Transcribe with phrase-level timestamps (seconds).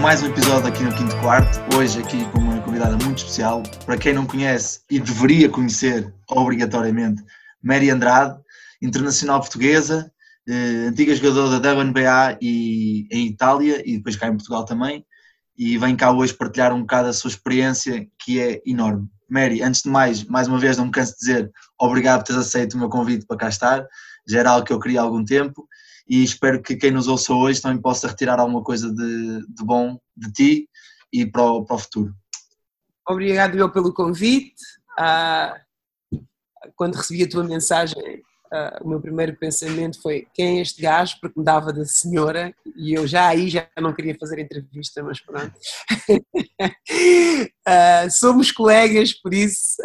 [0.00, 1.76] mais um episódio aqui no Quinto Quarto.
[1.76, 3.62] Hoje aqui com uma convidada muito especial.
[3.84, 7.22] Para quem não conhece e deveria conhecer obrigatoriamente,
[7.62, 8.40] Mary Andrade,
[8.80, 10.10] internacional portuguesa,
[10.48, 15.04] eh, antiga jogadora da WNBA e, em Itália e depois cá em Portugal também.
[15.56, 19.06] E vem cá hoje partilhar um bocado a sua experiência que é enorme.
[19.28, 22.46] Mary, antes de mais, mais uma vez não me canso de dizer obrigado por teres
[22.46, 23.86] aceito o meu convite para cá estar.
[24.26, 25.68] Já era algo que eu queria há algum tempo
[26.10, 29.96] e espero que quem nos ouça hoje também possa retirar alguma coisa de, de bom
[30.16, 30.68] de ti
[31.12, 32.12] e para o, para o futuro.
[33.08, 34.60] Obrigado eu pelo convite.
[34.98, 35.54] Uh,
[36.74, 38.16] quando recebi a tua mensagem,
[38.52, 42.52] uh, o meu primeiro pensamento foi quem é este gajo, porque me dava da senhora
[42.76, 45.56] e eu já aí já não queria fazer entrevista, mas pronto.
[47.68, 49.76] uh, somos colegas, por isso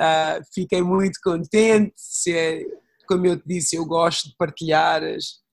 [0.56, 1.94] fiquei muito contente.
[1.96, 2.64] Se é,
[3.08, 5.45] como eu te disse, eu gosto de partilhar as,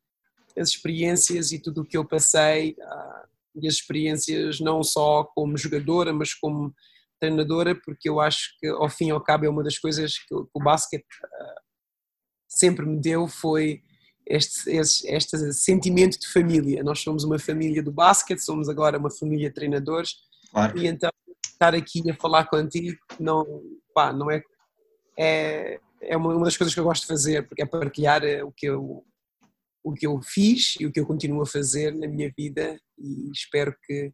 [0.56, 5.56] as experiências e tudo o que eu passei, uh, e as experiências não só como
[5.56, 6.74] jogadora, mas como
[7.20, 10.34] treinadora, porque eu acho que ao fim e ao cabo é uma das coisas que,
[10.34, 11.60] o basquete uh,
[12.48, 13.82] sempre me deu foi
[14.26, 16.82] este, este, este, sentimento de família.
[16.82, 20.14] Nós somos uma família do basquete, somos agora uma família de treinadores,
[20.50, 20.78] claro.
[20.78, 21.10] e então
[21.46, 23.44] estar aqui a falar contigo não,
[23.94, 24.42] pá, não é,
[25.16, 28.42] é, é uma, uma das coisas que eu gosto de fazer, porque é partilhar eh,
[28.42, 29.04] o que eu
[29.82, 33.30] o que eu fiz e o que eu continuo a fazer na minha vida e
[33.32, 34.12] espero que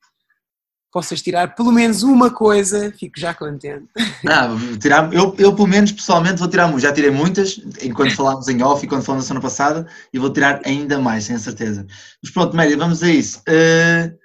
[0.92, 3.86] possas tirar pelo menos uma coisa, fico já contente.
[4.24, 8.62] Não, tirar, eu, eu pelo menos pessoalmente vou tirar, já tirei muitas, enquanto falámos em
[8.62, 11.86] off e quando falamos na semana passada, e vou tirar ainda mais, sem certeza.
[12.22, 13.40] Mas pronto, Mary, vamos a isso.
[13.40, 14.16] Uh,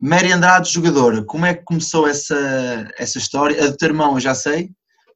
[0.00, 3.64] Mary Andrade, jogadora, como é que começou essa, essa história?
[3.64, 4.70] A do teu irmão eu já sei,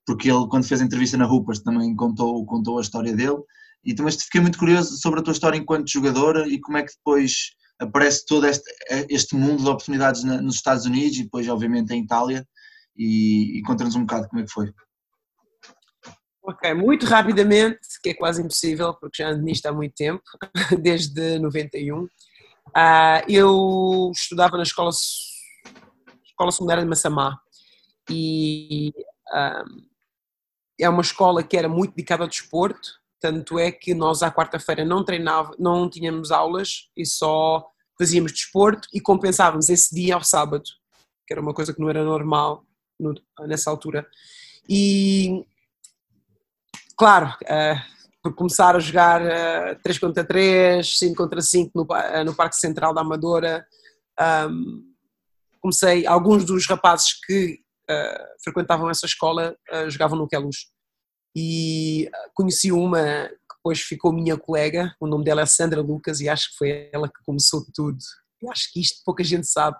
[0.06, 3.38] porque ele quando fez a entrevista na Hoopers também contou, contou a história dele,
[3.84, 6.92] e também fiquei muito curioso sobre a tua história enquanto jogadora e como é que
[6.94, 8.70] depois aparece todo este,
[9.08, 12.46] este mundo de oportunidades na, nos Estados Unidos e depois, obviamente, em Itália.
[12.96, 14.70] E, e conta-nos um bocado como é que foi.
[16.42, 20.22] Ok, muito rapidamente, que é quase impossível, porque já ando nisto há muito tempo,
[20.82, 22.02] desde 91.
[22.02, 22.08] Uh,
[22.74, 24.90] ah, eu estudava na escola,
[26.24, 27.38] escola secundária de Massamá
[28.10, 28.92] e
[29.32, 29.82] uh,
[30.78, 34.84] é uma escola que era muito dedicada ao desporto tanto é que nós à quarta-feira
[34.84, 40.64] não treinava, não tínhamos aulas e só fazíamos desporto e compensávamos esse dia ao sábado,
[41.26, 42.64] que era uma coisa que não era normal
[42.98, 44.06] no, nessa altura.
[44.66, 45.44] E
[46.96, 52.24] claro, uh, por começar a jogar uh, 3 contra 3, 5 contra 5 no, uh,
[52.24, 53.66] no Parque Central da Amadora,
[54.48, 54.82] um,
[55.60, 57.60] comecei, alguns dos rapazes que
[57.90, 59.54] uh, frequentavam essa escola
[59.88, 60.70] jogavam no Queluz
[61.34, 66.20] e ah, conheci uma que depois ficou minha colega, o nome dela é Sandra Lucas
[66.20, 67.98] e acho que foi ela que começou tudo.
[68.42, 69.76] Eu acho que isto pouca gente sabe,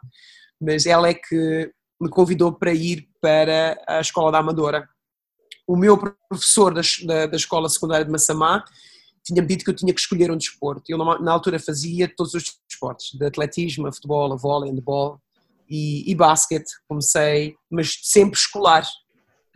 [0.60, 4.88] mas ela é que me convidou para ir para a Escola da Amadora.
[5.66, 8.64] O meu professor da, da, da Escola Secundária de Massamá
[9.24, 10.84] tinha-me dito que eu tinha que escolher um desporto.
[10.88, 15.20] Eu, na altura, fazia todos os desportos, de atletismo, a futebol, a vôlei, handball
[15.68, 16.70] e, e basquete.
[16.88, 18.86] Comecei, mas sempre escolar.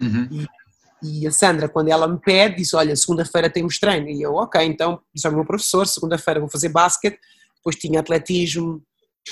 [0.01, 0.29] Uhum.
[0.31, 0.47] E
[1.05, 4.09] e a Sandra, quando ela me pede, disse: Olha, segunda-feira temos treino.
[4.09, 7.19] E eu, ok, então, disse ao meu professor: segunda-feira vou fazer basquete.
[7.57, 8.83] Depois tinha atletismo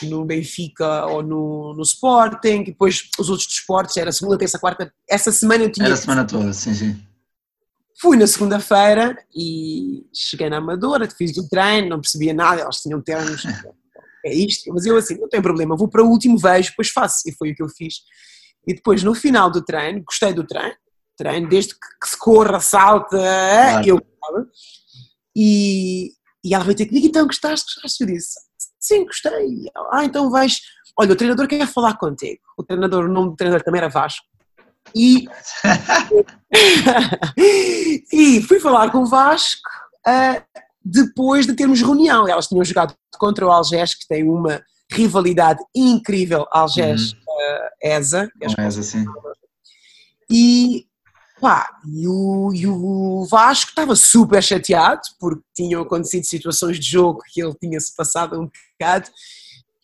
[0.03, 2.61] no Benfica ou no, no Sporting.
[2.61, 4.93] E depois os outros desportos, era segunda, terça, quarta.
[5.09, 5.87] Essa semana eu tinha.
[5.87, 7.03] Era a semana toda, sim, sim.
[8.01, 13.01] Fui na segunda-feira e cheguei na Amadora, fiz o treino, não percebia nada, elas tinham
[13.01, 13.45] termos.
[14.27, 17.23] é isto, mas eu assim, não tem problema, vou para o último, vejo, depois faço.
[17.27, 18.01] E foi o que eu fiz.
[18.67, 20.75] E depois, no final do treino, gostei do treino,
[21.23, 23.87] treino, desde que se corra, salta, claro.
[23.87, 24.03] eu
[25.35, 26.13] e,
[26.45, 28.03] e ela veio ter comigo, então gostaste, gostaste?
[28.03, 28.39] Eu disse,
[28.79, 29.71] sim, gostei.
[29.91, 30.61] Ah, então vais,
[30.99, 32.41] olha, o treinador quer falar contigo.
[32.57, 34.25] O treinador, o nome do treinador também era Vasco.
[34.95, 35.27] E,
[38.13, 39.63] e fui falar com o Vasco
[40.07, 40.43] uh,
[40.85, 42.29] depois de termos reunião.
[42.29, 48.23] Elas tinham jogado contra o Algés, que tem uma rivalidade incrível, Algés-ESA.
[48.23, 48.43] Uhum.
[48.43, 49.05] Uh, ESA, sim.
[50.29, 50.87] E
[51.43, 57.19] Pá, e o, e o Vasco estava super chateado porque tinham acontecido situações de jogo
[57.33, 58.49] que ele tinha-se passado um
[58.79, 59.11] bocado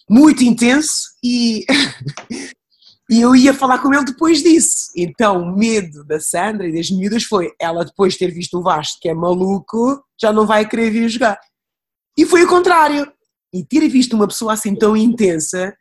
[0.08, 1.66] muito intenso e,
[3.10, 4.92] e eu ia falar com ele depois disso.
[4.96, 8.62] Então o medo da Sandra e das miúdas foi ela depois de ter visto o
[8.62, 11.40] Vasco que é maluco já não vai querer vir jogar.
[12.16, 13.12] E foi o contrário.
[13.52, 15.76] E ter visto uma pessoa assim tão intensa,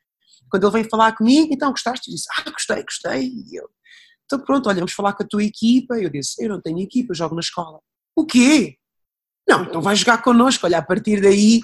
[0.49, 2.09] quando ele vem falar comigo, então gostaste?
[2.09, 3.27] Eu disse, ah, gostei, gostei.
[3.27, 3.69] E eu,
[4.27, 5.95] então pronto, olha, vamos falar com a tua equipa.
[5.95, 7.79] Eu disse, eu não tenho equipa, eu jogo na escola.
[8.15, 8.75] O quê?
[9.47, 10.65] Não, então vai jogar connosco.
[10.65, 11.61] Olha, a partir daí,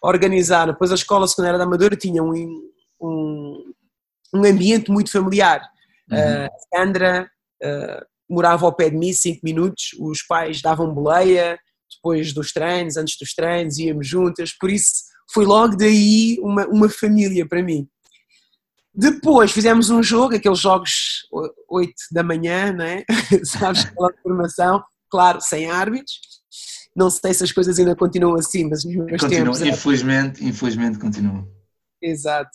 [0.00, 0.66] organizar.
[0.66, 2.32] Depois a escola secundária da Amadora tinha um,
[3.00, 3.72] um,
[4.32, 5.60] um ambiente muito familiar.
[6.10, 6.16] Uhum.
[6.16, 7.30] Uh, Sandra
[7.62, 11.58] uh, morava ao pé de mim, cinco minutos, os pais davam boleia,
[11.96, 14.92] depois dos treinos, antes dos treinos, íamos juntas, por isso
[15.32, 17.88] foi logo daí uma, uma família para mim.
[18.94, 21.26] Depois fizemos um jogo, aqueles jogos
[21.68, 23.04] 8 da manhã, não é?
[23.44, 26.20] Sabes, aquela formação, claro, sem árbitros.
[26.96, 29.62] Não sei se as coisas ainda continuam assim, mas nos meus Continua, tempos...
[29.62, 31.44] Infelizmente, infelizmente continuam.
[32.00, 32.50] Exato.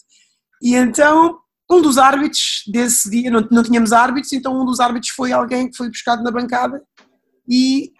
[0.61, 1.39] E então,
[1.69, 5.69] um dos árbitros desse dia, não, não tínhamos árbitros, então um dos árbitros foi alguém
[5.69, 6.81] que foi buscado na bancada
[7.47, 7.91] e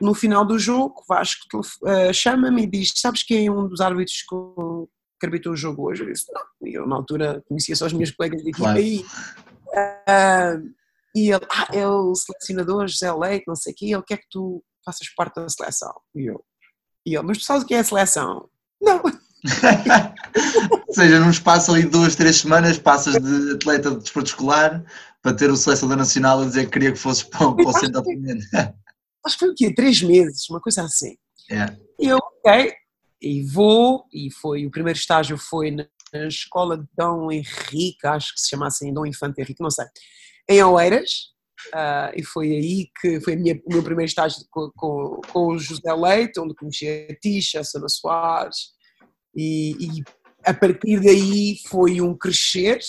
[0.00, 4.22] no final do jogo, Vasco uh, chama-me e diz: Sabes quem é um dos árbitros
[4.22, 4.34] que,
[5.22, 6.02] que arbitrou o jogo hoje?
[6.02, 8.78] Eu disse: Não, eu na altura conhecia só os meus colegas de equipa claro.
[8.78, 9.04] aí.
[9.68, 10.74] Uh,
[11.14, 14.28] e ele: Ah, é o selecionador José Leite, não sei o quê, ele quer que
[14.28, 15.94] tu faças parte da seleção.
[16.14, 16.44] E eu:
[17.06, 18.48] e ele, Mas tu sabes o que é a seleção?
[18.80, 19.00] Não.
[20.88, 24.84] Ou seja, num espaço ali de duas, três semanas, passas de atleta de desporto escolar
[25.20, 28.02] para ter o selecionador nacional a dizer que queria que fosses para, para o centro
[28.02, 28.38] de
[29.24, 29.72] acho que foi o quê?
[29.72, 31.16] Três meses, uma coisa assim.
[31.50, 31.76] É.
[31.98, 32.74] E eu, ok,
[33.22, 35.86] e vou, e foi, o primeiro estágio foi na,
[36.26, 39.86] escola de Dom Henrique, acho que se chama assim, Dom Infante Henrique, não sei,
[40.48, 41.28] em Oeiras,
[41.68, 45.58] uh, e foi aí que foi minha, o meu primeiro estágio com, com, com, o
[45.58, 48.72] José Leite, onde conheci a Tisha, a Sana Soares,
[49.34, 50.04] e, e,
[50.44, 52.80] a partir daí foi um crescer.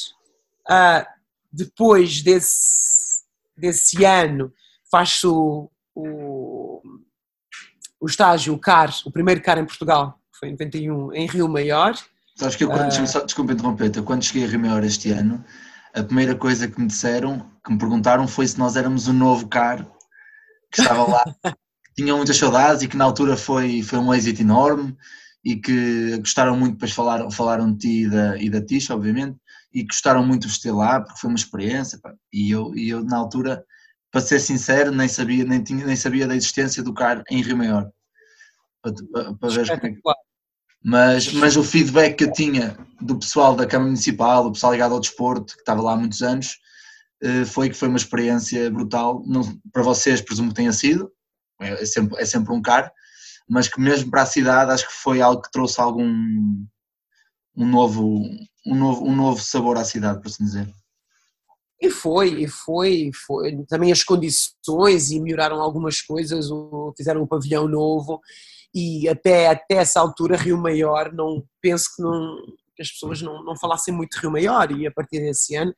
[0.68, 1.06] Uh,
[1.52, 3.24] depois desse,
[3.56, 4.52] desse ano,
[4.90, 6.82] faço o,
[8.02, 11.96] o estágio, o CAR, o primeiro CAR em Portugal, foi em 91, em Rio Maior.
[12.36, 15.12] Sabes que eu, quando, uh, só, desculpa interromper eu quando cheguei a Rio Maior este
[15.12, 15.44] ano,
[15.94, 19.48] a primeira coisa que me disseram, que me perguntaram foi se nós éramos o novo
[19.48, 19.86] CAR
[20.72, 21.24] que estava lá,
[21.86, 24.98] que tinham muitas saudades e que na altura foi, foi um êxito enorme
[25.46, 29.38] e que gostaram muito, depois falaram, falaram de ti e da, e da Tisha, obviamente,
[29.74, 32.14] e gostaram muito de vestir lá, porque foi uma experiência, pá.
[32.32, 33.64] E, eu, e eu na altura
[34.12, 37.58] para ser sincero, nem sabia, nem, tinha, nem sabia da existência do CAR em Rio
[37.58, 37.90] Maior.
[38.82, 40.02] Para, para, para ver como é que...
[40.84, 44.94] mas, mas o feedback que eu tinha do pessoal da Câmara Municipal, do pessoal ligado
[44.94, 46.58] ao desporto, que estava lá há muitos anos,
[47.22, 49.24] eh, foi que foi uma experiência brutal.
[49.26, 49.42] Não,
[49.72, 51.10] para vocês, presumo que tenha sido,
[51.62, 52.92] é, é, sempre, é sempre um CAR,
[53.50, 56.06] mas que mesmo para a cidade acho que foi algo que trouxe algum
[57.56, 58.22] um novo,
[58.66, 60.68] um novo, um novo sabor à cidade, por assim dizer.
[61.80, 63.64] E foi, e foi, foi.
[63.68, 66.48] Também as condições e melhoraram algumas coisas,
[66.98, 68.22] fizeram um pavilhão novo
[68.74, 72.38] e até, até essa altura Rio Maior, não penso que, não,
[72.76, 75.74] que as pessoas não, não falassem muito de Rio Maior e a partir desse ano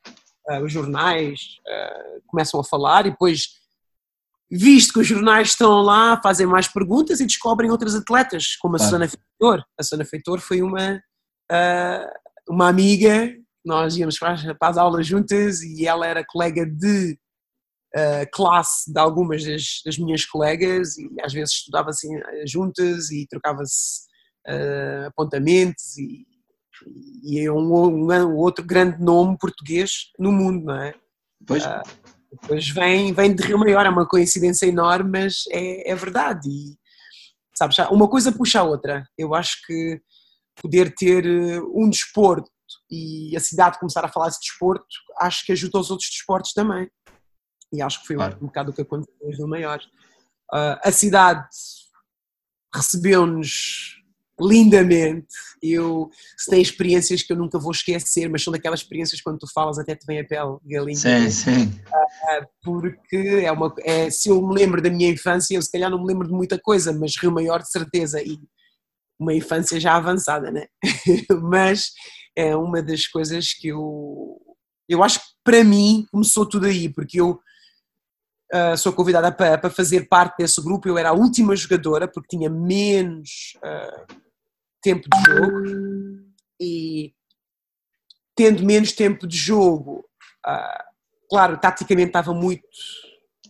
[0.48, 3.48] uh, os jornais uh, começam a falar e depois
[4.50, 8.78] visto que os jornais estão lá, fazem mais perguntas e descobrem outras atletas, como a
[8.78, 8.90] claro.
[8.90, 9.64] Susana Feitor.
[9.78, 11.02] A Susana Feitor foi uma,
[11.50, 12.10] uh,
[12.48, 17.18] uma amiga nós íamos para as, aulas juntas e ela era colega de
[17.96, 22.10] uh, classe de algumas das, das, minhas colegas e às vezes estudava assim
[22.46, 24.02] juntas e trocava-se
[24.46, 26.26] uh, apontamentos e,
[27.24, 30.94] e é um, um, um, outro grande nome português no mundo, não é?
[31.46, 31.64] Pois.
[31.64, 31.82] Uh,
[32.42, 36.48] depois vem, vem de Rio Maior, é uma coincidência enorme, mas é, é verdade.
[36.48, 36.76] E,
[37.56, 39.08] sabes, uma coisa puxa a outra.
[39.16, 40.00] Eu acho que
[40.60, 41.24] poder ter
[41.74, 42.50] um desporto
[42.90, 44.84] e a cidade começar a falar de desporto,
[45.18, 46.90] acho que ajuda os outros desportos também.
[47.76, 48.36] E acho que foi claro.
[48.40, 49.80] um bocado o que aconteceu no maior.
[50.52, 51.46] Uh, a cidade
[52.74, 53.96] recebeu-nos
[54.40, 55.34] lindamente.
[55.62, 59.46] Eu, se tem experiências que eu nunca vou esquecer, mas são daquelas experiências quando tu
[59.52, 60.96] falas até te vem a pele galinha.
[60.96, 61.64] Sim, sim.
[61.64, 65.90] Uh, porque é uma, é, se eu me lembro da minha infância, eu se calhar
[65.90, 68.38] não me lembro de muita coisa, mas Rio Maior de certeza e
[69.18, 70.66] uma infância já avançada, né?
[71.42, 71.92] mas
[72.36, 74.38] é uma das coisas que eu.
[74.88, 77.40] Eu acho que para mim começou tudo aí, porque eu
[78.52, 80.88] uh, sou convidada para, para, fazer parte desse grupo.
[80.88, 84.14] Eu era a última jogadora, porque tinha menos uh,
[84.82, 86.26] tempo de jogo.
[86.60, 87.14] E
[88.34, 90.04] tendo menos tempo de jogo,
[90.46, 90.84] uh,
[91.28, 92.66] claro, taticamente estava muito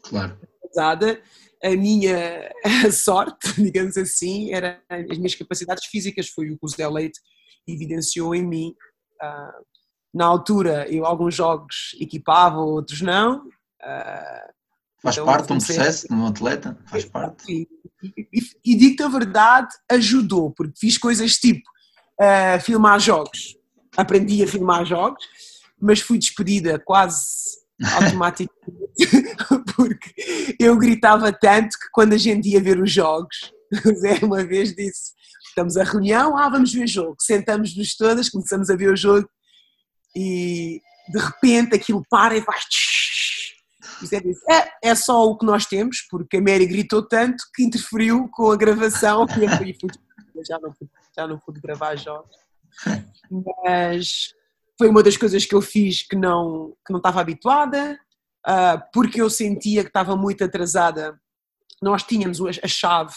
[0.03, 0.39] claro.
[0.63, 1.21] pesada.
[1.63, 2.53] A minha
[2.93, 6.29] sorte, digamos assim, era as minhas capacidades físicas.
[6.29, 7.21] Foi o que o Zé Leite
[7.67, 8.75] evidenciou em mim.
[10.15, 13.47] Na altura, eu alguns jogos equipava, outros não.
[13.83, 14.56] Uh,
[15.07, 16.79] Faz então, parte de um processo de um atleta?
[16.87, 17.45] Faz parte.
[17.49, 17.69] E,
[18.03, 21.69] e, e, digo-te a verdade, ajudou, porque fiz coisas tipo
[22.21, 23.57] uh, filmar jogos.
[23.97, 25.25] Aprendi a filmar jogos,
[25.81, 27.25] mas fui despedida quase
[27.95, 28.57] automaticamente
[29.77, 33.53] porque eu gritava tanto que quando a gente ia ver os jogos,
[34.01, 35.15] Zé uma vez disse
[35.49, 37.17] estamos a reunião, ah, vamos ver o jogo.
[37.19, 39.27] Sentamos-nos todas, começamos a ver o jogo
[40.15, 42.65] e de repente aquilo para e faz.
[44.13, 48.29] É, é, é só o que nós temos, porque a Mary gritou tanto que interferiu
[48.31, 49.91] com a gravação e fui,
[50.47, 50.75] já, não,
[51.17, 52.37] já não pude gravar jogos.
[53.65, 54.35] Mas
[54.79, 57.99] foi uma das coisas que eu fiz que não, que não estava habituada,
[58.47, 61.19] uh, porque eu sentia que estava muito atrasada.
[61.81, 63.15] Nós tínhamos a chave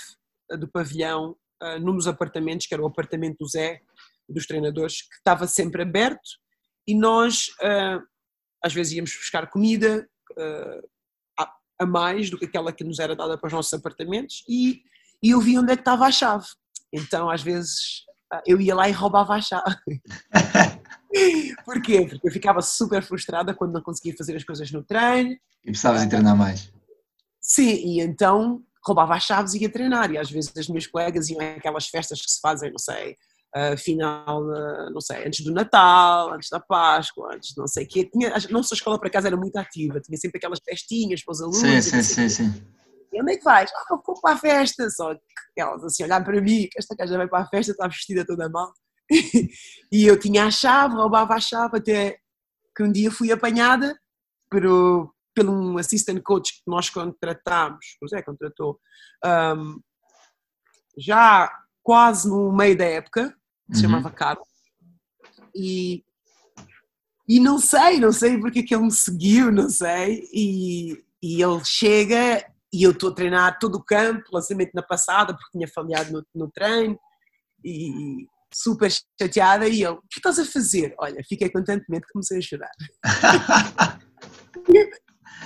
[0.57, 3.81] do pavilhão uh, num dos apartamentos, que era o apartamento do Zé,
[4.27, 6.29] dos treinadores, que estava sempre aberto,
[6.88, 8.01] e nós uh,
[8.63, 10.07] às vezes íamos buscar comida
[11.39, 14.81] a, a, mais do que aquela que nos era dada para os nossos apartamentos, e,
[15.21, 16.45] e eu via onde é que estava a chave.
[16.93, 18.05] Então, às vezes,
[18.45, 19.75] eu ia lá e roubava a chave.
[21.65, 22.05] Porquê?
[22.07, 25.31] Porque eu ficava super frustrada quando não conseguia fazer as coisas no treino.
[25.63, 26.71] E precisavas de treinar mais.
[27.41, 30.12] Sim, e então roubava as chaves e ia treinar.
[30.12, 33.17] E às vezes as minhas colegas iam aquelas festas que se fazem, não sei,
[33.56, 37.88] uh, final, uh, não sei, antes do Natal, antes da Páscoa, antes não sei o
[37.88, 38.10] quê.
[38.12, 40.00] Tinha, a nossa escola, por acaso, era muito ativa.
[40.00, 41.60] Tinha sempre aquelas festinhas para os alunos.
[41.60, 42.63] Sim, sim, sim, sim.
[43.12, 43.72] E onde é que vais?
[43.74, 44.89] Ah, eu vou para a festa.
[44.89, 47.88] Só que elas assim, olhando para mim, que esta casa vai para a festa, está
[47.88, 48.72] vestida toda mal.
[49.91, 52.18] e eu tinha a chave, roubava a chave, até
[52.75, 53.98] que um dia fui apanhada
[54.50, 54.62] por,
[55.34, 58.79] pelo um assistant coach que nós contratámos, o Zé contratou,
[59.25, 59.79] um,
[60.98, 61.51] já
[61.82, 63.36] quase no meio da época,
[63.71, 63.91] se uhum.
[63.91, 64.47] chamava Carlos,
[65.55, 66.03] e,
[67.27, 71.63] e não sei, não sei porque que ele me seguiu, não sei, e, e ele
[71.63, 76.11] chega e eu estou a treinar todo o campo, lançamento na passada, porque tinha falhado
[76.11, 76.99] no, no treino,
[77.63, 80.93] e, super chateada e eu, o que estás a fazer?
[80.97, 82.71] Olha, fiquei contentemente comecei a chorar.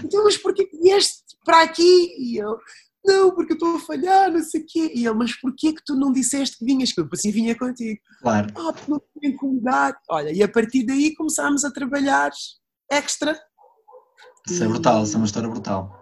[0.03, 2.15] então, mas porquê que vieste para aqui?
[2.17, 2.57] E eu,
[3.05, 4.91] não, porque eu estou a falhar, não sei o quê.
[4.95, 6.91] E ele, mas porquê que tu não disseste que vinhas?
[6.93, 7.99] Que eu assim vinha contigo.
[8.21, 8.47] Claro.
[8.55, 9.97] Ah, porque não te incomodar.
[10.09, 12.31] Olha, e a partir daí começámos a trabalhar
[12.89, 13.37] extra.
[14.47, 16.01] Isso é brutal, isso é uma história brutal.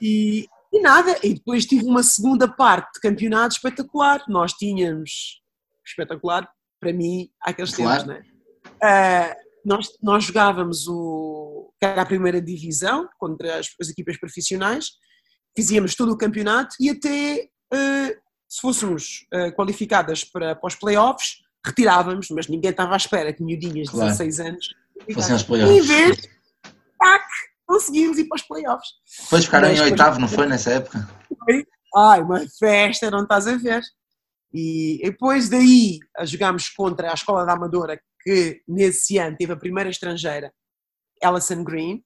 [0.00, 4.22] E, e nada, e depois tive uma segunda parte de campeonato espetacular.
[4.28, 5.42] Nós tínhamos
[5.84, 6.48] espetacular
[6.80, 8.04] para mim aqueles claro.
[8.04, 8.34] tempos, né?
[8.82, 14.90] Uh, nós, nós jogávamos o que era a primeira divisão contra as, as equipas profissionais,
[15.56, 21.42] fizíamos todo o campeonato e até uh, se fôssemos uh, qualificadas para, para os playoffs,
[21.64, 24.10] retirávamos, mas ninguém estava à espera que miudinhas de claro.
[24.10, 24.74] 16 anos
[25.12, 25.76] fossem aos playoffs.
[25.76, 26.28] Em vez,
[26.98, 27.24] tac,
[27.66, 28.88] conseguimos ir para os playoffs.
[29.22, 31.08] Depois ficaram mas, em oitavo, não foi nessa época?
[31.44, 31.66] Foi.
[31.96, 33.82] Ai, uma festa, não estás a ver.
[34.52, 39.90] E depois daí jogámos contra a Escola da Amadora, que nesse ano teve a primeira
[39.90, 40.52] estrangeira,
[41.22, 42.04] Alison Green,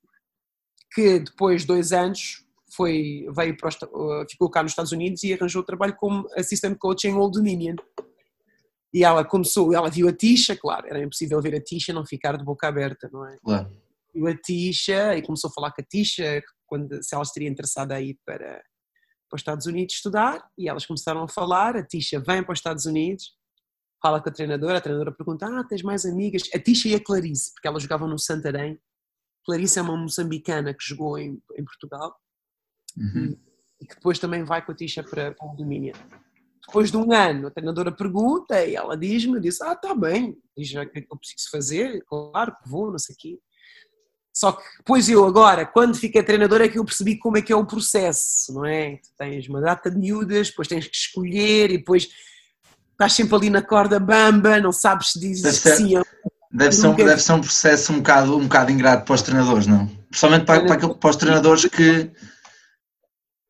[0.93, 2.45] que depois de dois anos
[2.78, 3.70] foi, veio para,
[4.30, 7.75] ficou cá nos Estados Unidos e arranjou trabalho como assistant coach em Old Dominion.
[8.94, 12.38] E ela começou, ela viu a Tisha, claro, era impossível ver a Tisha não ficar
[12.38, 13.37] de boca aberta, não é?
[13.44, 13.76] Claro.
[14.14, 17.97] Viu a Tisha e começou a falar com a Tisha quando, se ela estaria interessada
[17.97, 21.76] a ir para, para os Estados Unidos estudar e elas começaram a falar.
[21.76, 23.35] A Tisha vem para os Estados Unidos,
[24.00, 26.44] fala com a treinadora, a treinadora pergunta: Ah, tens mais amigas?
[26.54, 28.78] A Tisha e a Clarice, porque elas jogavam no Santarém.
[29.44, 32.14] Clarice é uma moçambicana que jogou em, em Portugal
[32.99, 33.37] uhum.
[33.81, 35.95] e que depois também vai com a Tisha para, para o domínio.
[36.67, 40.71] Depois de um ano, a treinadora pergunta e ela diz-me: diz, Ah, está bem, diz
[40.75, 43.38] o que é que eu preciso fazer, claro que vou, não sei o quê.
[44.35, 47.52] Só que depois eu agora, quando fiquei treinador, é que eu percebi como é que
[47.52, 48.97] é o processo, não é?
[48.97, 52.09] Tu tens uma data de miúdas, depois tens que escolher e depois
[52.93, 55.95] estás sempre ali na corda bamba, não sabes se dizes deve ser, sim
[56.50, 59.67] deve ser, um, deve ser um processo um bocado, um bocado ingrato para os treinadores,
[59.67, 59.87] não?
[60.09, 62.11] Principalmente para, para, para os treinadores que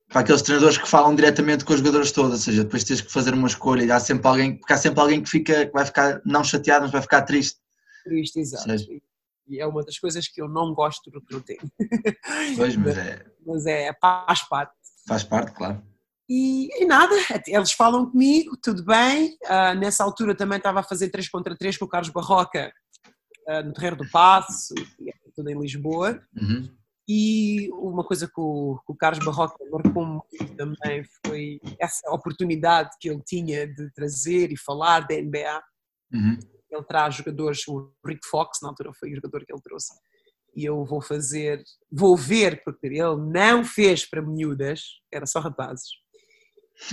[0.08, 3.12] para aqueles treinadores que falam diretamente com os jogadores todos, ou seja, depois tens que
[3.12, 5.84] fazer uma escolha e há sempre alguém, porque há sempre alguém que fica, que vai
[5.84, 7.58] ficar não chateado, mas vai ficar triste.
[8.04, 8.70] Triste, exato.
[9.48, 11.56] E é uma das coisas que eu não gosto do recruting.
[12.56, 13.24] Pois, mas é.
[13.46, 14.72] Mas é, faz parte.
[15.06, 15.82] Faz parte, claro.
[16.28, 17.14] E, e nada,
[17.46, 19.38] eles falam comigo, tudo bem.
[19.44, 22.70] Uh, nessa altura também estava a fazer 3 contra 3 com o Carlos Barroca
[23.48, 24.74] uh, no Terreiro do Passo,
[25.34, 26.20] tudo em Lisboa.
[26.38, 26.68] Uhum.
[27.08, 32.90] E uma coisa que o, que o Carlos Barroca marcou muito também foi essa oportunidade
[33.00, 35.62] que ele tinha de trazer e falar da NBA.
[36.12, 36.38] Uhum
[36.70, 39.94] ele traz jogadores, o Rick Fox, na altura foi o jogador que ele trouxe,
[40.54, 45.88] e eu vou fazer, vou ver, porque ele não fez para miúdas, era só rapazes,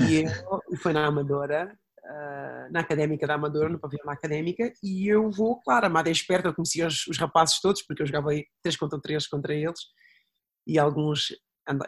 [0.07, 0.27] e eu,
[0.81, 5.61] foi na Amadora, uh, na Académica da Amadora, no pavilhão da Académica, e eu vou,
[5.61, 8.29] claro, amada esperta, eu conhecia os, os, rapazes todos, porque eu jogava
[8.63, 9.79] 3 contra 3 contra eles,
[10.65, 11.29] e alguns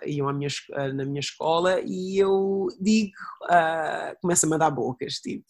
[0.06, 0.50] iam minha,
[0.94, 3.12] na minha escola, e eu digo,
[3.44, 5.46] uh, começa a mandar bocas, tipo,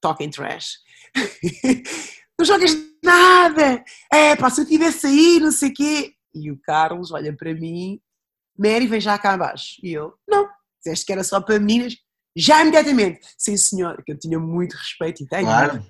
[0.00, 0.78] talking trash.
[2.38, 3.84] tu jogas nada!
[4.12, 6.14] É, pá, se eu tivesse aí, não sei o quê.
[6.34, 8.00] E o Carlos olha para mim,
[8.56, 9.76] Mary, vem já cá abaixo.
[9.82, 11.96] E eu, não, disseste que era só para meninas,
[12.36, 13.20] já imediatamente.
[13.36, 15.46] Sim, senhor, que eu tinha muito respeito e tenho.
[15.46, 15.84] Claro.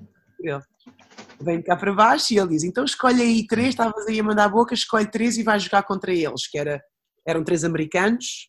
[1.43, 4.45] Vem cá para baixo e ele diz: então escolhe aí três, estavas aí a mandar
[4.45, 6.83] a boca, escolhe três e vai jogar contra eles, que era,
[7.27, 8.49] eram três americanos,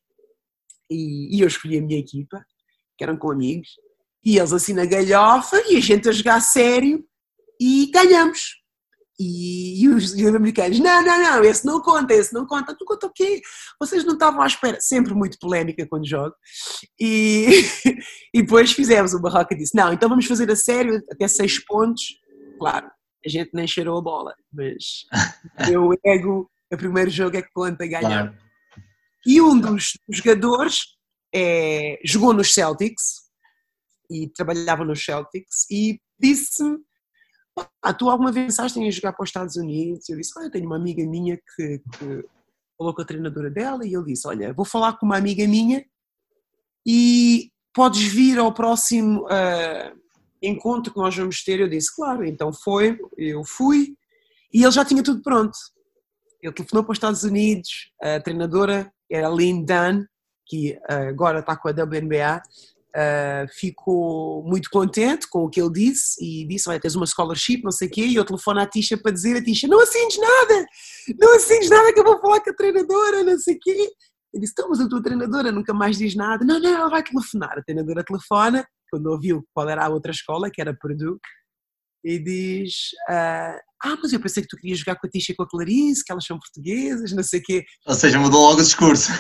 [0.90, 2.44] e, e eu escolhi a minha equipa,
[2.98, 3.70] que eram com amigos,
[4.24, 7.04] e eles assim na galhofa, e a gente a jogar sério,
[7.60, 8.64] e ganhamos.
[9.20, 12.76] E, e, os, e, os, americanos, não, não, não, esse não conta, esse não conta.
[12.76, 13.42] Tu conta o quê?
[13.80, 14.82] Vocês não estavam à espera.
[14.82, 16.34] Sempre muito polémica quando jogo.
[17.00, 17.48] E,
[18.34, 22.04] e depois fizemos, o Barroca disse, não, então vamos fazer a sério, até seis pontos.
[22.58, 22.92] Claro,
[23.26, 25.06] a gente nem cheirou a bola, mas
[25.72, 28.30] eu ego, o primeiro jogo é que conta ganhar.
[28.30, 28.38] Claro.
[29.26, 30.80] E um dos jogadores
[31.34, 33.24] é, jogou nos Celtics
[34.12, 36.80] e trabalhava nos Celtics e disse-me
[37.82, 40.10] ah, tu alguma vez pensaste em jogar para os Estados Unidos?
[40.10, 42.26] Eu disse, olha, tenho uma amiga minha que, que,
[42.78, 45.86] falou com a treinadora dela e ele disse, olha, vou falar com uma amiga minha
[46.86, 50.03] e podes vir ao próximo uh,
[50.44, 51.60] encontro que nós vamos ter?
[51.60, 53.96] Eu disse, claro, então foi, eu fui
[54.54, 55.58] e ele já tinha tudo pronto.
[56.42, 57.70] Ele telefonou para os Estados Unidos,
[58.02, 60.06] a treinadora era Lynn Dunn,
[60.46, 62.42] que uh, agora está com a WNBA,
[62.96, 67.64] Uh, ficou muito contente com o que ele disse e disse: Olha, tens uma scholarship,
[67.64, 68.06] não sei o quê.
[68.06, 70.66] E eu telefono à Tisha para dizer: A Tisha, não assines nada,
[71.20, 73.90] não assines nada que eu vou falar com a treinadora, não sei o quê.
[74.32, 76.46] Eu disse: Então, mas a tua treinadora nunca mais diz nada.
[76.46, 77.58] Não, não, ela vai telefonar.
[77.58, 81.18] A treinadora telefona, quando ouviu qual era a outra escola, que era Purdue,
[82.04, 85.36] e diz: uh, Ah, mas eu pensei que tu querias jogar com a Tisha e
[85.36, 87.65] com a Clarice, que elas são portuguesas, não sei o quê.
[87.88, 89.12] Ou seja, mudou logo o discurso.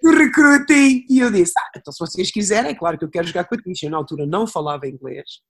[0.00, 1.04] do recruiting.
[1.10, 3.56] E eu disse: Ah, então se vocês quiserem, é claro que eu quero jogar com
[3.56, 3.86] a Tisha.
[3.86, 5.40] Eu na altura não falava inglês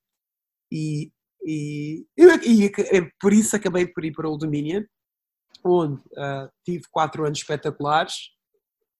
[0.73, 1.13] e,
[1.45, 4.83] e, e, e por isso acabei por ir para o Old Dominion,
[5.63, 8.15] onde uh, tive quatro anos espetaculares.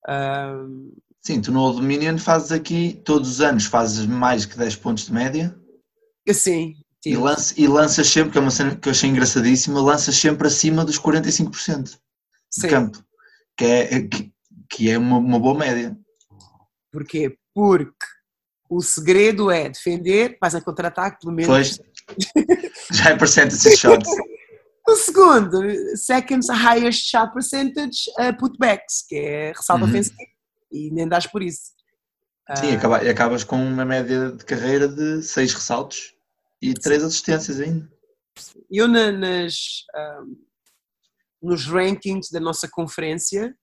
[0.07, 4.75] Uh, Sim, tu no Old Dominion fazes aqui, todos os anos fazes mais que 10
[4.77, 5.55] pontos de média.
[6.31, 6.73] Sim.
[7.05, 10.47] E, lança, e lanças sempre, que é uma cena que eu achei engraçadíssima, lanças sempre
[10.47, 11.97] acima dos 45% de
[12.49, 12.67] Sim.
[12.67, 13.03] campo,
[13.57, 14.31] que é, que,
[14.69, 15.97] que é uma, uma boa média.
[16.91, 17.37] Porquê?
[17.53, 18.05] Porque
[18.69, 21.47] o segredo é defender, vais a contra-ataque pelo menos.
[21.47, 21.79] Pois,
[22.91, 24.09] já é percentage shots.
[24.87, 25.61] O segundo,
[25.97, 29.89] seconds highest shot percentage uh, putbacks, que é ressalva uhum.
[29.89, 30.15] ofensiva,
[30.71, 31.75] e nem dás por isso.
[32.55, 36.15] Sim, acaba, acabas com uma média de carreira de 6 ressaltos
[36.61, 37.91] e 3 assistências ainda.
[38.71, 40.35] Eu na, nas, um,
[41.41, 43.53] nos rankings da nossa conferência,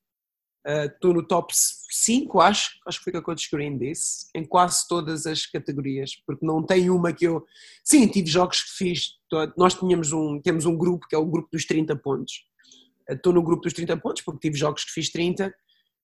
[0.67, 5.27] Estou uh, no top 5, acho, acho que foi o que disse, em quase todas
[5.27, 7.45] as categorias, porque não tem uma que eu.
[7.85, 9.11] Sim, tive jogos que fiz.
[9.59, 12.47] Nós tínhamos um, temos um grupo que é o grupo dos 30 pontos.
[13.07, 15.55] Estou uh, no grupo dos 30 pontos porque tive jogos que fiz 30,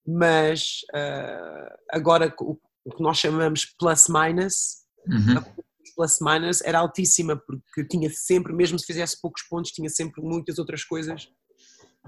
[0.06, 5.64] mas uh, agora o, o, que nós chamamos plus-minus, uhum.
[5.94, 10.84] plus-minus era altíssima, porque tinha sempre, mesmo se fizesse poucos pontos, tinha sempre muitas outras
[10.84, 11.28] coisas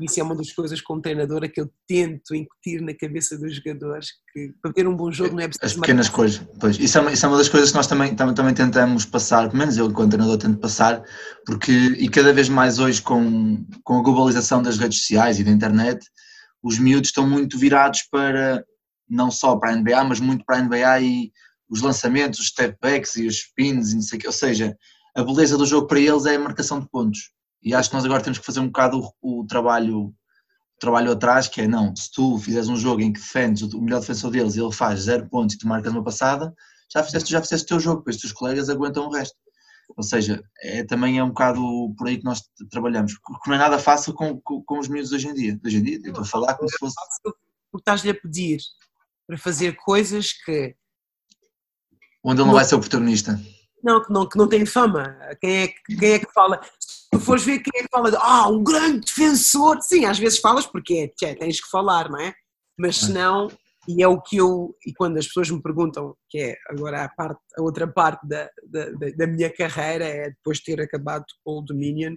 [0.00, 4.08] isso é uma das coisas como treinadora que eu tento incutir na cabeça dos jogadores
[4.32, 7.00] que para ter um bom jogo não é preciso as pequenas coisas pois isso é,
[7.00, 9.76] uma, isso é uma das coisas que nós também, também, também tentamos passar pelo menos
[9.76, 11.02] eu enquanto treinador tento passar
[11.44, 15.50] porque e cada vez mais hoje com, com a globalização das redes sociais e da
[15.50, 16.00] internet
[16.62, 18.64] os miúdos estão muito virados para
[19.08, 21.32] não só para a NBA mas muito para a NBA e
[21.68, 24.76] os lançamentos, os step backs e os spins e não sei o que, ou seja
[25.14, 28.04] a beleza do jogo para eles é a marcação de pontos e acho que nós
[28.04, 30.14] agora temos que fazer um bocado o, o trabalho
[30.76, 33.80] o trabalho atrás, que é não, se tu fizeres um jogo em que defendes o
[33.80, 36.52] melhor defensor deles e ele faz zero pontos e tu marcas uma passada,
[36.92, 39.36] já fizeste, já fizeste o teu jogo, depois os teus colegas aguentam o resto.
[39.96, 41.60] Ou seja, é, também é um bocado
[41.96, 45.12] por aí que nós trabalhamos, porque não é nada fácil com, com, com os miúdos
[45.12, 45.60] hoje em dia.
[45.64, 46.94] Hoje em dia, eu estou a falar como se fosse.
[47.22, 48.60] Porque estás-lhe a pedir
[49.26, 50.74] para fazer coisas que.
[52.24, 53.38] Onde ele não vai ser o protagonista.
[53.82, 55.18] Não, que não, que não tem fama.
[55.40, 56.60] Quem é, quem é que fala?
[56.78, 60.18] Se tu fores ver quem é que fala de ah, um grande defensor, sim, às
[60.18, 62.32] vezes falas porque é, tens que falar, não é?
[62.78, 63.50] Mas se não,
[63.88, 67.08] e é o que eu, e quando as pessoas me perguntam, que é agora a,
[67.08, 71.52] parte, a outra parte da, da, da minha carreira, é depois de ter acabado o
[71.52, 72.14] Old Dominion,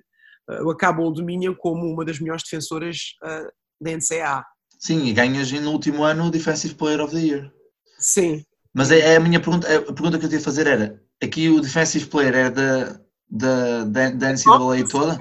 [0.49, 3.49] eh, eu acabo o Old Dominion como uma das melhores defensoras uh,
[3.81, 4.45] da NCAA.
[4.79, 7.51] Sim, e ganhas no último ano o Defensive Player of the Year.
[7.97, 8.45] Sim.
[8.73, 11.49] Mas é, é a minha pergunta, a pergunta que eu tinha a fazer era, aqui
[11.49, 12.99] o defensive player é da,
[13.29, 15.17] da, da, da NCAA toda?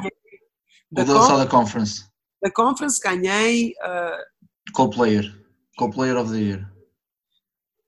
[0.91, 2.05] Da ou só da conference?
[2.43, 3.71] Da conference ganhei.
[3.71, 4.73] Uh...
[4.73, 5.44] Co-player.
[5.77, 6.71] Co-player of the year.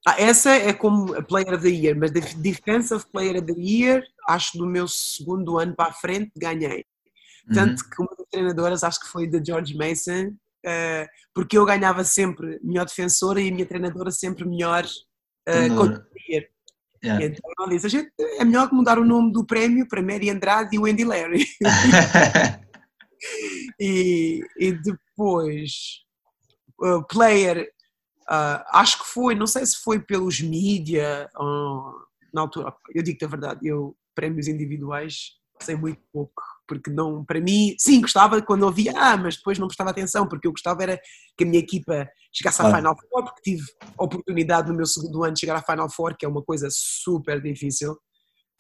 [0.07, 4.57] Ah, essa é como Player of the Year, mas Defensive Player of the Year, acho
[4.57, 6.85] do meu segundo ano para a frente, ganhei.
[7.53, 7.91] Tanto uhum.
[7.91, 12.61] que uma das treinadoras, acho que foi da George Mason, uh, porque eu ganhava sempre
[12.63, 16.07] melhor defensora e a minha treinadora sempre melhor uh,
[17.05, 17.25] Yeah.
[17.25, 20.75] Então ela disse: a gente, é melhor mudar o nome do prémio para Mary Andrade
[20.75, 21.47] e Wendy Larry.
[23.79, 26.01] e, e, depois,
[26.83, 27.71] uh, player,
[28.31, 33.25] uh, acho que foi, não sei se foi pelos mídia, uh, na altura, eu digo-te
[33.25, 38.65] a verdade, eu, prémios individuais, sei muito pouco porque não, para mim, sim, gostava quando
[38.65, 41.01] ouvia, ah, mas depois não prestava atenção, porque eu gostava era
[41.37, 43.65] que a minha equipa chegasse à Final Four, porque tive
[43.97, 46.69] a oportunidade no meu segundo ano de chegar à Final Four, que é uma coisa
[46.71, 47.93] super difícil.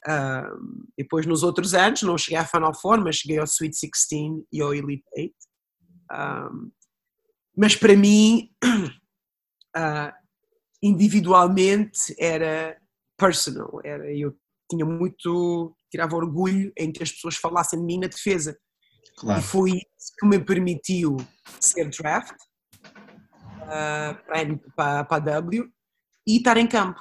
[0.06, 4.44] Uh, depois nos outros anos não cheguei à Final Four, mas cheguei ao Sweet 16
[4.52, 5.34] e ao Elite 8.
[6.12, 6.70] Uh,
[7.56, 8.50] mas para mim,
[9.76, 10.12] uh,
[10.82, 12.76] individualmente, era
[13.16, 14.36] personal, era, eu
[14.70, 18.58] tinha muito tirava orgulho em que as pessoas falassem de mim na defesa.
[19.16, 19.40] Claro.
[19.40, 21.16] E foi isso que me permitiu
[21.60, 22.36] ser draft
[23.62, 24.14] uh,
[24.74, 25.70] para, para, a W
[26.26, 27.00] e estar em campo.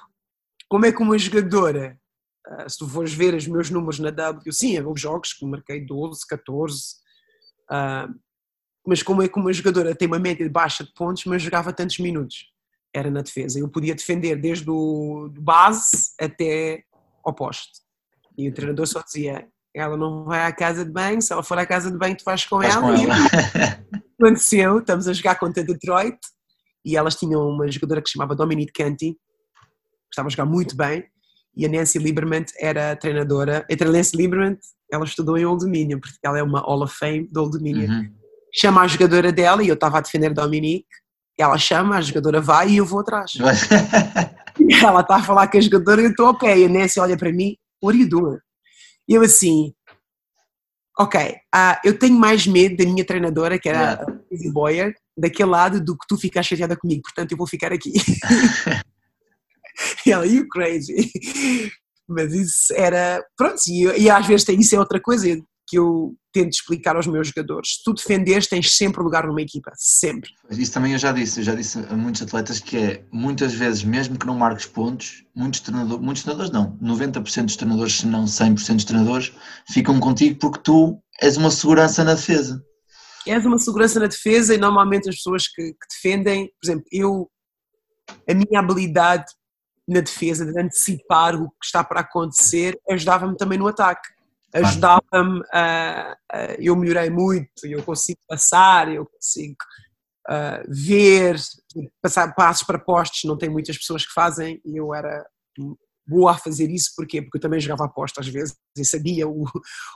[0.70, 2.00] Como é que uma jogadora,
[2.48, 5.86] uh, se tu fores ver os meus números na W, sim, houve jogos que marquei
[5.86, 6.96] 12, 14,
[7.70, 8.20] uh,
[8.88, 12.00] mas como é que uma jogadora tem uma média baixa de pontos, mas jogava tantos
[12.00, 12.55] minutos?
[12.96, 13.60] Era na defesa.
[13.60, 16.84] Eu podia defender desde o base até
[17.24, 17.82] ao poste.
[18.38, 21.58] E o treinador só dizia: ela não vai à casa de banho, se ela for
[21.58, 22.82] à casa de banho, tu vais com ela.
[22.82, 23.16] Com ela.
[24.20, 26.18] aconteceu, estamos a jogar contra Detroit
[26.84, 29.18] e elas tinham uma jogadora que se chamava Dominique Canty, que
[30.12, 31.04] estava a jogar muito bem,
[31.56, 33.66] e a Nancy Lieberman era a treinadora.
[33.70, 34.58] Entre a Nancy Lieberman,
[34.92, 37.90] ela estudou em Old Dominion, porque ela é uma Hall of Fame do Old Dominion.
[37.90, 38.14] Uhum.
[38.54, 40.88] Chama a jogadora dela, e eu estava a defender Dominique,
[41.38, 43.34] ela chama, a jogadora vai e eu vou atrás.
[44.82, 46.66] ela está a falar com a jogadora e eu estou ok.
[46.66, 48.40] A Nancy olha para mim, what are you doing?
[49.08, 49.74] E eu assim,
[50.98, 55.50] ok, uh, eu tenho mais medo da minha treinadora, que era a Lizzie Boyer, daquele
[55.50, 57.94] lado do que tu ficar chateada comigo, portanto eu vou ficar aqui.
[60.06, 61.12] e ela, you crazy.
[62.08, 65.28] Mas isso era, pronto, e, e às vezes isso é outra coisa,
[65.76, 67.76] que eu tento explicar aos meus jogadores.
[67.76, 70.30] Se tu defenderes, tens sempre lugar numa equipa, sempre.
[70.50, 73.84] Isso também eu já disse, eu já disse a muitos atletas que é, muitas vezes,
[73.84, 78.24] mesmo que não marques pontos, muitos treinadores, muitos treinadores não, 90% dos treinadores, se não
[78.24, 79.34] 100% dos treinadores,
[79.70, 82.64] ficam contigo porque tu és uma segurança na defesa.
[83.28, 87.30] És uma segurança na defesa e normalmente as pessoas que, que defendem, por exemplo, eu,
[88.30, 89.26] a minha habilidade
[89.86, 94.15] na defesa, de antecipar o que está para acontecer, ajudava-me também no ataque
[94.56, 99.58] ajudava-me a, a, Eu melhorei muito, eu consigo passar, eu consigo
[100.30, 101.36] uh, ver,
[102.02, 105.26] passar passos para postos, não tem muitas pessoas que fazem e eu era
[106.08, 107.22] boa a fazer isso, porquê?
[107.22, 109.46] Porque eu também jogava aposta às vezes e sabia o,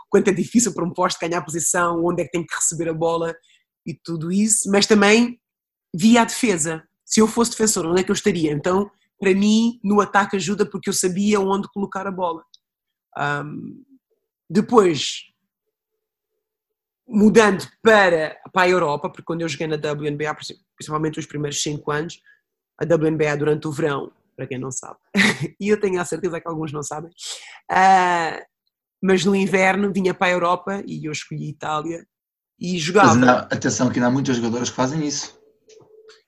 [0.09, 2.93] quanto é difícil para um posto ganhar posição, onde é que tem que receber a
[2.93, 3.35] bola
[3.85, 5.39] e tudo isso, mas também
[5.95, 6.83] via a defesa.
[7.05, 8.51] Se eu fosse defensor, onde é que eu estaria?
[8.51, 12.43] Então, para mim, no ataque ajuda porque eu sabia onde colocar a bola.
[13.17, 13.83] Um,
[14.49, 15.25] depois,
[17.07, 20.35] mudando para, para a Europa, porque quando eu joguei na WNBA,
[20.75, 22.19] principalmente os primeiros 5 anos,
[22.79, 24.97] a WNBA durante o verão, para quem não sabe,
[25.59, 27.11] e eu tenho a certeza que alguns não sabem,
[27.71, 28.43] uh,
[29.01, 32.05] mas no inverno vinha para a Europa e eu escolhi Itália
[32.59, 33.15] e jogava.
[33.15, 35.37] Mas atenção, que ainda há muitos jogadores que fazem isso.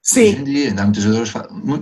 [0.01, 0.21] Sim.
[0.21, 1.33] Hoje em dia, ainda há muitos jogadores,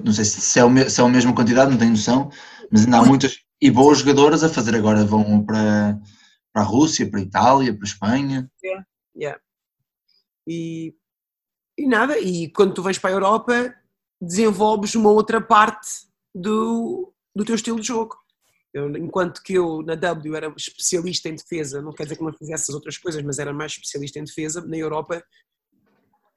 [0.03, 2.29] não sei se é, o, se é a mesma quantidade, não tenho noção,
[2.71, 5.99] mas ainda há muitas e boas jogadoras a fazer agora, vão para
[6.53, 8.51] para a Rússia, para a Itália, para a Espanha.
[8.63, 8.85] Yeah,
[9.15, 9.41] yeah.
[10.47, 10.95] E,
[11.77, 13.73] e nada, e quando tu vais para a Europa,
[14.21, 18.17] desenvolves uma outra parte do, do teu estilo de jogo.
[18.73, 22.33] Eu, enquanto que eu na W era especialista em defesa, não quer dizer que não
[22.33, 25.23] fizesse as outras coisas, mas era mais especialista em defesa, na Europa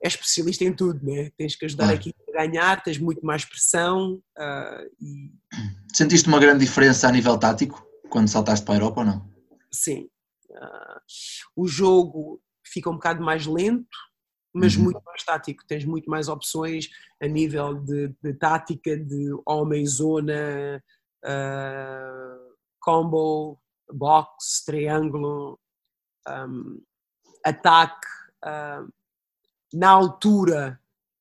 [0.03, 1.31] é especialista em tudo, né?
[1.38, 4.20] tens que ajudar aqui a ganhar, tens muito mais pressão.
[4.37, 5.31] Uh, e...
[5.94, 9.32] Sentiste uma grande diferença a nível tático quando saltaste para a Europa ou não?
[9.72, 10.08] Sim.
[10.50, 11.00] Uh,
[11.56, 13.96] o jogo fica um bocado mais lento,
[14.54, 14.85] mas uhum.
[14.85, 15.64] muito mais tático.
[15.66, 16.88] Tens muito mais opções
[17.20, 20.82] a nível de, de tática, de homem, zona,
[21.24, 23.58] uh, combo,
[23.90, 25.58] box, triângulo,
[26.28, 26.82] um,
[27.44, 28.06] ataque.
[28.44, 28.92] Uh,
[29.72, 30.80] na altura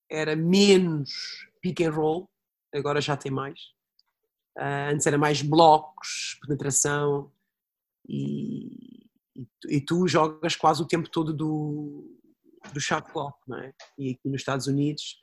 [0.09, 2.29] era menos pick and roll,
[2.73, 3.59] agora já tem mais.
[4.57, 7.31] Uh, antes era mais blocos, penetração,
[8.11, 9.07] e,
[9.69, 12.17] e, tu jogas quase o tempo todo do,
[12.73, 13.71] do shot clock, não é?
[13.97, 15.17] E aqui nos Estados Unidos,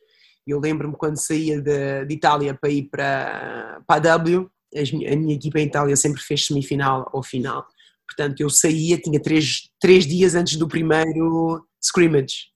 [0.47, 5.35] Eu lembro-me quando saía de, de, Itália para ir para, para a W, a minha
[5.35, 7.67] equipa em Itália sempre fez semifinal ou final.
[8.07, 12.47] Portanto, eu saía, tinha três, três dias antes do primeiro scrimmage.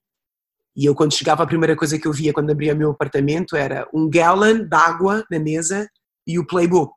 [0.75, 3.55] E eu, quando chegava, a primeira coisa que eu via quando abria o meu apartamento
[3.55, 5.87] era um gallon de água na mesa
[6.27, 6.95] e o playbook.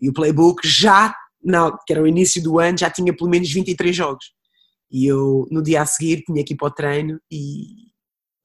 [0.00, 3.50] E o playbook já, não, que era o início do ano, já tinha pelo menos
[3.52, 4.24] 23 jogos.
[4.90, 7.90] E eu, no dia a seguir, tinha que ir para o treino e,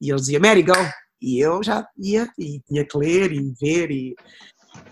[0.00, 0.74] e eles diziam, Mary, go!
[1.20, 4.14] E eu já ia e tinha que ler e ver e,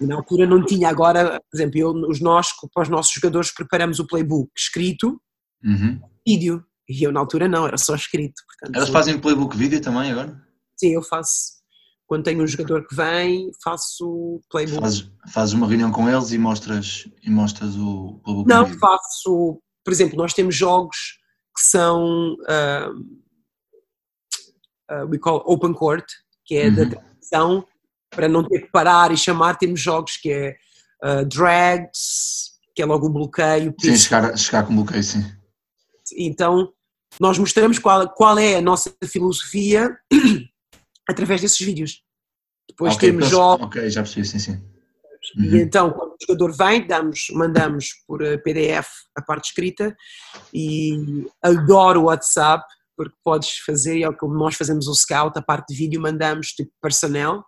[0.00, 3.52] e na altura não tinha agora, por exemplo, eu, os nós, para os nossos jogadores,
[3.52, 5.20] preparamos o playbook escrito,
[5.62, 6.00] uhum.
[6.26, 6.64] vídeo.
[6.88, 8.42] E eu na altura não, era só escrito.
[8.46, 10.42] Portanto, Elas fazem playbook vídeo também agora?
[10.76, 11.62] Sim, eu faço.
[12.14, 14.80] Quando tenho um jogador que vem, faço playbook.
[14.80, 18.78] Fazes, fazes uma reunião com eles e mostras, e mostras o playbook Não, vídeo.
[18.78, 19.60] faço.
[19.84, 21.18] Por exemplo, nós temos jogos
[21.56, 22.36] que são.
[22.44, 22.94] Uh,
[24.92, 26.04] uh, we call open court,
[26.44, 26.74] que é uhum.
[26.76, 27.66] da televisão,
[28.10, 30.56] para não ter que parar e chamar, temos jogos que é
[31.04, 33.74] uh, drags, que é logo o bloqueio.
[33.80, 35.24] Sim, chegar, chegar com bloqueio, sim.
[36.16, 36.72] Então,
[37.18, 39.90] nós mostramos qual, qual é a nossa filosofia
[41.10, 42.03] através desses vídeos.
[42.68, 43.66] Depois okay, temos jogos.
[43.66, 44.62] Ok, já percebi, sim, sim.
[45.36, 45.44] Uhum.
[45.44, 49.96] E então, quando o jogador vem, damos, mandamos por eh, PDF a parte escrita
[50.52, 52.64] e adoro o WhatsApp,
[52.96, 56.70] porque podes fazer, é como nós fazemos o scout, a parte de vídeo, mandamos tipo
[56.80, 57.44] personnel,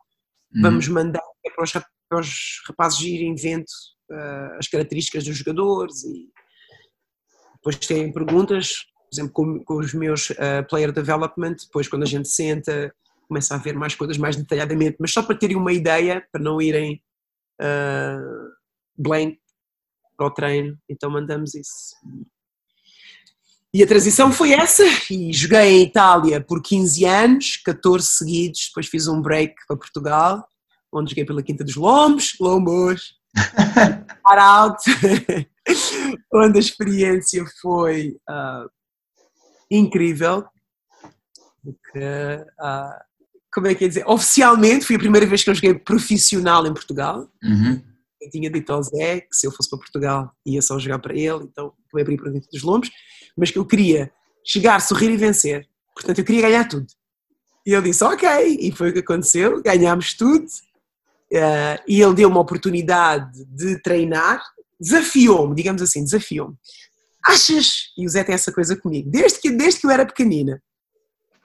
[0.55, 0.63] uhum.
[0.63, 1.23] vamos mandar
[1.55, 3.67] para os, para os rapazes irem vendo
[4.11, 6.29] uh, as características dos jogadores e
[7.55, 12.07] depois têm perguntas, por exemplo, com, com os meus uh, player development, depois quando a
[12.07, 12.93] gente senta,
[13.29, 16.61] começa a ver mais coisas mais detalhadamente, mas só para terem uma ideia, para não
[16.61, 17.03] irem
[17.61, 18.53] uh,
[18.97, 19.39] blank
[20.17, 21.95] para o treino, então mandamos isso.
[23.75, 28.87] E a transição foi essa, e joguei em Itália por 15 anos, 14 seguidos, depois
[28.87, 30.49] fiz um break para Portugal,
[30.91, 33.17] onde joguei pela Quinta dos Lombos, Lombos,
[34.25, 34.83] out,
[36.33, 38.71] onde a experiência foi uh,
[39.71, 40.45] incrível,
[41.63, 41.99] porque,
[42.61, 43.05] uh,
[43.53, 46.75] como é que é dizer, oficialmente foi a primeira vez que eu joguei profissional em
[46.75, 47.83] Portugal, uhum.
[48.21, 51.15] eu tinha dito ao Zé que se eu fosse para Portugal ia só jogar para
[51.15, 52.91] ele, então acabei por ir para dentro dos lombos,
[53.37, 54.11] mas que eu queria
[54.45, 56.87] chegar, sorrir e vencer, portanto eu queria ganhar tudo.
[57.67, 58.29] E ele disse, ok,
[58.61, 64.41] e foi o que aconteceu, ganhámos tudo, uh, e ele deu uma oportunidade de treinar,
[64.79, 66.55] desafiou-me, digamos assim, desafiou-me.
[67.25, 70.63] Achas, e o Zé tem essa coisa comigo, desde que, desde que eu era pequenina,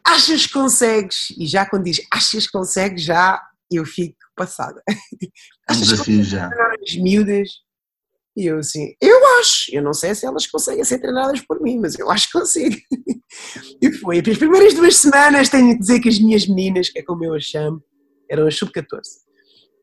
[0.06, 1.32] achas que consegues?
[1.38, 4.82] E já quando diz achas que consegues, já eu fico passada.
[5.70, 6.50] Um desafio já.
[6.86, 7.48] As miúdas.
[8.36, 11.80] E eu assim, eu acho, eu não sei se elas conseguem ser treinadas por mim,
[11.80, 12.76] mas eu acho que consigo.
[13.82, 14.20] E foi.
[14.20, 17.34] As primeiras duas semanas tenho que dizer que as minhas meninas, que é como eu
[17.34, 17.82] as chamo,
[18.30, 19.02] eram as sub-14.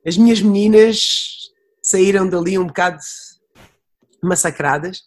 [0.06, 1.50] As minhas meninas
[1.82, 2.98] saíram dali um bocado
[4.22, 4.98] massacradas,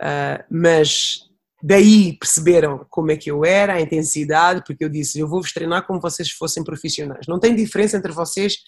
[0.00, 1.20] uh, mas
[1.66, 5.84] daí perceberam como é que eu era, a intensidade, porque eu disse: eu vou-vos treinar
[5.84, 7.26] como vocês fossem profissionais.
[7.26, 8.58] Não tem diferença entre vocês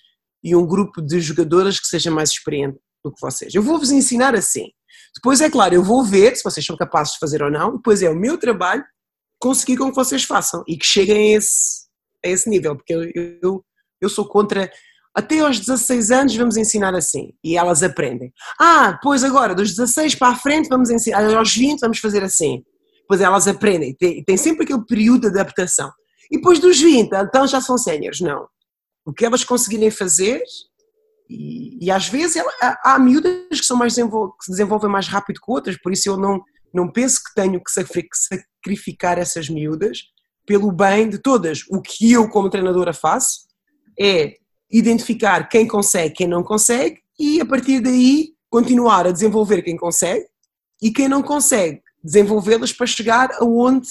[0.42, 3.54] e um grupo de jogadoras que seja mais experiente do que vocês.
[3.54, 4.66] Eu vou-vos ensinar assim.
[5.14, 8.02] Depois, é claro, eu vou ver se vocês são capazes de fazer ou não, depois
[8.02, 8.84] é o meu trabalho
[9.40, 11.86] conseguir com que vocês façam e que cheguem a esse,
[12.24, 13.64] a esse nível, porque eu, eu,
[14.00, 14.68] eu sou contra
[15.14, 17.32] até aos 16 anos vamos ensinar assim.
[17.42, 18.32] E elas aprendem.
[18.60, 22.64] Ah, pois agora, dos 16 para a frente vamos ensinar, aos 20 vamos fazer assim.
[23.08, 23.94] Pois elas aprendem.
[23.94, 25.90] Tem, tem sempre aquele período de adaptação.
[26.30, 28.20] E depois dos 20, então já são séniores.
[28.20, 28.46] Não.
[29.04, 30.42] O que elas conseguirem fazer,
[31.28, 32.52] e, e às vezes ela,
[32.84, 36.18] há, miúdas que, são mais que se desenvolvem mais rápido que outras, por isso eu
[36.18, 36.42] não,
[36.72, 40.02] não penso que tenho que sacrificar essas miúdas
[40.46, 41.62] pelo bem de todas.
[41.70, 43.48] O que eu, como treinadora, faço
[43.98, 44.34] é
[44.70, 50.26] identificar quem consegue, quem não consegue e a partir daí continuar a desenvolver quem consegue
[50.82, 53.88] e quem não consegue desenvolvê-las para chegar aonde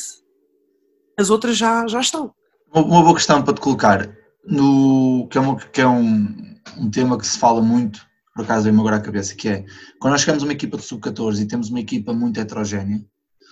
[1.18, 2.34] as outras já, já estão.
[2.74, 4.10] Uma boa questão para te colocar,
[4.46, 8.64] no, que é, uma, que é um, um tema que se fala muito, por acaso
[8.64, 9.66] veio-me agora à cabeça, que é
[10.00, 13.04] quando nós chegamos uma equipa de sub-14 e temos uma equipa muito heterogénea,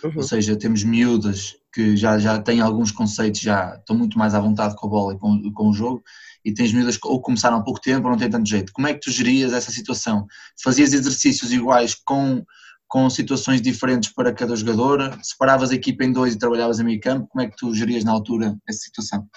[0.03, 0.11] uhum.
[0.15, 4.39] ou seja, temos miúdas que já, já têm alguns conceitos, já estão muito mais à
[4.39, 6.03] vontade com a bola e com, com o jogo,
[6.43, 8.71] e tens miúdas que ou começaram há pouco tempo ou não têm tanto jeito.
[8.73, 10.27] Como é que tu gerias essa situação?
[10.61, 12.43] Fazias exercícios iguais com,
[12.87, 15.17] com situações diferentes para cada jogadora?
[15.23, 17.27] Separavas a equipa em dois e trabalhavas em meio campo?
[17.27, 19.27] Como é que tu gerias na altura essa situação?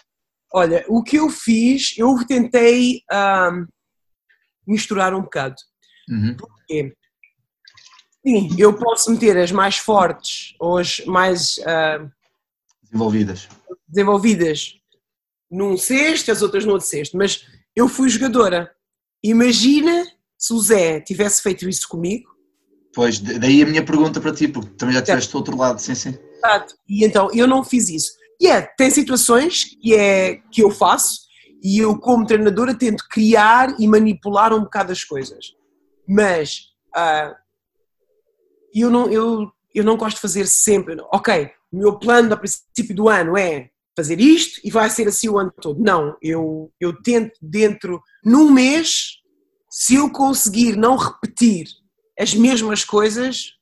[0.52, 3.66] Olha, o que eu fiz, eu tentei um,
[4.66, 5.56] misturar um bocado.
[6.08, 6.36] Uhum.
[6.36, 6.94] Porque,
[8.26, 12.10] sim, eu posso meter as mais fortes ou as mais uh,
[12.82, 13.48] desenvolvidas.
[13.86, 14.74] desenvolvidas
[15.50, 18.70] num cesto, as outras no outro cesto, mas eu fui jogadora.
[19.22, 20.04] Imagina
[20.36, 22.37] se o Zé tivesse feito isso comigo.
[22.94, 25.94] Pois, daí a minha pergunta para ti, porque também já estiveste do outro lado, sim,
[25.94, 26.18] sim.
[26.36, 26.74] Exato.
[26.88, 28.12] E então, eu não fiz isso.
[28.40, 31.28] E é, tem situações que, é, que eu faço
[31.62, 35.46] e eu, como treinadora, tento criar e manipular um bocado as coisas.
[36.08, 36.60] Mas
[36.96, 37.34] uh,
[38.72, 42.94] eu, não, eu, eu não gosto de fazer sempre, ok, o meu plano a princípio
[42.94, 45.82] do ano é fazer isto e vai ser assim o ano todo.
[45.82, 49.16] Não, eu, eu tento dentro, num mês,
[49.68, 51.66] se eu conseguir não repetir
[52.18, 53.52] as mesmas coisas,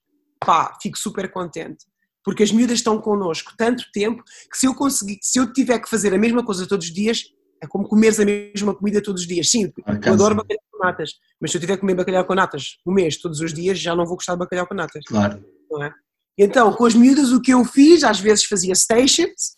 [0.40, 1.84] pá, fico super contente.
[2.24, 5.88] Porque as miúdas estão connosco tanto tempo que se eu conseguir, se eu tiver que
[5.88, 7.24] fazer a mesma coisa todos os dias,
[7.62, 9.48] é como comeres a mesma comida todos os dias.
[9.48, 9.72] Sim,
[10.04, 12.92] eu adoro bacalhau com natas, mas se eu tiver que comer bacalhau com natas um
[12.92, 15.04] mês, todos os dias, já não vou gostar de bacalhau com natas.
[15.06, 15.44] Claro.
[15.82, 15.90] É?
[16.38, 19.56] Então, com as miúdas, o que eu fiz, às vezes fazia stations,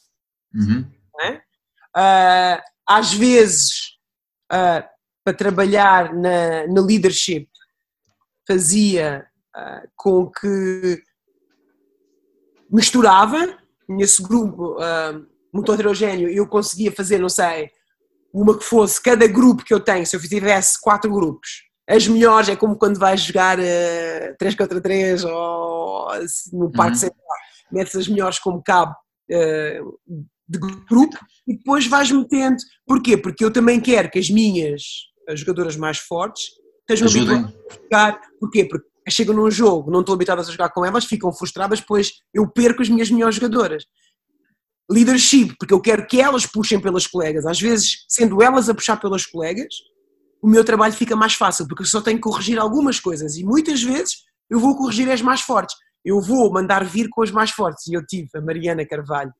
[0.54, 0.84] uhum.
[1.20, 1.40] é?
[1.96, 3.96] uh, às vezes,
[4.52, 4.86] uh,
[5.24, 7.48] para trabalhar na, na leadership,
[8.48, 11.02] fazia uh, com que
[12.70, 13.58] misturava
[13.88, 14.76] nesse grupo
[15.52, 17.70] muito heterogéneo, eu conseguia fazer, não sei,
[18.32, 21.48] uma que fosse cada grupo que eu tenho, se eu tivesse quatro grupos,
[21.88, 26.92] as melhores é como quando vais jogar uh, 3 contra 3 ou assim, no Parque
[26.92, 26.98] uhum.
[26.98, 27.38] Central,
[27.72, 28.92] metes as melhores como cabo
[29.32, 32.56] uh, de grupo e depois vais metendo.
[32.86, 33.16] Porquê?
[33.16, 34.82] Porque eu também quero que as minhas
[35.26, 36.44] as jogadoras mais fortes
[36.88, 38.20] estejam habituadas a jogar.
[38.40, 38.64] Porquê?
[38.64, 42.46] Porque chegam num jogo, não estão habituadas a jogar com elas, ficam frustradas, pois eu
[42.48, 43.84] perco as minhas melhores jogadoras
[44.90, 47.44] leadership, porque eu quero que elas puxem pelas colegas.
[47.44, 49.74] Às vezes, sendo elas a puxar pelas colegas,
[50.42, 53.44] o meu trabalho fica mais fácil, porque eu só tenho que corrigir algumas coisas e
[53.44, 55.76] muitas vezes eu vou corrigir as mais fortes.
[56.04, 57.86] Eu vou mandar vir com as mais fortes.
[57.86, 59.32] E eu tive a Mariana Carvalho,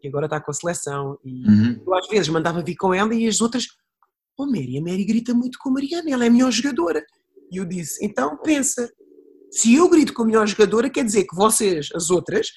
[0.00, 1.82] que agora está com a seleção, e uhum.
[1.86, 3.66] eu às vezes mandava vir com ela e as outras,
[4.38, 7.04] oh Mary, a Mary grita muito com a Mariana, ela é a melhor jogadora.
[7.50, 8.90] E eu disse, então pensa,
[9.50, 12.48] se eu grito com a melhor jogadora, quer dizer que vocês, as outras,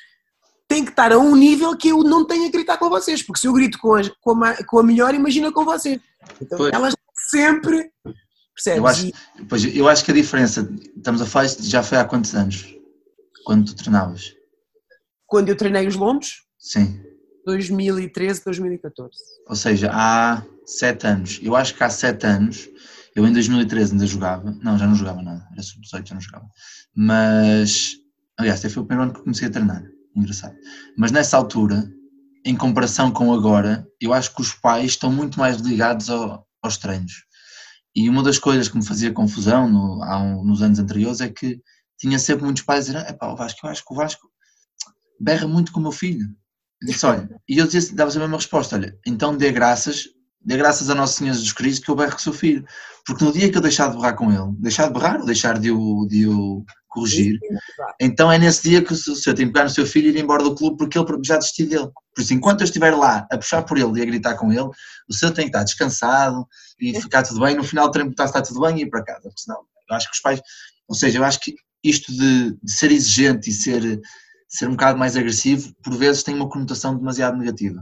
[0.68, 3.42] tem que estar a um nível que eu não tenho a gritar com vocês, porque
[3.42, 6.00] se eu grito com a, com a, com a melhor, imagina com vocês.
[6.42, 6.72] Então pois.
[6.72, 6.96] elas
[7.30, 7.92] sempre.
[8.54, 8.78] Percebes?
[8.78, 9.12] Eu acho,
[9.50, 12.76] pois, eu acho que a diferença, estamos a falar, já foi há quantos anos?
[13.44, 14.36] Quando tu treinavas?
[15.26, 16.46] Quando eu treinei os lombos?
[16.60, 17.02] Sim.
[17.46, 19.18] 2013, 2014.
[19.52, 21.38] Ou seja, há sete anos.
[21.44, 22.70] Eu acho que há sete anos,
[23.14, 26.46] eu em 2013 ainda jogava, não, já não jogava nada, era sub-18, já não jogava.
[26.96, 27.98] Mas,
[28.40, 29.84] aliás, até foi o primeiro ano que comecei a treinar
[30.16, 30.56] engraçado.
[30.98, 31.86] Mas nessa altura,
[32.46, 36.78] em comparação com agora, eu acho que os pais estão muito mais ligados ao, aos
[36.78, 37.26] treinos.
[37.94, 41.60] E uma das coisas que me fazia confusão no, um, nos anos anteriores é que
[42.00, 44.30] tinha sempre muitos pais a dizer: o Vasco, eu acho que o Vasco
[45.20, 46.26] berra muito com o meu filho.
[46.82, 50.10] Disse: olha, e eu dizia, dava a mesma resposta: olha, então dê graças,
[50.44, 52.66] dê graças a Nosso Senhor Jesus Cristo que eu berro com o seu filho.
[53.06, 55.60] Porque no dia que eu deixar de berrar com ele, deixar de berrar ou deixar
[55.60, 57.40] de o, de o corrigir,
[58.00, 60.20] então é nesse dia que o senhor tem que pegar no seu filho e ir
[60.20, 61.90] embora do clube porque ele já desistiu dele.
[62.14, 64.70] Por isso, enquanto eu estiver lá a puxar por ele e a gritar com ele,
[65.10, 66.46] o senhor tem que estar descansado
[66.80, 67.56] e ficar tudo bem.
[67.56, 69.22] No final do treino está, tudo bem e ir para casa.
[69.22, 70.42] Porque senão, eu acho que os pais,
[70.88, 74.02] ou seja, eu acho que isto de, de ser exigente e ser,
[74.52, 77.82] ser um bocado mais agressivo, por vezes tem uma conotação demasiado negativa.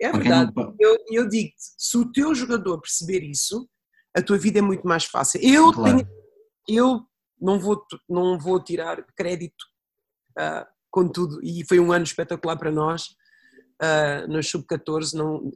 [0.00, 0.52] É verdade.
[0.54, 0.74] Não...
[0.78, 3.68] Eu, eu digo-te, se o teu jogador perceber isso,
[4.14, 5.40] a tua vida é muito mais fácil.
[5.42, 5.96] Eu claro.
[5.96, 6.08] tenho,
[6.68, 7.00] eu
[7.40, 9.64] não vou, não vou tirar crédito
[10.38, 13.04] uh, com tudo, e foi um ano espetacular para nós,
[13.82, 15.50] uh, no Sub-14, não...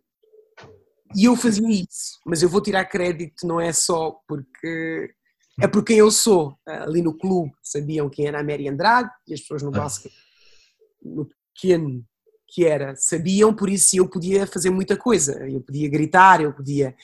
[1.15, 5.15] e eu fazia isso, mas eu vou tirar crédito não é só porque
[5.61, 6.51] é por quem eu sou.
[6.67, 9.81] Uh, ali no clube sabiam quem era a Mary Andrade, e as pessoas no ah.
[9.81, 10.15] basquete,
[11.05, 12.05] no pequeno
[12.49, 16.95] que era, sabiam, por isso eu podia fazer muita coisa, eu podia gritar, eu podia...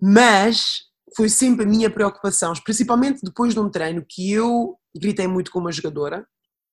[0.00, 5.50] Mas foi sempre a minha preocupação, principalmente depois de um treino que eu gritei muito
[5.50, 6.26] com uma jogadora.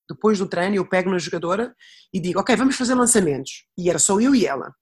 [0.10, 1.76] Depois do treino, eu pego na jogadora
[2.14, 3.66] e digo: Ok, vamos fazer lançamentos.
[3.78, 4.74] E era só eu e ela.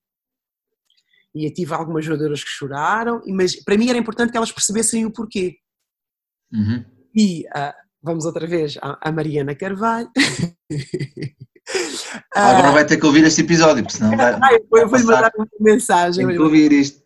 [1.36, 5.12] E tive algumas jogadoras que choraram, mas para mim era importante que elas percebessem o
[5.12, 5.58] porquê.
[6.52, 6.86] Uhum.
[7.14, 10.10] E uh, vamos outra vez à, Mariana Carvalho.
[12.34, 14.34] Agora vai ter que ouvir este episódio, porque senão vai.
[14.34, 16.26] Ah, eu vou-lhe mandar uma mensagem.
[16.26, 17.02] Tem que ouvir isto.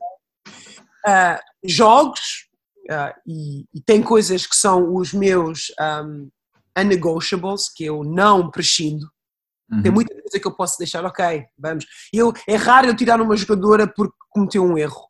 [1.06, 2.48] Uh, jogos
[2.92, 5.72] uh, e, e, tem coisas que são os meus
[6.06, 6.30] um,
[6.78, 9.10] unnegotiables, que eu não prescindo.
[9.72, 9.82] Uhum.
[9.82, 11.86] Tem muita coisa que eu posso deixar, ok, vamos.
[12.14, 15.08] Eu, é raro eu tirar uma jogadora porque cometeu um erro.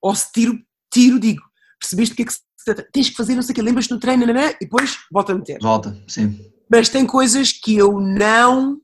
[0.00, 0.58] Ou se tiro,
[0.92, 1.42] tiro, digo,
[1.78, 4.00] percebeste o que é que se, tens que fazer, não sei o que, lembras-te no
[4.00, 5.58] treino, e depois volta a meter.
[5.60, 6.53] Volta, sim.
[6.70, 8.80] Mas tem coisas que eu não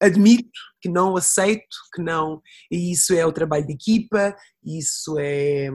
[0.00, 0.50] admito
[0.82, 2.42] que não aceito, que não.
[2.70, 5.70] E isso é o trabalho de equipa, isso é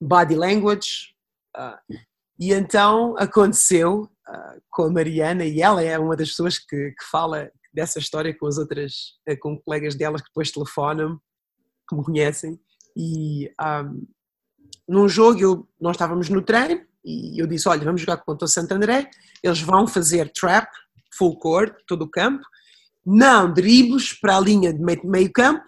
[0.00, 1.14] body language.
[1.56, 1.96] Uh,
[2.38, 7.04] e então aconteceu uh, com a Mariana, e ela é uma das pessoas que, que
[7.08, 11.18] fala dessa história com as outras, uh, com colegas delas que depois telefonam,
[11.88, 12.60] que me conhecem.
[12.96, 14.06] E um,
[14.88, 18.48] num jogo eu, nós estávamos no treino e eu disse: Olha, vamos jogar contra o
[18.48, 19.08] Santo André,
[19.42, 20.68] eles vão fazer trap,
[21.16, 22.44] full court, todo o campo,
[23.06, 25.64] não dribles para a linha de meio, meio campo,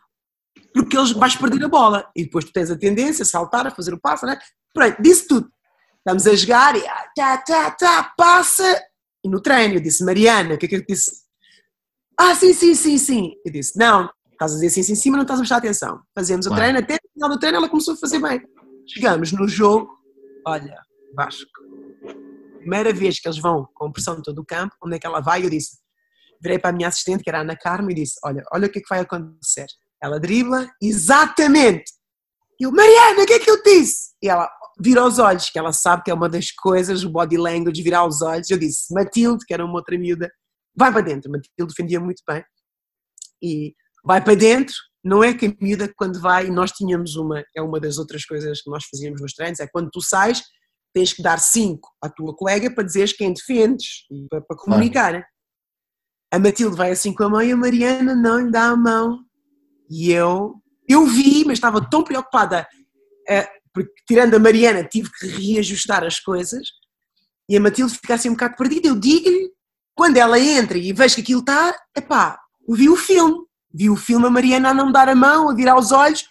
[0.75, 2.11] porque eles vais perder a bola.
[2.17, 4.37] E depois tu tens a tendência a saltar, a fazer o passo, né?
[4.75, 5.49] Pronto, disse tudo.
[5.99, 8.83] Estamos a jogar e ah, tá, tá, tá, passa.
[9.25, 11.29] E no treino eu disse, Mariana, o que é que eu disse?
[12.19, 13.33] Ah, sim, sim, sim, sim.
[13.45, 16.01] Eu disse, não, estás a dizer sim, sim, sim, mas não estás a prestar atenção.
[16.15, 18.41] Fazemos o treino, até no final do treino ela começou a fazer bem.
[18.89, 19.91] Chegamos no jogo,
[20.47, 21.51] olha, Vasco,
[22.59, 25.45] primeira vez que eles vão com pressão todo o campo, onde é que ela vai?
[25.45, 25.79] Eu disse,
[26.41, 28.71] virei para a minha assistente, que era a Ana Carmo, e disse: Olha, olha o
[28.71, 29.67] que é que vai acontecer.
[30.03, 31.93] Ela dribla, exatamente.
[32.61, 34.15] E eu, Mariana, o que é que eu disse?
[34.23, 34.49] E ela
[34.81, 38.07] vira os olhos, que ela sabe que é uma das coisas, o body language, virar
[38.07, 38.51] os olhos.
[38.51, 40.31] Eu disse: Matilde, que era uma outra miúda,
[40.77, 41.31] vai para dentro.
[41.31, 42.45] Matilde defendia muito bem.
[43.43, 44.75] E vai para dentro.
[45.05, 48.61] Não é que a miúda, quando vai, nós tínhamos uma, é uma das outras coisas
[48.61, 50.43] que nós fazíamos nos treinos, é quando tu sais,
[50.93, 55.27] tens que dar cinco à tua colega para dizeres quem defendes, para, para comunicar.
[56.33, 59.21] A Matilde vai assim com a mão e a Mariana não lhe dá a mão.
[59.91, 60.55] E eu,
[60.89, 62.67] eu vi, mas estava tão preocupada,
[63.29, 66.69] eh, porque tirando a Mariana tive que reajustar as coisas,
[67.49, 68.89] e a Matilde fica assim um bocado perdida.
[68.89, 69.51] Eu digo-lhe,
[69.95, 73.39] quando ela entra e vejo que aquilo está, epá, vi o filme.
[73.73, 76.29] Vi o filme, a Mariana a não dar a mão, a virar os olhos.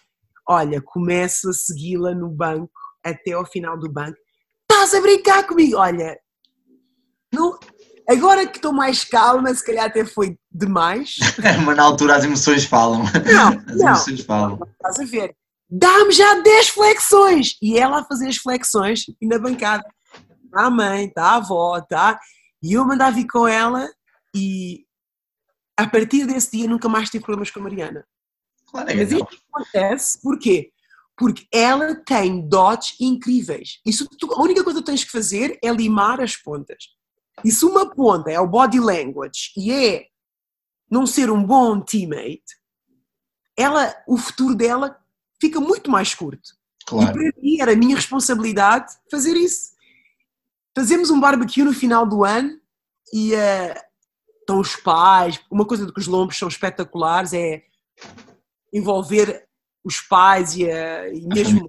[0.47, 2.71] Olha, começo a segui-la no banco,
[3.03, 4.17] até ao final do banco.
[4.87, 5.75] Estás a brincar comigo?
[5.77, 6.17] Olha,
[7.33, 7.59] não,
[8.09, 11.17] Agora que estou mais calma, se calhar até foi demais.
[11.65, 12.99] Mas na altura as emoções falam.
[13.03, 14.57] Não, as não, emoções falam.
[14.71, 15.35] Estás a ver?
[15.69, 17.57] Dá-me já 10 flexões!
[17.61, 19.83] E ela a fazer as flexões e na bancada.
[20.45, 22.17] Está a mãe, está a avó, está.
[22.63, 23.89] E eu mandava vir com ela
[24.33, 24.85] e
[25.75, 28.05] a partir desse dia nunca mais tive problemas com a Mariana.
[28.67, 30.71] Claro, é Mas isto acontece porquê?
[31.17, 33.79] Porque ela tem dotes incríveis.
[33.85, 36.95] Isso, tu, a única coisa que tens que fazer é limar as pontas.
[37.43, 40.05] E se uma ponta é o body language e é
[40.89, 42.43] não ser um bom teammate,
[43.57, 44.97] ela, o futuro dela
[45.41, 46.55] fica muito mais curto.
[46.85, 47.09] Claro.
[47.09, 49.75] E para mim era a minha responsabilidade fazer isso.
[50.75, 52.59] Fazemos um barbecue no final do ano
[53.11, 53.73] e uh,
[54.39, 55.39] estão os pais.
[55.51, 57.63] Uma coisa que os lombos são espetaculares é
[58.71, 59.46] envolver
[59.87, 61.65] os pais e, a, e mesmo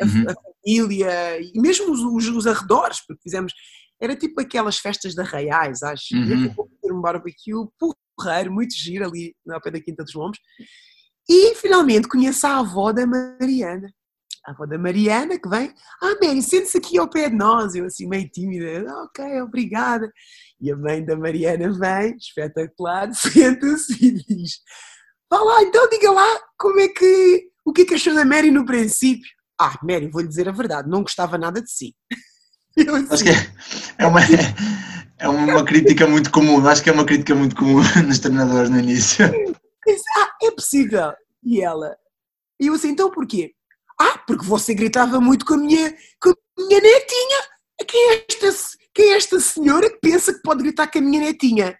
[0.00, 0.24] a, Uhum.
[0.30, 3.52] a família e mesmo os, os, os arredores, porque fizemos
[4.00, 6.14] era tipo aquelas festas de arraiais, acho.
[6.14, 6.46] Uhum.
[6.46, 7.52] E por ter um barbecue
[8.16, 10.38] porreiro, muito giro ali ao pé da Quinta dos Lombos.
[11.28, 13.92] E finalmente conheço a avó da Mariana.
[14.46, 15.70] A avó da Mariana que vem,
[16.02, 17.74] ah Mary, sente-se aqui ao pé de nós.
[17.74, 20.10] Eu assim meio tímida, "Ah, ok, obrigada.
[20.58, 24.60] E a mãe da Mariana vem, espetacular, senta-se e diz,
[25.30, 28.50] vá lá, então diga lá como é que, o que é que achou da Mary
[28.50, 29.28] no princípio?
[29.60, 31.94] Ah, Mary, vou-lhe dizer a verdade, não gostava nada de si.
[32.76, 33.52] Eu Acho assim, que é-
[33.98, 34.20] é uma,
[35.18, 36.64] é uma crítica muito comum.
[36.66, 39.26] Acho que é uma crítica muito comum nos treinadores no início.
[40.16, 41.12] Ah, é possível.
[41.44, 41.96] E ela,
[42.60, 43.52] e eu assim, então porquê?
[44.00, 47.38] Ah, porque você gritava muito com a minha, com a minha netinha.
[47.86, 51.20] Quem é, esta, quem é esta senhora que pensa que pode gritar com a minha
[51.20, 51.76] netinha?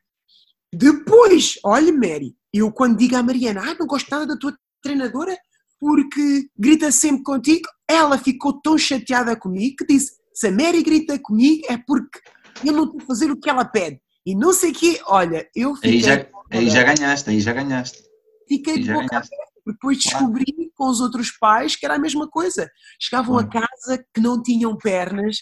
[0.74, 5.36] Depois, olha, Mary, eu quando digo à Mariana, ah, não gosto nada da tua treinadora
[5.80, 11.18] porque grita sempre contigo, ela ficou tão chateada comigo que disse, se a Mary grita
[11.18, 12.20] comigo é porque
[12.64, 13.98] eu não estou a fazer o que ela pede.
[14.26, 15.92] E não sei o quê, olha, eu fiquei...
[15.92, 18.02] Aí já, aí já ganhaste, aí já ganhaste.
[18.46, 21.98] Fiquei Aí de boca aberta, porque depois descobri com os outros pais que era a
[21.98, 22.70] mesma coisa.
[23.00, 25.38] Chegavam a casa que não tinham pernas.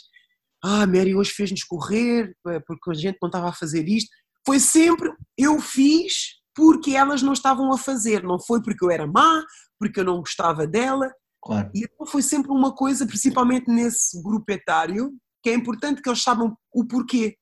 [0.63, 4.11] Ah, Mary hoje fez-nos correr eh, porque a gente não estava a fazer isto.
[4.47, 8.25] Foi sempre, eu fiz porque elas não estavam a fazer.
[8.25, 9.45] Não foi porque eu era má,
[9.79, 11.09] porque eu não gostava dela.
[11.41, 11.71] Claro.
[11.73, 16.21] E então foi sempre uma coisa, principalmente nesse grupo etário, que é importante que eles
[16.21, 17.37] saibam o porquê.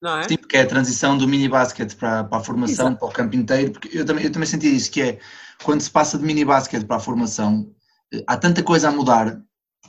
[0.00, 0.28] Não é?
[0.28, 3.00] Sim, porque é a transição do mini basquete para, para a formação, Exato.
[3.00, 5.18] para o campo inteiro, porque eu também, eu também senti isso, que é
[5.64, 7.68] quando se passa de mini basquete para a formação,
[8.14, 9.42] eh, há tanta coisa a mudar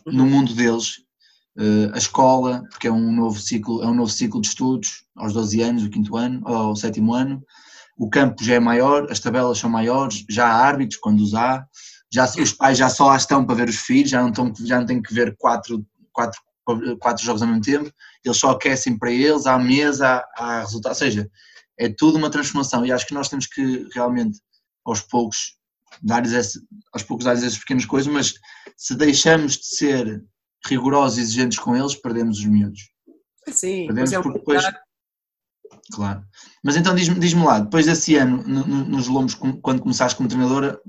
[0.07, 0.29] no Uhum.
[0.29, 1.01] mundo deles,
[1.59, 5.33] eh, a escola, porque é um novo ciclo, é um novo ciclo de estudos, aos
[5.33, 7.43] 12 anos, o quinto ano, ou ao sétimo ano,
[7.97, 11.65] o campo já é maior, as tabelas são maiores, já há árbitros quando os há,
[12.11, 14.79] já, os pais já só lá estão para ver os filhos, já não, estão, já
[14.79, 16.39] não têm que ver quatro, quatro,
[16.99, 17.91] quatro jogos ao mesmo tempo,
[18.23, 21.29] eles só aquecem para eles, há mesa, há, há resultado, ou seja,
[21.79, 24.39] é tudo uma transformação e acho que nós temos que realmente
[24.85, 25.57] aos poucos
[26.01, 26.59] dar esse,
[26.93, 28.33] aos poucos dar essas pequenas coisas, mas
[28.75, 30.23] se deixamos de ser
[30.67, 32.89] rigorosos e exigentes com eles, perdemos os miúdos.
[33.47, 34.63] Sim, perdemos é porque depois.
[35.91, 36.21] Claro.
[36.63, 40.29] Mas então diz-me diz lá, depois desse ano no, no, nos Lombos, quando começaste como
[40.29, 40.79] treinadora,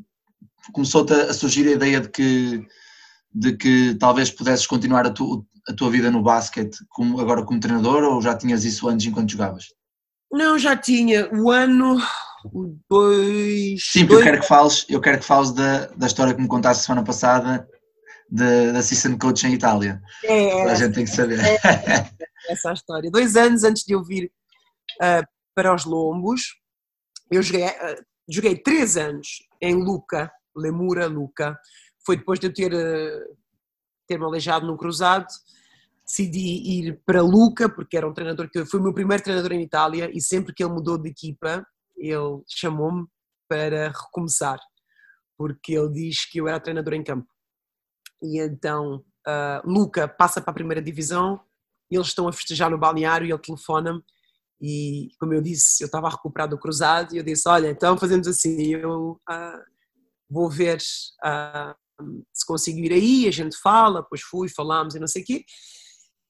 [0.73, 2.67] começou-te a surgir a ideia de que,
[3.33, 7.61] de que talvez pudesses continuar a, tu, a tua vida no basquete como, agora como
[7.61, 9.67] treinador ou já tinhas isso antes enquanto jogavas?
[10.33, 11.29] Não, já tinha.
[11.33, 11.99] O ano
[12.89, 13.81] dois.
[13.93, 14.21] Sim, dois...
[14.21, 17.05] eu quero que fales, eu quero que fales da, da história que me contaste semana
[17.05, 17.67] passada
[18.31, 20.03] da assistant coach em Itália.
[20.23, 21.39] É, a gente tem que saber.
[21.41, 21.55] É,
[22.51, 23.11] essa é a história.
[23.11, 24.31] Dois anos antes de eu vir
[24.97, 26.57] uh, para os Lombos,
[27.31, 31.59] eu joguei, uh, joguei três anos em Luca, Lemura, Luca.
[32.05, 33.37] Foi depois de eu ter, uh,
[34.07, 35.27] ter me aleijado no cruzado,
[36.07, 39.63] decidi ir para Luca, porque era um treinador que foi o meu primeiro treinador em
[39.63, 41.67] Itália e sempre que ele mudou de equipa,
[41.97, 43.07] ele chamou-me
[43.47, 44.59] para recomeçar,
[45.37, 47.29] porque ele diz que eu era treinador em campo.
[48.23, 51.41] E então uh, Luca passa para a primeira divisão,
[51.91, 54.03] eles estão a festejar no balneário e ele telefona-me
[54.61, 57.97] e como eu disse, eu estava a recuperar do cruzado e eu disse, olha, então
[57.97, 59.63] fazemos assim, eu uh,
[60.29, 61.75] vou ver uh,
[62.33, 65.45] se consigo ir aí, a gente fala, depois fui, falámos e não sei o quê.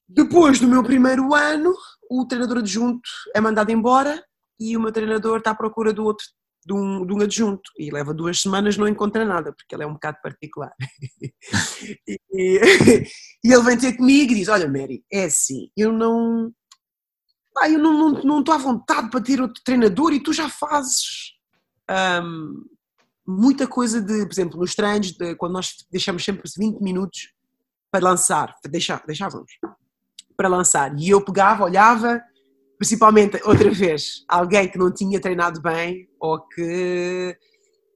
[0.07, 1.73] Depois do meu primeiro ano,
[2.09, 4.23] o treinador adjunto é mandado embora
[4.59, 6.25] e o meu treinador está à procura do outro,
[6.65, 7.69] de um, de um adjunto.
[7.77, 10.73] E leva duas semanas não encontra nada porque ele é um bocado particular.
[12.31, 12.59] E,
[13.43, 16.53] e, ele vem ter comigo e diz olha Mary, é assim eu não
[17.59, 20.49] ah, eu não estou não, não à vontade para ter outro treinador e tu já
[20.49, 21.33] fazes
[22.23, 22.65] um,
[23.27, 27.33] muita coisa de, por exemplo, nos treinos, de, quando nós deixamos sempre 20 minutos
[27.91, 29.51] para lançar, deixar, deixávamos
[30.37, 32.21] para lançar, e eu pegava, olhava
[32.79, 37.37] principalmente, outra vez, alguém que não tinha treinado bem ou que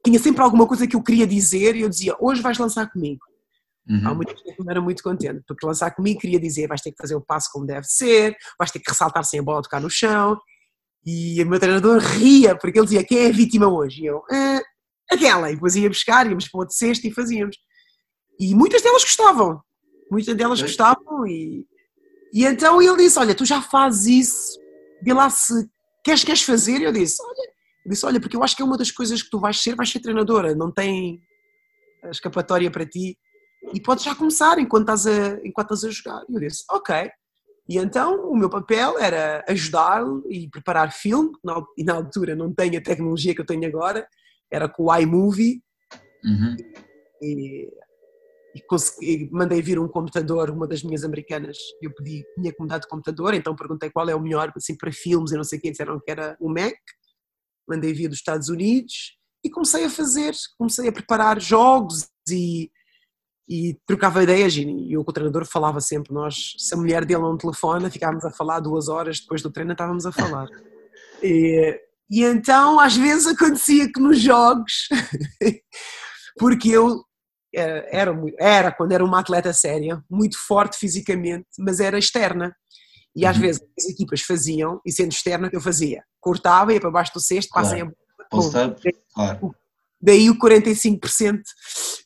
[0.06, 3.26] tinha sempre alguma coisa que eu queria dizer e eu dizia, hoje vais lançar comigo.
[3.90, 4.08] Uhum.
[4.08, 6.92] Há muita gente que não era muito contente, porque lançar comigo queria dizer, vais ter
[6.92, 9.82] que fazer o passo como deve ser, vais ter que ressaltar sem a bola tocar
[9.82, 10.38] no chão.
[11.06, 14.04] E o meu treinador ria, porque ele dizia, quem é a vítima hoje?
[14.04, 14.62] E eu, ah,
[15.12, 15.52] aquela.
[15.52, 17.58] E depois ia buscar, íamos para outro cesto e fazíamos.
[18.40, 19.62] E muitas delas gostavam.
[20.10, 20.64] Muitas delas é.
[20.64, 21.66] gostavam e...
[22.34, 24.64] E então ele disse, olha, tu já fazes isso
[25.04, 25.70] vê lá se
[26.04, 26.80] queres, queres fazer.
[26.80, 27.52] E eu disse, olha,
[27.86, 29.76] eu disse, olha, porque eu acho que é uma das coisas que tu vais ser,
[29.76, 31.22] vais ser treinadora, não tem
[32.06, 33.18] escapatória para ti
[33.74, 36.26] e podes já começar enquanto estás a, enquanto estás a jogar.
[36.30, 37.10] E eu disse, ok.
[37.70, 41.32] E então o meu papel era ajudá-lo e preparar filme,
[41.78, 44.08] e na altura não tenho a tecnologia que eu tenho agora,
[44.52, 45.62] era com o iMovie.
[46.26, 46.56] Uhum.
[47.22, 47.70] E
[48.56, 52.78] e, consegui, mandei vir um computador, uma das minhas americanas, eu pedi, tinha que mudar
[52.78, 55.62] de computador, então perguntei qual é o melhor, assim, para filmes e não sei o
[55.62, 56.76] que, disseram que era o Mac,
[57.68, 62.70] mandei vir dos Estados Unidos e comecei a fazer, comecei a preparar jogos e,
[63.48, 67.38] e trocava ideias e, e o treinador falava sempre, nós, se a mulher dele não
[67.38, 70.48] telefona, ficávamos a falar duas horas depois do treino, estávamos a falar.
[71.26, 71.80] E,
[72.12, 74.90] e então, às vezes acontecia que nos jogos,
[76.38, 77.02] porque eu
[77.56, 82.54] era, era, era, quando era uma atleta séria, muito forte fisicamente, mas era externa.
[83.16, 83.44] E às uhum.
[83.44, 86.04] vezes as equipas faziam, e sendo externa, eu fazia.
[86.20, 87.68] Cortava, ia para baixo do cesto, claro.
[87.68, 87.92] passem a.
[89.14, 89.56] claro.
[90.04, 91.42] Daí o 45%.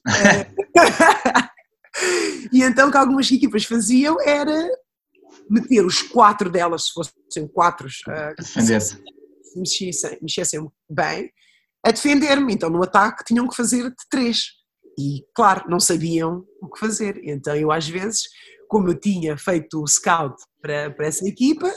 [0.07, 0.47] Eh,
[2.53, 4.69] e então o que algumas equipas faziam era
[5.49, 9.01] meter os quatro delas, se fossem quatro, uh, defender-se.
[9.55, 11.31] Mexessem, mexessem bem,
[11.83, 12.53] a defender-me.
[12.53, 14.57] Então no ataque tinham que fazer de três
[14.97, 17.21] e, claro, não sabiam o que fazer.
[17.23, 18.23] Então, eu, às vezes,
[18.67, 21.71] como eu tinha feito o scout para, para essa equipa,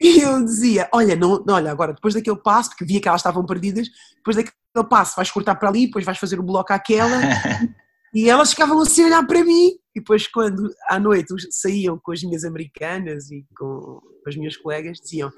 [0.00, 3.88] eu dizia: Olha, não, olha, agora depois daquele passo, porque via que elas estavam perdidas,
[4.16, 7.16] depois daquele passo vais cortar para ali, depois vais fazer o bloco àquela.
[8.14, 9.72] e elas ficavam assim a olhar para mim.
[9.94, 14.98] E depois, quando à noite saíam com as minhas americanas e com as minhas colegas,
[14.98, 15.30] diziam: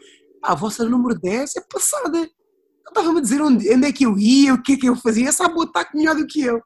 [0.42, 2.28] ah, A vossa número 10 é passada.
[2.88, 5.28] Estava-me a dizer onde, onde é que eu ia, o que é que eu fazia.
[5.28, 6.62] Essa boa está melhor do que eu.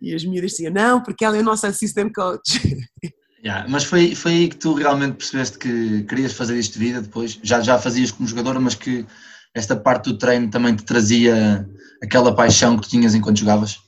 [0.00, 2.60] E as miúdas diziam, não, porque ela é a nossa assistant coach.
[3.46, 7.00] Yeah, mas foi, foi aí que tu realmente percebeste que querias fazer isto de vida
[7.00, 7.38] depois?
[7.44, 9.06] Já, já fazias como jogadora, mas que
[9.54, 11.64] esta parte do treino também te trazia
[12.02, 13.78] aquela paixão que tu tinhas enquanto jogavas?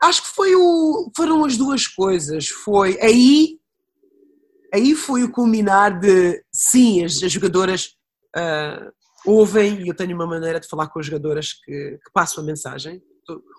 [0.00, 2.46] Acho que foi o, foram as duas coisas.
[2.46, 3.58] Foi aí,
[4.72, 7.96] aí foi o culminar de sim, as, as jogadoras
[8.36, 8.92] uh,
[9.24, 12.44] ouvem e eu tenho uma maneira de falar com as jogadoras que, que passo a
[12.44, 13.02] mensagem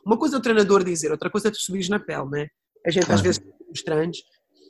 [0.06, 2.48] uma coisa é o treinador dizer, outra coisa é tu subires na pele, né?
[2.86, 3.20] A gente claro.
[3.20, 4.18] às vezes nos treinos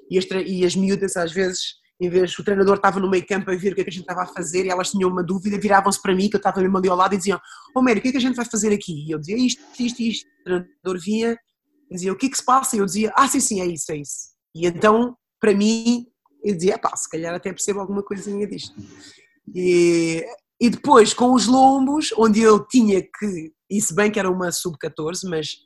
[0.09, 3.49] e as, e as miúdas às vezes em vez o treinador estava no meio campo
[3.49, 5.23] a ver o que, é que a gente estava a fazer e elas tinham uma
[5.23, 7.37] dúvida, viravam-se para mim, que eu estava mesmo ali ao lado, e diziam:
[7.75, 9.05] Ô oh, o que é que a gente vai fazer aqui?
[9.07, 10.27] E eu dizia: Isto, isto, isto.
[10.41, 11.37] O treinador vinha,
[11.91, 12.75] dizia: O que é que se passa?
[12.75, 14.29] E eu dizia: Ah, sim, sim, é isso, é isso.
[14.55, 16.05] E então, para mim,
[16.43, 18.75] eu dizia: Pá, se calhar até percebo alguma coisinha disto.
[19.55, 20.23] E,
[20.61, 25.27] e depois, com os lombos, onde eu tinha que, isso bem que era uma sub-14,
[25.27, 25.57] mas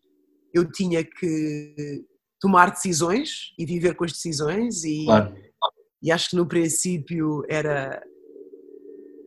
[0.53, 2.05] eu tinha que
[2.41, 5.05] tomar decisões e viver com as decisões e.
[5.05, 5.33] Claro
[6.01, 8.01] e acho que no princípio era.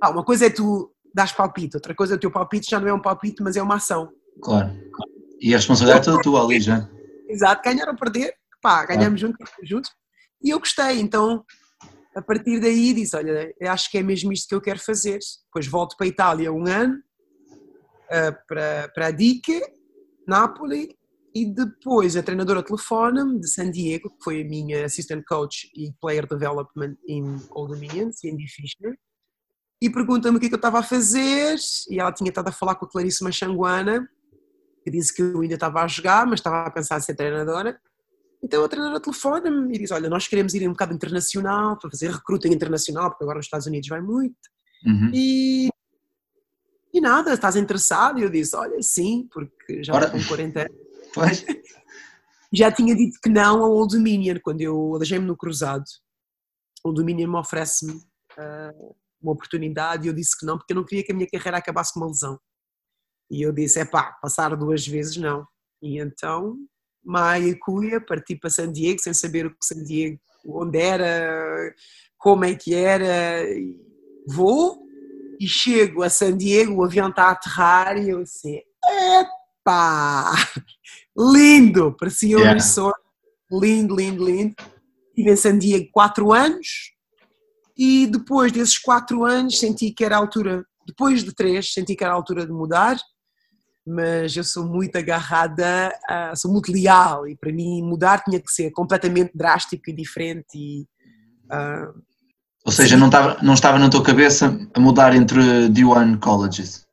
[0.02, 2.88] Ah, uma coisa é tu das palpite, outra coisa é o teu palpite já não
[2.88, 4.10] é um palpite, mas é uma ação.
[4.42, 4.72] Claro.
[5.40, 6.88] E a responsabilidade é toda tua ali já.
[7.28, 9.36] Exato, ganhar ou perder, pá, ganhamos claro.
[9.38, 9.90] juntos, juntos.
[10.42, 11.44] E eu gostei, então
[12.16, 15.20] a partir daí disse: Olha, acho que é mesmo isto que eu quero fazer.
[15.46, 19.60] Depois volto para a Itália um ano, uh, para, para a Dique,
[20.26, 20.88] Nápoles,
[21.35, 25.93] e depois a treinadora telefona-me de San Diego, que foi a minha assistant coach e
[26.01, 28.97] player development em Old Dominions, Andy Fisher,
[29.82, 31.57] e pergunta-me o que, é que eu estava a fazer.
[31.91, 34.09] E ela tinha estado a falar com a Clarice Machanguana,
[34.85, 37.80] que disse que eu ainda estava a jogar, mas estava a pensar em ser treinadora.
[38.41, 42.11] Então a treinadora telefona-me e diz: Olha, nós queremos ir um bocado internacional, para fazer
[42.12, 44.37] recruta internacional, porque agora nos Estados Unidos vai muito.
[44.87, 45.11] Uhum.
[45.12, 45.68] E,
[46.93, 48.20] e nada, estás interessado?
[48.20, 50.11] E eu disse: Olha, sim, porque já Ora...
[50.11, 50.84] com 40 anos
[51.14, 51.44] Pois.
[52.52, 55.84] Já tinha dito que não ao Old Dominion, quando eu alejei-me no cruzado.
[56.84, 60.84] O Dominion me oferece-me uh, uma oportunidade e eu disse que não, porque eu não
[60.84, 62.38] queria que a minha carreira acabasse com uma lesão.
[63.30, 65.46] E eu disse, é pá, passar duas vezes não.
[65.82, 66.56] E então,
[67.02, 71.74] Maia Cuia, parti para San Diego, sem saber o que San Diego, onde era,
[72.18, 73.44] como é que era.
[74.28, 74.84] Vou
[75.40, 80.32] e chego a San Diego, o avião está a aterrar e eu assim, epá,
[81.16, 82.50] lindo, parecia yeah.
[82.50, 83.00] um resort,
[83.50, 84.54] lindo, lindo, lindo.
[85.10, 86.92] Estive em San Diego quatro anos
[87.76, 92.04] e depois desses quatro anos senti que era a altura, depois de três, senti que
[92.04, 92.96] era a altura de mudar,
[93.86, 98.50] mas eu sou muito agarrada, uh, sou muito leal e para mim mudar tinha que
[98.50, 100.82] ser completamente drástico e diferente e...
[101.44, 102.02] Uh,
[102.64, 106.84] ou seja, não estava, não estava na tua cabeça a mudar entre D1 colleges?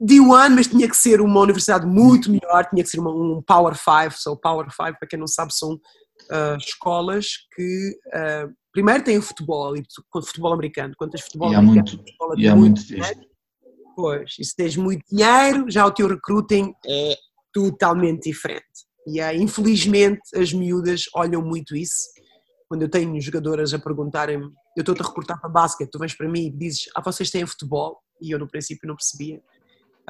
[0.00, 3.74] D1, mas tinha que ser uma universidade muito melhor, tinha que ser uma, um Power
[3.76, 9.18] 5, so Power 5, para quem não sabe, são uh, escolas que uh, primeiro têm
[9.18, 9.82] o futebol, e
[10.24, 13.20] futebol americano, quando tens futebol e americano, há muito, e há muito, dinheiro,
[13.94, 17.14] pois, e se tens muito dinheiro, já o teu recruiting é
[17.52, 18.88] totalmente diferente.
[19.06, 22.08] E aí, infelizmente, as miúdas olham muito isso.
[22.68, 24.44] Quando eu tenho jogadoras a perguntarem-me,
[24.76, 27.44] eu estou-te a recrutar para basquete, tu vens para mim e dizes, ah, vocês têm
[27.44, 27.98] futebol?
[28.22, 29.42] E eu no princípio não percebia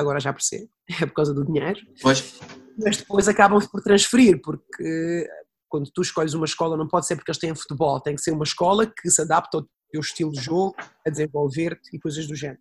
[0.01, 0.69] agora já percebo,
[1.01, 1.81] é por causa do dinheiro.
[2.03, 2.41] Pois.
[2.79, 5.29] Mas depois acabam por transferir, porque
[5.69, 8.33] quando tu escolhes uma escola não pode ser porque eles têm futebol, tem que ser
[8.33, 10.75] uma escola que se adapta ao teu estilo de jogo,
[11.07, 12.61] a desenvolver-te e coisas do género.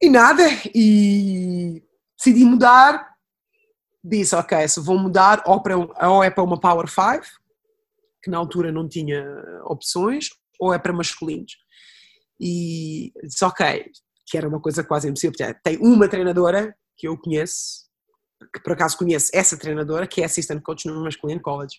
[0.00, 0.42] E nada,
[0.74, 1.82] e
[2.16, 3.14] decidi mudar,
[4.02, 7.22] disse, ok, se vou mudar, ou, para, ou é para uma Power 5,
[8.22, 9.24] que na altura não tinha
[9.64, 10.28] opções,
[10.60, 11.56] ou é para masculinos.
[12.40, 13.90] E disse, ok,
[14.26, 15.36] que era uma coisa quase impossível.
[15.62, 17.84] Tem uma treinadora que eu conheço,
[18.52, 21.78] que por acaso conheço essa treinadora, que é assistant coach no masculino college.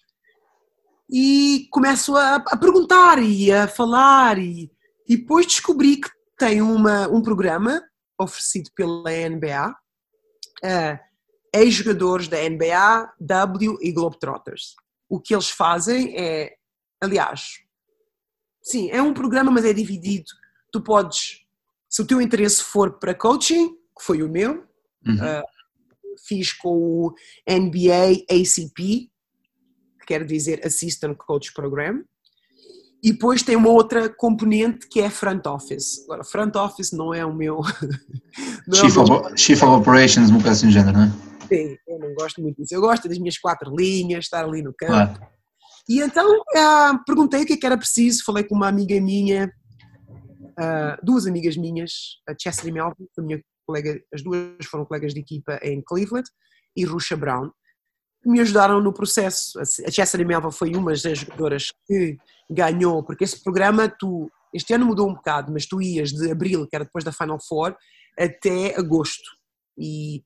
[1.09, 4.71] E começo a, a perguntar e a falar, e,
[5.07, 7.81] e depois descobri que tem uma, um programa
[8.19, 10.99] oferecido pela NBA, uh,
[11.53, 14.75] ex-jogadores da NBA, W e Globetrotters.
[15.07, 16.55] O que eles fazem é,
[17.01, 17.59] aliás,
[18.61, 20.25] sim, é um programa, mas é dividido.
[20.71, 21.44] Tu podes
[21.95, 24.65] se o teu interesse for para coaching, que foi o meu,
[25.07, 25.15] uhum.
[25.15, 25.43] uh,
[26.27, 27.13] fiz com o
[27.49, 29.09] NBA ACP,
[30.01, 32.03] que quer dizer Assistant Coach Program,
[33.01, 36.03] e depois tem uma outra componente que é front office.
[36.03, 37.61] Agora, front office não é o meu.
[38.75, 39.13] Chief, é o meu...
[39.13, 41.11] Of, Chief of Operations, uma coisa assim género, não é?
[41.47, 42.75] Sim, eu não gosto muito disso.
[42.75, 44.91] Eu gosto das minhas quatro linhas, estar ali no campo.
[44.91, 45.27] Claro.
[45.87, 49.49] E então uh, perguntei o que, é que era preciso, falei com uma amiga minha
[50.59, 55.19] uh, duas amigas minhas, a Chastity Melvin, a minha colega, as duas foram colegas de
[55.19, 56.29] equipa em Cleveland,
[56.75, 57.49] e Rusha Brown,
[58.21, 59.59] que me ajudaram no processo.
[59.59, 62.17] A Chastity Melvin foi uma das jogadoras que
[62.49, 66.67] ganhou, porque esse programa, tu, este ano mudou um bocado, mas tu ias de abril,
[66.67, 67.75] que era depois da Final Four,
[68.17, 69.29] até agosto.
[69.77, 70.23] E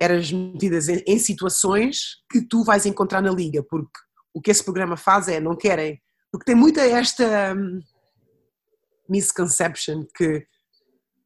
[0.00, 3.98] eras metidas em, em situações que tu vais encontrar na liga, porque
[4.34, 6.00] o que esse programa faz é, não querem,
[6.32, 7.80] porque tem muita esta hum,
[9.08, 10.46] misconception que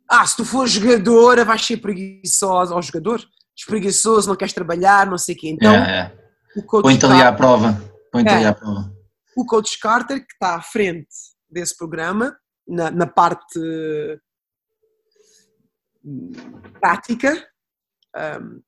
[0.09, 3.22] ah, se tu for jogadora vais ser preguiçosa, ou jogador,
[3.55, 5.51] espreguiçoso, não queres trabalhar, não sei o quê.
[5.51, 6.14] Então, yeah, yeah.
[6.57, 7.72] o coach Põe-te ali à prova.
[8.11, 8.91] Põe-te é, ali à prova.
[9.37, 11.09] O coach Carter, que está à frente
[11.51, 12.35] desse programa,
[12.66, 13.61] na, na parte
[16.81, 17.47] prática,
[18.16, 18.62] um,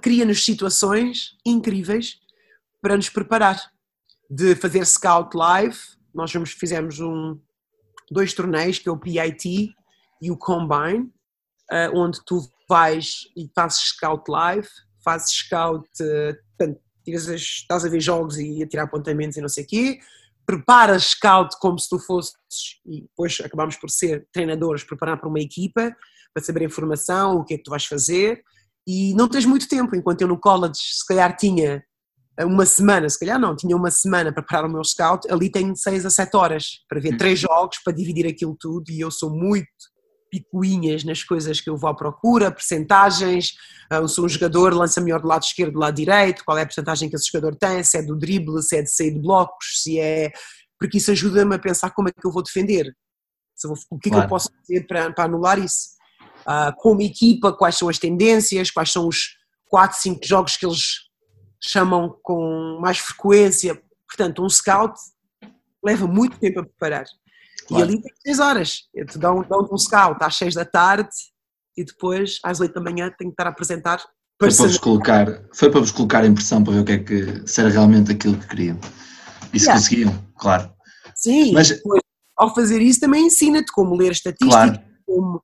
[0.00, 2.18] cria-nos situações incríveis
[2.80, 3.60] para nos preparar.
[4.30, 5.78] De fazer scout live,
[6.12, 7.40] nós fizemos um,
[8.10, 9.74] dois torneios, que é o PIT
[10.20, 11.10] e o Combine,
[11.70, 14.68] uh, onde tu vais e fazes scout live,
[15.04, 19.64] fazes scout, uh, portanto, estás a ver jogos e a tirar apontamentos e não sei
[19.64, 19.98] o quê,
[20.44, 22.34] preparas scout como se tu fosses,
[22.86, 25.94] e depois acabamos por ser treinadores, preparar para uma equipa,
[26.32, 28.42] para saber a informação, o que é que tu vais fazer,
[28.86, 31.84] e não tens muito tempo, enquanto eu no college se calhar tinha
[32.44, 35.74] uma semana, se calhar não, tinha uma semana para preparar o meu scout, ali tenho
[35.74, 39.30] 6 a 7 horas para ver três jogos, para dividir aquilo tudo, e eu sou
[39.30, 39.66] muito
[40.30, 43.54] picuinhas nas coisas que eu vou à procura, percentagens,
[43.90, 46.66] eu sou um jogador, lança melhor do lado esquerdo, do lado direito, qual é a
[46.66, 49.82] percentagem que esse jogador tem, se é do drible, se é de sair de blocos,
[49.82, 50.30] se é...
[50.78, 52.94] porque isso ajuda-me a pensar como é que eu vou defender,
[53.90, 54.22] o que é claro.
[54.22, 55.96] que eu posso fazer para, para anular isso.
[56.42, 59.36] Uh, como equipa, quais são as tendências, quais são os
[59.66, 61.07] 4, 5 jogos que eles
[61.62, 63.80] chamam com mais frequência.
[64.06, 64.98] Portanto, um scout
[65.84, 67.04] leva muito tempo a preparar.
[67.66, 67.84] Claro.
[67.84, 68.82] E ali tem 6 horas.
[69.10, 71.10] Te dão, dão um scout às 6 da tarde
[71.76, 73.98] e depois às 8 da manhã tem que estar a apresentar.
[74.40, 76.98] Foi para, vos colocar, foi para vos colocar em pressão para ver o que é
[76.98, 78.78] que se era realmente aquilo que queriam.
[79.52, 79.80] E se yeah.
[79.80, 80.72] conseguiam, claro.
[81.14, 82.00] Sim, Mas, depois,
[82.36, 84.80] ao fazer isso também ensina-te como ler estatística, claro.
[85.04, 85.42] como,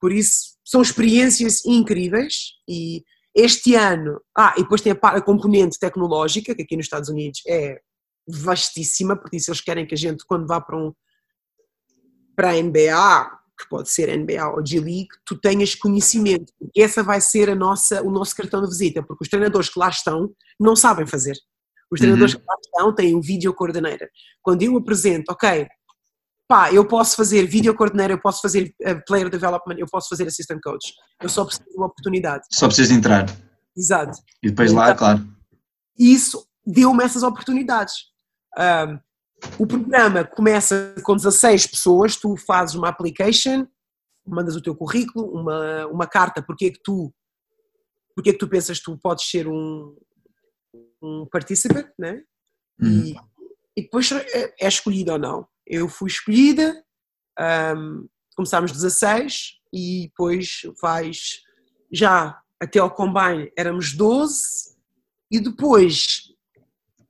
[0.00, 3.04] por isso são experiências incríveis e
[3.34, 7.40] este ano, ah, e depois tem a, a componente tecnológica, que aqui nos Estados Unidos
[7.46, 7.80] é
[8.28, 10.92] vastíssima, porque isso eles querem que a gente, quando vá para um
[12.34, 17.50] para a NBA, que pode ser NBA ou G-League, tu tenhas conhecimento, essa vai ser
[17.50, 21.06] a nossa, o nosso cartão de visita, porque os treinadores que lá estão não sabem
[21.06, 21.36] fazer.
[21.90, 22.40] Os treinadores uhum.
[22.40, 24.08] que lá estão têm um video coordenador.
[24.42, 25.66] Quando eu apresento, ok,
[26.52, 30.26] pá, eu posso fazer video coordenador, eu posso fazer uh, player development, eu posso fazer
[30.26, 30.92] assistant coach.
[31.22, 32.44] Eu só preciso de uma oportunidade.
[32.50, 33.24] Só preciso entrar.
[33.74, 34.18] Exato.
[34.42, 35.26] E depois lá, claro.
[35.98, 37.94] Isso deu-me essas oportunidades.
[38.58, 38.98] Um,
[39.60, 43.66] o programa começa com 16 pessoas, tu fazes uma application,
[44.26, 47.10] mandas o teu currículo, uma, uma carta, porque é que tu
[48.14, 49.96] porque é que tu pensas que tu podes ser um,
[51.02, 52.20] um participant, né?
[52.78, 53.04] Uhum.
[53.06, 53.16] E,
[53.74, 55.48] e depois é, é escolhido ou não.
[55.66, 56.84] Eu fui escolhida,
[57.76, 61.42] um, começámos 16 e depois vais
[61.90, 64.76] já até ao Combine éramos 12
[65.30, 66.32] e depois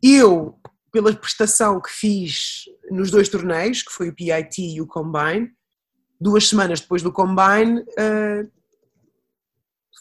[0.03, 0.59] eu
[0.91, 5.51] pela prestação que fiz nos dois torneios, que foi o PIT e o Combine,
[6.21, 8.53] duas semanas depois do Combine, uh,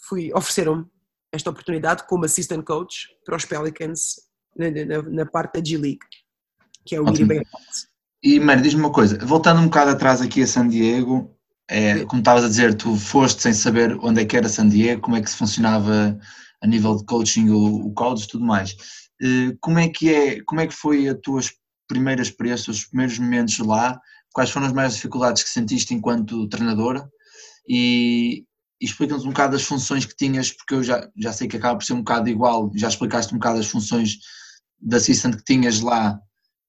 [0.07, 0.85] fui, ofereceram-me
[1.31, 4.17] esta oportunidade como assistant coach para os Pelicans
[4.55, 6.05] na, na, na parte da G-League,
[6.85, 7.31] que é o Ótimo.
[8.23, 11.35] E, Mário, diz-me uma coisa, voltando um bocado atrás aqui a San Diego,
[11.67, 15.01] é, como estavas a dizer, tu foste sem saber onde é que era San Diego,
[15.01, 16.19] como é que se funcionava
[16.61, 18.75] a nível de coaching, o, o college e tudo mais.
[19.21, 21.41] Eh, como é que é, como é que foi a tua
[21.87, 23.99] primeira experiência, os primeiros momentos lá?
[24.33, 27.09] Quais foram as maiores dificuldades que sentiste enquanto treinadora?
[27.67, 28.45] E,
[28.81, 31.77] e explica-nos um bocado as funções que tinhas, porque eu já, já sei que acaba
[31.77, 34.17] por ser um bocado igual, já explicaste um bocado as funções
[34.79, 36.19] de assistant que tinhas lá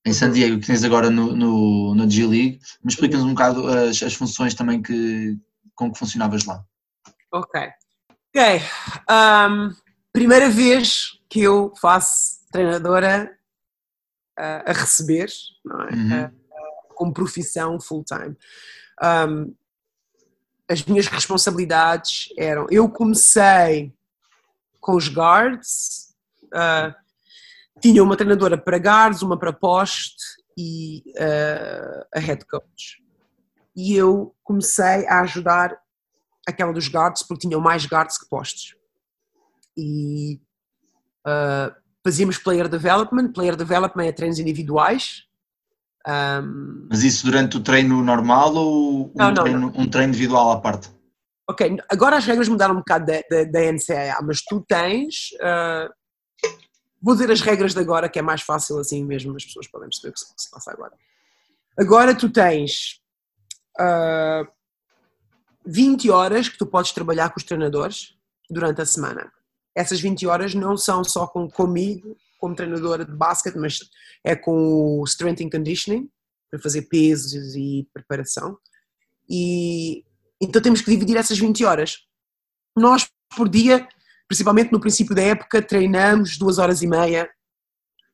[0.04, 4.14] em San Diego, que tens agora no, no, G-League, mas explica-nos um bocado as, as
[4.14, 5.38] funções também que,
[5.74, 6.64] com que funcionavas lá.
[7.32, 7.60] Ok.
[8.34, 8.62] Ok.
[9.10, 9.74] Um,
[10.12, 13.30] primeira vez que eu faço treinadora
[14.38, 15.28] uh, a receber,
[15.90, 15.94] é?
[15.94, 16.24] uhum.
[16.26, 18.36] uh, como profissão full-time.
[19.02, 19.54] Um,
[20.68, 23.92] as minhas responsabilidades eram, eu comecei
[24.80, 26.14] com os guards,
[26.46, 26.94] uh,
[27.80, 30.16] tinha uma treinadora para guards, uma para post
[30.58, 31.02] e
[32.14, 33.02] a head coach.
[33.74, 35.76] E eu comecei a ajudar
[36.46, 38.76] aquela dos guards porque tinham mais guards que postos.
[39.76, 40.40] E
[41.26, 45.24] uh, fazíamos player development, player development é treinos individuais.
[46.06, 46.88] Um...
[46.90, 49.68] Mas isso durante o treino normal ou um, não, treino, não.
[49.68, 50.90] um treino individual à parte?
[51.48, 55.30] Ok, agora as regras mudaram um bocado da, da, da NCAA, mas tu tens.
[55.40, 55.92] Uh,
[57.02, 59.88] vou dizer as regras de agora, que é mais fácil assim mesmo, as pessoas podem
[59.88, 60.92] perceber o que se passa agora.
[61.78, 63.00] Agora tu tens
[63.78, 64.48] uh, ah,
[65.66, 68.14] 20 horas que tu podes trabalhar com os treinadores
[68.48, 69.32] durante a semana
[69.74, 73.78] essas 20 horas não são só com, comigo, como treinadora de basquete, mas
[74.24, 76.10] é com o strength and conditioning,
[76.50, 78.58] para fazer pesos e preparação.
[79.28, 80.04] E
[80.40, 82.06] então temos que dividir essas 20 horas.
[82.76, 83.88] Nós, por dia,
[84.32, 87.28] principalmente no princípio da época, treinamos duas horas e meia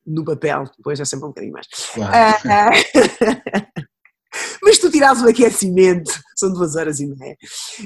[0.05, 1.65] no papel, depois é sempre um bocadinho mais.
[1.93, 2.37] Claro.
[2.45, 3.79] Uh,
[4.61, 7.37] mas tu tiras o aquecimento, são duas horas e meia.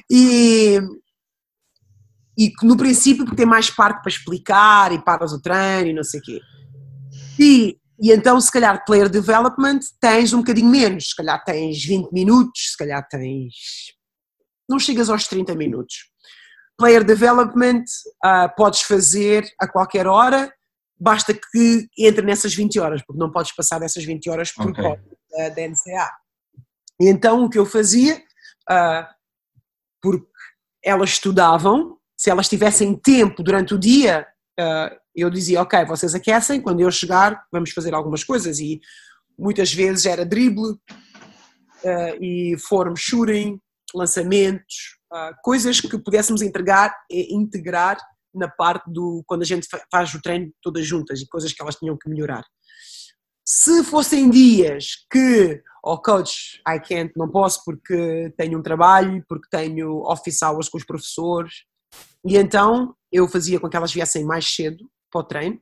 [0.09, 0.79] E,
[2.35, 6.03] e no princípio, porque tem mais parte para explicar e paras o treino e não
[6.03, 6.39] sei o quê.
[7.39, 12.11] E, e então, se calhar, player development tens um bocadinho menos, se calhar tens 20
[12.11, 13.53] minutos, se calhar tens.
[14.67, 16.12] Não chegas aos 30 minutos.
[16.77, 17.83] Player development
[18.25, 20.51] uh, podes fazer a qualquer hora,
[20.99, 24.83] basta que entre nessas 20 horas, porque não podes passar dessas 20 horas por okay.
[25.31, 26.09] da, da NCA.
[26.99, 28.15] Então o que eu fazia,
[28.69, 29.05] uh,
[30.01, 30.27] porque
[30.83, 34.25] elas estudavam, se elas tivessem tempo durante o dia,
[34.59, 38.81] uh, eu dizia, ok, vocês aquecem, quando eu chegar vamos fazer algumas coisas e
[39.37, 40.71] muitas vezes era drible
[41.83, 43.59] uh, e form shooting,
[43.93, 44.97] lançamentos,
[45.43, 47.97] coisas que pudéssemos entregar e integrar
[48.33, 51.75] na parte do quando a gente faz o treino todas juntas e coisas que elas
[51.75, 52.43] tinham que melhorar.
[53.45, 59.47] Se fossem dias que, oh coach, I can't, não posso porque tenho um trabalho, porque
[59.51, 61.65] tenho office hours com os professores,
[62.25, 65.61] e então eu fazia com que elas viessem mais cedo para o treino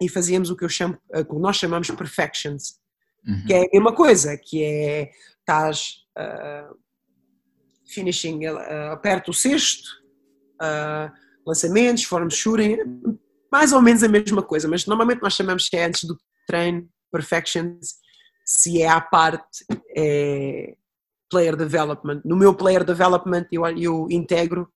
[0.00, 2.78] e fazíamos o que eu chamo, o que nós chamamos perfections,
[3.26, 3.44] uhum.
[3.46, 5.10] que é a mesma coisa, que é
[5.40, 6.83] estás uh,
[7.86, 9.88] finishing, uh, aperta o cesto,
[10.62, 11.12] uh,
[11.46, 12.78] lançamentos, form shooting,
[13.50, 16.88] mais ou menos a mesma coisa, mas normalmente nós chamamos que é antes do treino,
[17.12, 17.94] perfections,
[18.44, 19.64] se é à parte
[19.96, 20.74] é
[21.30, 22.20] player development.
[22.24, 24.68] No meu player development eu, eu integro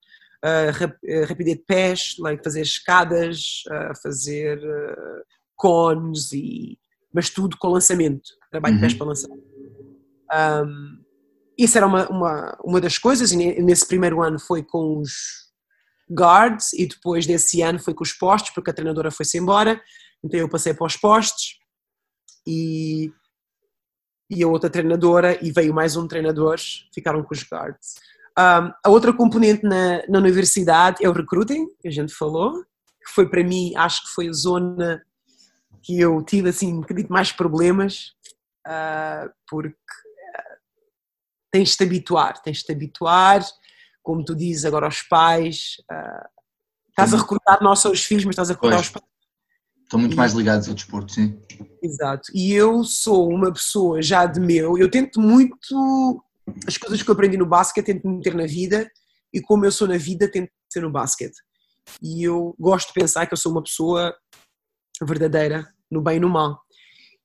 [0.43, 4.59] uh, rap, uh, rapidez de pés, like fazer escadas, uh, fazer
[5.55, 6.79] cones, e,
[7.13, 8.81] mas tudo com lançamento, trabalho uhum.
[8.81, 9.29] de pés para lançar.
[10.31, 10.98] Um,
[11.59, 15.11] isso era uma, uma, uma das coisas, e nesse primeiro ano foi com os
[16.09, 19.79] guards, e depois desse ano foi com os postos, porque a treinadora foi-se embora,
[20.23, 21.59] então eu passei para os postos,
[22.47, 23.11] e,
[24.29, 26.57] e a outra treinadora, e veio mais um treinador,
[26.95, 27.95] ficaram com os guards.
[28.37, 32.53] Um, a outra componente na, na universidade é o recruiting, que a gente falou,
[33.03, 35.03] que foi para mim, acho que foi a zona
[35.83, 38.13] que eu tive assim um bocadinho mais problemas,
[38.65, 39.75] uh, porque
[41.51, 43.45] tens de te habituar, tens de te habituar,
[44.01, 46.27] como tu dizes agora aos pais, uh,
[46.89, 48.81] estás a recrutar não só os filhos, mas estás a pois.
[48.81, 49.09] os pais
[49.89, 51.35] Estão muito mais ligados ao desporto, sim.
[51.81, 52.31] Exato.
[52.35, 56.23] E eu sou uma pessoa já de meu, eu tento muito
[56.67, 58.87] as coisas que eu aprendi no basquete, tento meter na vida
[59.33, 61.35] e como eu sou na vida, tento ser no basquete.
[62.03, 64.15] E eu gosto de pensar que eu sou uma pessoa
[65.01, 66.61] verdadeira, no bem e no mal.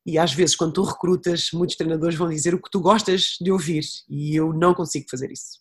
[0.06, 3.50] E às vezes, quando tu recrutas, muitos treinadores vão dizer o que tu gostas de
[3.50, 5.60] ouvir e eu não consigo fazer isso.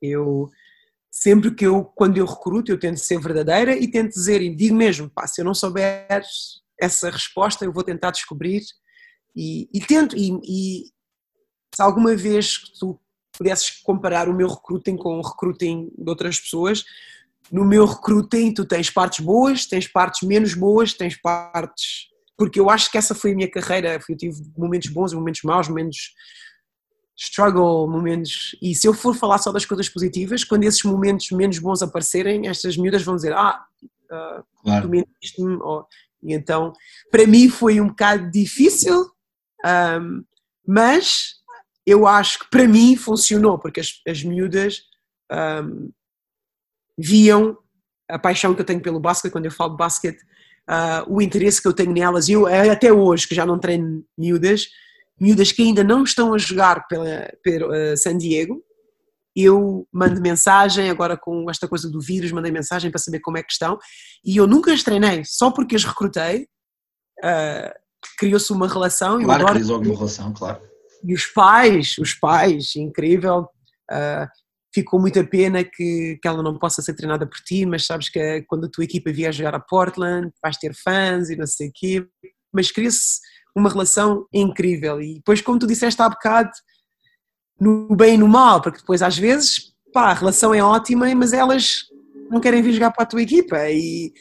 [0.00, 0.50] Eu
[1.10, 4.74] sempre que eu, quando eu recruto, eu tento ser verdadeira e tento dizer, e digo
[4.74, 6.06] mesmo, pá, se eu não souber
[6.80, 8.62] essa resposta, eu vou tentar descobrir
[9.34, 10.84] e, e tento, e, e,
[11.74, 13.00] se alguma vez tu
[13.36, 16.84] pudesses comparar o meu recruiting com o recruiting de outras pessoas,
[17.50, 22.11] no meu recruiting tu tens partes boas, tens partes menos boas, tens partes...
[22.42, 25.68] Porque eu acho que essa foi a minha carreira, eu tive momentos bons, momentos maus,
[25.68, 26.12] momentos
[27.16, 28.56] struggle, momentos.
[28.60, 32.48] E se eu for falar só das coisas positivas, quando esses momentos menos bons aparecerem,
[32.48, 33.64] estas miúdas vão dizer: Ah,
[34.10, 34.82] uh, claro.
[34.82, 35.56] tu mentiste-me.
[36.20, 36.72] E então,
[37.12, 39.08] para mim foi um bocado difícil,
[39.64, 40.24] um,
[40.66, 41.34] mas
[41.86, 44.82] eu acho que para mim funcionou, porque as, as miúdas
[45.30, 45.92] um,
[46.98, 47.56] viam
[48.10, 50.18] a paixão que eu tenho pelo basquete, quando eu falo de basquete,
[50.68, 54.04] uh, o interesse que eu tenho nelas, e eu até hoje, que já não treino
[54.16, 54.66] miúdas,
[55.20, 58.62] miúdas que ainda não estão a jogar pela, pela uh, San Diego,
[59.34, 63.42] eu mando mensagem, agora com esta coisa do vírus, mandei mensagem para saber como é
[63.42, 63.78] que estão,
[64.24, 66.46] e eu nunca as treinei, só porque as recrutei,
[67.24, 67.72] uh,
[68.18, 69.22] criou-se uma relação.
[69.22, 70.60] Claro, criou logo uma relação, claro.
[71.04, 73.48] E os pais, os pais, incrível,
[73.90, 74.28] uh,
[74.74, 78.42] ficou muita pena que, que ela não possa ser treinada por ti, mas sabes que
[78.42, 81.72] quando a tua equipa vier jogar a Portland, vais ter fãs e não sei o
[81.74, 82.06] quê,
[82.52, 83.20] mas cria-se
[83.54, 85.00] uma relação incrível.
[85.00, 86.50] E depois, como tu disseste há bocado,
[87.60, 91.32] no bem e no mal, porque depois às vezes, pá, a relação é ótima, mas
[91.32, 91.82] elas
[92.30, 93.58] não querem vir jogar para a tua equipa.
[93.70, 94.12] E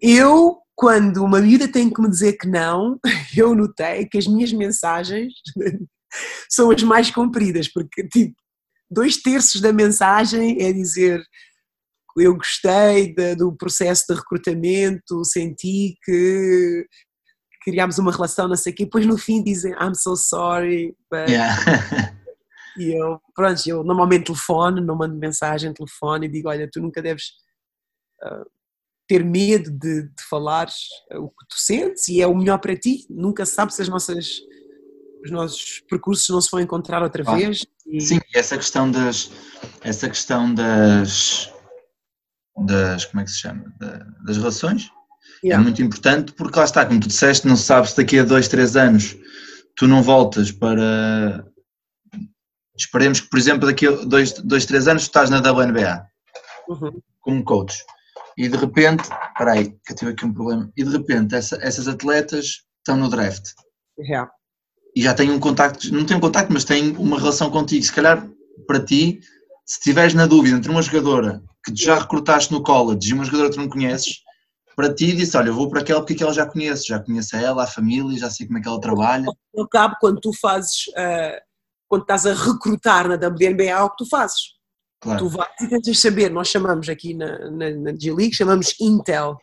[0.00, 2.98] eu, quando uma miúda tem que me dizer que não,
[3.36, 5.32] eu notei que as minhas mensagens
[6.48, 8.34] são as mais compridas, porque tipo,
[8.94, 11.22] dois terços da mensagem é dizer
[12.16, 16.86] eu gostei de, do processo de recrutamento, senti que
[17.64, 21.28] criámos uma relação, não sei o quê, depois no fim dizem I'm so sorry, but...
[21.28, 21.56] yeah.
[22.78, 27.02] e eu, pronto, eu normalmente telefono, não mando mensagem, telefono e digo, olha, tu nunca
[27.02, 27.30] deves
[28.22, 28.44] uh,
[29.08, 30.68] ter medo de, de falar
[31.12, 33.06] o que tu sentes e é o melhor para ti.
[33.08, 34.28] Nunca se sabe se as nossas,
[35.24, 37.64] os nossos percursos não se vão encontrar outra vez.
[37.86, 39.30] E, Sim, essa questão das.
[39.82, 41.50] Essa questão das.
[42.64, 43.72] das como é que se chama?
[43.78, 44.90] Da- das relações
[45.42, 45.60] yeah.
[45.60, 48.24] é muito importante porque lá está, como tu disseste, não se sabe se daqui a
[48.24, 49.16] dois, três anos
[49.76, 51.44] tu não voltas para.
[52.76, 56.06] Esperemos que, por exemplo, daqui a dois, dois três anos tu estás na WNBA
[56.68, 57.00] Uhum.
[57.20, 57.84] como coach
[58.36, 61.56] e de repente, espera aí, que eu tive aqui um problema, e de repente essa-
[61.62, 63.50] essas atletas estão no draft
[63.96, 64.28] Yeah.
[64.94, 67.84] E já têm um contacto, não têm um contacto, mas têm uma relação contigo.
[67.84, 68.26] Se calhar
[68.66, 69.20] para ti,
[69.66, 73.24] se estiveres na dúvida entre uma jogadora que tu já recrutaste no college e uma
[73.24, 74.22] jogadora que tu não conheces,
[74.76, 77.40] para ti disse, olha, eu vou para aquela porque aquela já conheço, já conheço a
[77.40, 79.26] ela, a família, já sei como é que ela trabalha.
[79.56, 81.40] Ao cabo, quando tu fazes, ah,
[81.88, 84.54] quando estás a recrutar na WNBA, é o que tu fazes.
[85.00, 89.38] Tu Claro, vais e tentas saber, nós chamamos aqui na, na, na G-League, chamamos Intel.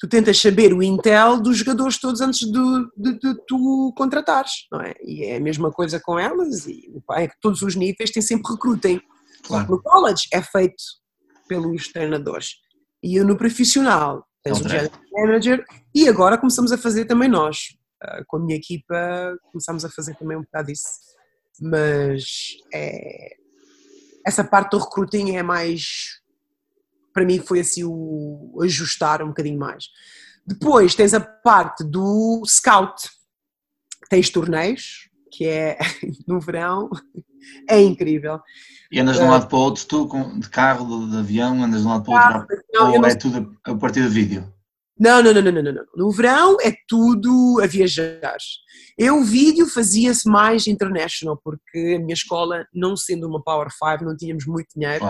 [0.00, 4.80] Tu tentas saber o Intel dos jogadores todos antes de, de, de tu contratares, não
[4.80, 4.94] é?
[5.04, 8.50] E é a mesma coisa com elas, e é que todos os níveis têm sempre
[8.50, 9.00] recrutem.
[9.46, 9.70] claro.
[9.70, 10.82] No college é feito
[11.46, 12.54] pelos treinadores.
[13.02, 17.76] E no profissional tens o general manager e agora começamos a fazer também nós.
[18.02, 20.88] Ah, Com a minha equipa começamos a fazer também um bocado isso.
[21.60, 22.24] Mas
[22.72, 23.36] é,
[24.26, 26.19] essa parte do recruiting é mais
[27.12, 29.86] para mim foi assim o ajustar um bocadinho mais.
[30.46, 33.08] Depois tens a parte do scout.
[34.08, 35.78] Tens torneios, que é
[36.26, 36.90] no verão,
[37.68, 38.40] é incrível.
[38.90, 40.08] E andas de um lado para o outro, tu
[40.38, 43.56] de carro, de, avião, andas de um lado para o outro, Não, ou é tudo
[43.64, 44.52] a, partir do vídeo?
[44.98, 45.84] Não, não, não, não, não, não, não.
[45.96, 48.36] No verão é tudo a viajar.
[48.98, 54.04] Eu, o vídeo fazia-se mais international, porque a minha escola, não sendo uma Power 5,
[54.04, 55.04] não tínhamos muito dinheiro.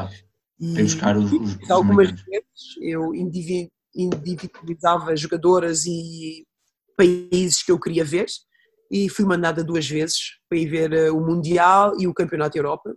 [0.60, 2.24] E para ir buscar os, os, os algumas americanos.
[2.26, 6.44] vezes eu indivi- individualizava jogadoras e
[6.96, 8.26] países que eu queria ver
[8.90, 12.94] e fui mandada duas vezes para ir ver eh, o Mundial e o Campeonato Europa.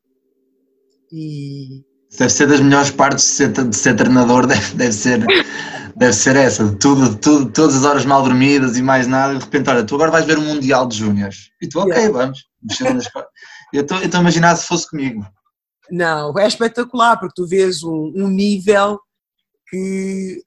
[1.12, 1.84] E
[2.18, 5.26] Deve ser das melhores partes de ser, de ser treinador, deve, deve, ser,
[5.96, 9.38] deve ser essa, de tudo, tudo, todas as horas mal dormidas e mais nada, e
[9.38, 11.50] de repente, olha, tu agora vais ver o Mundial de Júniores.
[11.62, 12.12] E tu, ok, Yeah.
[12.18, 12.40] vamos.
[12.62, 13.08] Mexendo nas
[13.74, 15.26] eu estou a imaginar se fosse comigo.
[15.92, 19.00] Não, é espetacular porque tu vês um, um nível
[19.70, 20.44] que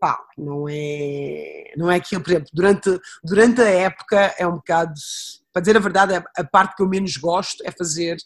[0.00, 4.94] pá, não é, não é aquilo, por exemplo, durante, durante a época é um bocado,
[5.52, 8.16] para dizer a verdade, a, a parte que eu menos gosto é fazer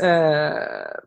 [0.00, 1.02] ah,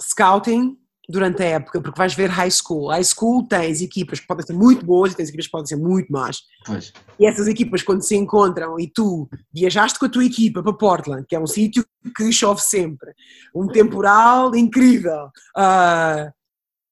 [0.00, 0.78] scouting
[1.08, 2.88] durante a época, porque vais ver high school.
[2.88, 5.76] High school tens equipas que podem ser muito boas e tens equipas que podem ser
[5.76, 6.38] muito más.
[6.64, 10.72] Pois, E essas equipas, quando se encontram e tu viajaste com a tua equipa para
[10.72, 11.84] Portland, que é um sítio
[12.16, 13.12] que chove sempre,
[13.54, 16.30] um temporal incrível, ah,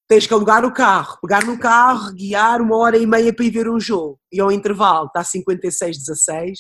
[0.09, 3.51] tens que alugar o carro, pegar no carro, guiar uma hora e meia para ir
[3.51, 6.53] ver um jogo, e ao intervalo está 56-16,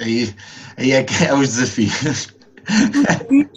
[0.00, 0.34] aí,
[0.76, 2.35] aí é que é os desafios.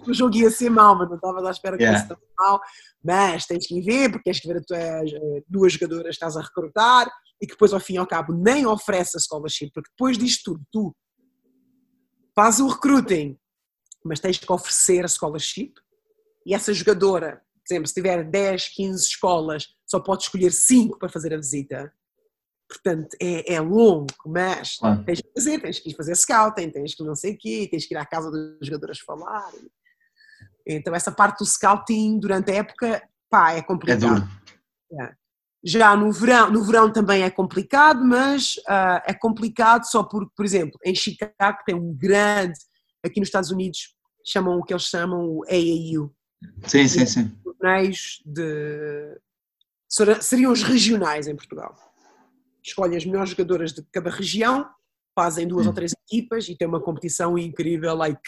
[0.07, 1.99] O jogo ia ser mau, mas não estavas à espera que Yeah.
[2.07, 2.59] fosse tão mau,
[3.03, 6.09] mas tens que ir ver, porque tens que ver a tua, eh, duas jogadoras que
[6.25, 9.71] estás a recrutar, e que depois ao fim e ao cabo nem oferece a scholarship,
[9.73, 10.95] porque depois disto tudo, tu
[12.35, 13.37] fazes o recruiting,
[14.03, 15.73] mas tens que oferecer a scholarship,
[16.45, 21.09] e essa jogadora, por exemplo, se tiver 10, 15 escolas, só pode escolher 5 para
[21.09, 21.93] fazer a visita.
[22.69, 25.03] Portanto, é, é longo, mas Claro.
[25.03, 27.87] tens que fazer, tens que ir fazer scouting, tens que não sei o quê, tens
[27.87, 29.51] que ir à casa das jogadoras falar.
[30.67, 33.99] Então, essa parte do scouting durante a época, pá, é É complicado.
[34.01, 34.29] duro.
[35.63, 40.45] Já no verão, no verão também é complicado, mas ah, é complicado só porque, por
[40.45, 42.57] exemplo, em Chicago tem um grande,
[43.03, 43.93] aqui nos Estados Unidos
[44.25, 46.13] chamam o que eles chamam o AAU,
[46.65, 47.37] Sim, sim, sim.
[47.43, 49.19] torneios de.
[50.21, 51.75] seriam os regionais em Portugal.
[52.69, 54.67] Escolhem as melhores jogadoras de cada região,
[55.15, 55.69] fazem duas Hum.
[55.69, 58.21] ou três equipas e tem uma competição incrível, like.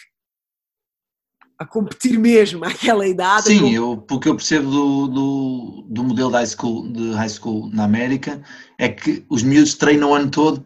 [1.60, 3.44] a competir mesmo àquela idade.
[3.48, 7.70] Sim, eu, porque eu percebo do, do, do modelo de high, school, de high school
[7.72, 8.42] na América
[8.80, 10.66] é que os miúdos treinam o ano todo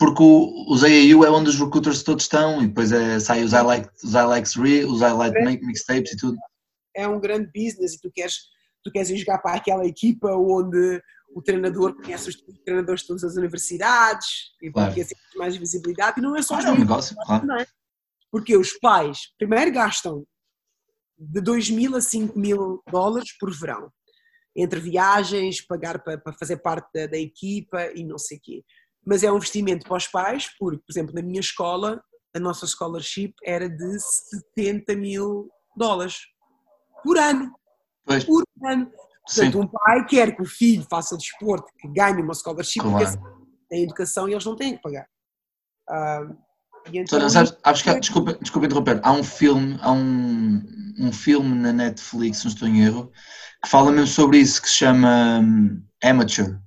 [0.00, 3.52] porque o, os AAU é onde os recruiters todos estão e depois é, sai os
[3.52, 6.36] highlight, os highlights re, os highlight make mixtapes e tudo.
[6.96, 8.34] é um grande business e tu queres,
[8.82, 11.00] tu queres ir jogar para aquela equipa onde
[11.34, 14.26] o treinador conhece os treinadores de todas as universidades
[14.62, 14.88] e Claro.
[14.88, 17.46] porque assim tem mais visibilidade e não é só os Ah, é um negócio, claro.
[18.30, 20.24] Porque os pais primeiro gastam
[21.18, 23.92] de 2 mil a 5 mil dólares por verão,
[24.56, 28.64] entre viagens, pagar para, para fazer parte da, da equipa e não sei o quê.
[29.04, 32.02] Mas é um investimento para os pais, porque, por exemplo, na minha escola,
[32.34, 33.98] a nossa scholarship era de
[34.54, 36.16] 70 mil dólares
[37.02, 37.52] por ano
[38.04, 38.90] Pois, por ano.
[39.26, 43.18] Portanto, um pai quer que o filho faça desporto, que ganhe uma scholarship, claro.
[43.18, 43.32] porque
[43.68, 45.06] tem educação e eles não têm que pagar.
[45.88, 46.36] Uh,
[46.86, 50.62] então, então, sabes, acho que, desculpa, desculpa interromper, há um filme, há um,
[50.98, 53.12] um filme na Netflix, se não estou em erro,
[53.62, 56.58] que fala mesmo sobre isso, que se chama um, Amateur.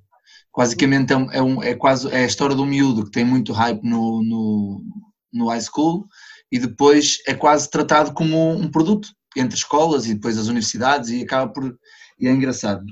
[0.56, 3.84] Basicamente é, é, um, é, quase é a história do miúdo que tem muito hype
[3.84, 4.82] no, no,
[5.34, 6.08] no high school
[6.50, 11.24] e depois é quase tratado como um produto entre escolas e depois as universidades e
[11.24, 11.78] acaba por
[12.18, 12.86] e é engraçado.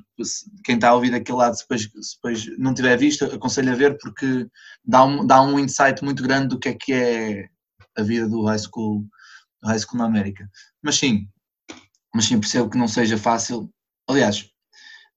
[0.63, 3.97] Quem está a ouvir daquele lado, depois, se depois não tiver visto, aconselho a ver
[3.97, 4.47] porque
[4.83, 7.49] dá um, dá um insight muito grande do que é que é
[7.97, 9.05] a vida do high school,
[9.61, 10.49] do high school na América.
[10.81, 11.27] Mas sim,
[12.13, 13.71] mas sim, percebo que não seja fácil.
[14.07, 14.49] Aliás,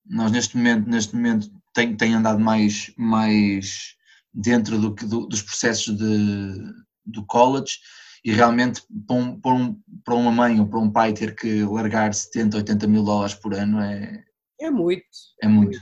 [0.04, 3.96] nós neste momento, neste momento tem, tem andado mais, mais
[4.32, 6.72] dentro do, do, dos processos de,
[7.04, 7.78] do college
[8.26, 11.62] e realmente para, um, para, um, para, uma mãe ou para um pai ter que
[11.62, 14.24] largar 70, 80 mil dólares por ano é.
[14.60, 15.06] É muito.
[15.40, 15.78] É muito.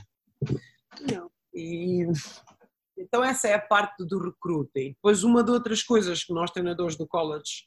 [1.11, 1.31] Não.
[1.51, 2.05] E,
[2.95, 4.89] então essa é a parte do recruiting.
[4.89, 7.65] Depois uma de outras coisas que nós treinadores do college,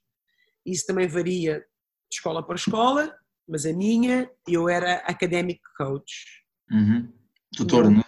[0.64, 3.12] isso também varia de escola para escola,
[3.48, 6.44] mas a minha, eu era academic coach.
[6.70, 7.12] Uhum.
[7.56, 8.07] Tutor, não é?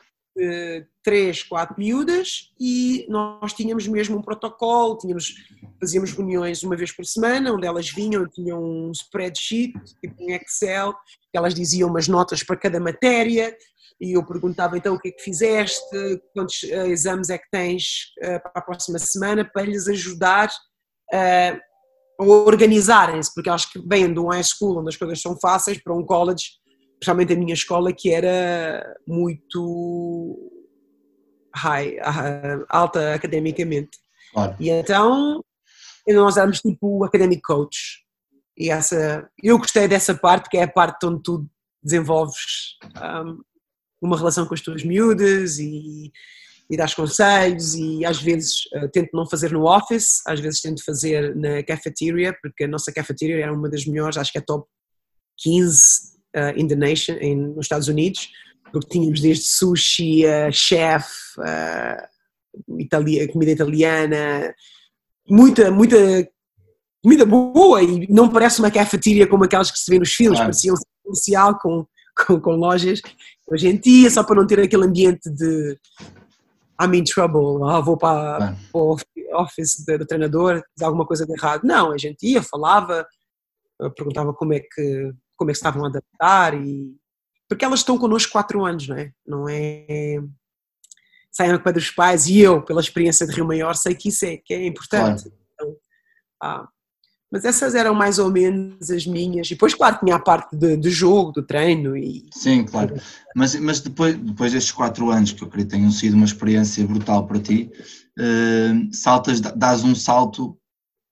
[1.02, 5.34] Três, quatro miúdas e nós tínhamos mesmo um protocolo, tínhamos,
[5.80, 10.94] fazíamos reuniões uma vez por semana, onde elas vinham, tinham um spreadsheet, tipo um Excel,
[11.32, 13.56] elas diziam umas notas para cada matéria
[14.00, 15.84] e eu perguntava então o que é que fizeste,
[16.32, 20.50] quantos uh, exames é que tens uh, para a próxima semana, para lhes ajudar
[21.12, 25.82] a organizarem-se, porque elas que vêm de um high school onde as coisas são fáceis
[25.82, 26.59] para um college
[27.00, 30.52] especialmente a minha escola, que era muito
[31.54, 33.98] high, ah, alta academicamente.
[34.32, 34.54] Claro.
[34.60, 35.42] E então
[36.06, 38.04] nós éramos tipo academic coach.
[38.56, 41.48] E essa, eu gostei dessa parte, que é a parte onde tu
[41.82, 42.76] desenvolves
[43.24, 43.40] um,
[44.02, 46.12] uma relação com as tuas miúdas e,
[46.68, 50.84] e das conselhos e às vezes uh, tento não fazer no office, às vezes tento
[50.84, 54.68] fazer na cafeteria, porque a nossa cafeteria era uma das melhores, acho que é top
[55.38, 58.28] 15 uh, in the nation, in, nos Estados Unidos,
[58.72, 61.06] porque tínhamos desde sushi, uh, chef,
[61.38, 64.54] uh, italia, comida italiana,
[65.28, 65.96] muita, muita
[67.02, 70.50] comida boa e não parece uma cafeteria como aquelas que se vê nos filmes, claro.
[70.50, 71.86] parecia um comercial com,
[72.26, 73.00] com, com, lojas.
[73.50, 75.78] A gente ia só para não ter aquele ambiente de
[76.80, 78.96] I'm in trouble, ah, vou para, para o
[79.34, 81.62] office do, do treinador, diz alguma coisa de errado.
[81.64, 83.06] Não, a gente ia, falava,
[83.96, 86.94] perguntava como é que como é que estavam a adaptar e
[87.48, 89.12] porque elas estão connosco quatro anos, não é?
[89.26, 90.18] Não é
[91.32, 94.36] saem com dos pais e eu, pela experiência de Rio Maior, sei que isso é,
[94.36, 95.22] que é importante.
[95.22, 95.36] Claro.
[95.54, 95.76] Então,
[96.42, 96.68] ah,
[97.32, 99.46] mas essas eram mais ou menos as minhas.
[99.46, 101.96] E depois, claro, tinha a parte de, de jogo, do treino.
[101.96, 102.28] E...
[102.32, 103.00] Sim, claro.
[103.34, 107.26] Mas, mas depois, depois destes quatro anos, que eu acredito tenham sido uma experiência brutal
[107.26, 107.70] para ti,
[108.18, 110.58] uh, saltas, dás um salto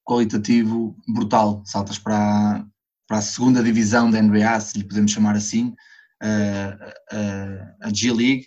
[0.05, 1.63] qualitativo brutal.
[1.65, 2.67] Saltas para,
[3.09, 5.75] para a segunda divisão da NBA, se lhe podemos chamar assim,
[6.23, 8.47] a, a G-League,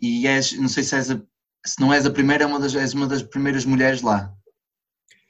[0.00, 1.20] e és, não sei se, és a,
[1.66, 4.32] se não és a primeira, é uma das, és uma das primeiras mulheres lá.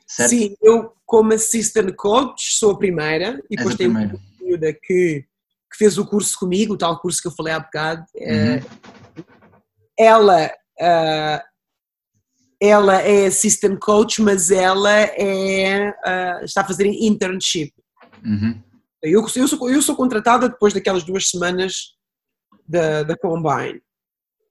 [0.06, 0.30] Certo?
[0.30, 5.24] Sim, eu como assistant coach sou a primeira, e depois tenho uma miúda que,
[5.72, 8.04] que fez o curso comigo, o tal curso que eu falei há bocado.
[8.14, 9.24] Eh, uhum.
[9.98, 11.48] Ela uh,
[12.60, 17.72] ela é assistant coach, mas ela é, uh, está a fazer internship.
[18.24, 18.60] Uhum.
[19.02, 21.94] Eu, eu, sou, eu sou contratada depois daquelas duas semanas
[22.66, 23.80] da, da Combine.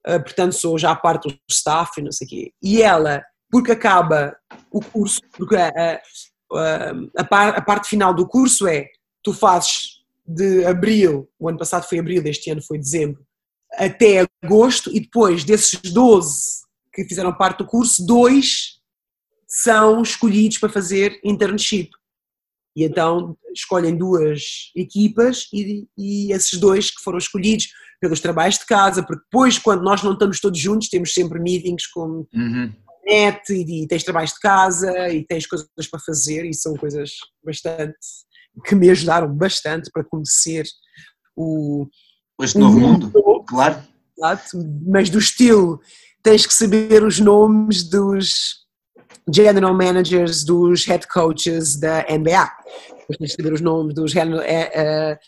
[0.06, 2.52] Uh, portanto, sou já parte do staff e não sei o quê.
[2.62, 4.36] E ela, porque acaba
[4.70, 6.00] o curso, porque a,
[6.52, 8.86] a, a, par, a parte final do curso é
[9.22, 13.26] tu fazes de abril, o ano passado foi abril, este ano foi dezembro,
[13.74, 18.78] até agosto, e depois desses 12 que fizeram parte do curso, dois
[19.46, 21.90] são escolhidos para fazer internship.
[22.78, 27.66] E então escolhem duas equipas e, e, esses dois que foram escolhidos
[28.00, 31.88] pelos trabalhos de casa, porque depois, quando nós não estamos todos juntos, temos sempre meetings
[31.88, 32.72] com uhum.
[33.04, 37.14] net e, e tens trabalhos de casa e tens coisas para fazer e são coisas
[37.44, 37.96] bastante
[38.64, 40.64] que me ajudaram bastante para conhecer
[41.34, 41.88] o
[42.40, 43.82] este novo mundo, mundo claro.
[44.86, 45.80] Mas do estilo,
[46.22, 48.67] tens que saber os nomes dos
[49.32, 52.50] general managers dos head coaches da NBA.
[53.00, 55.18] Depois tens de saber os nomes dos general, uh,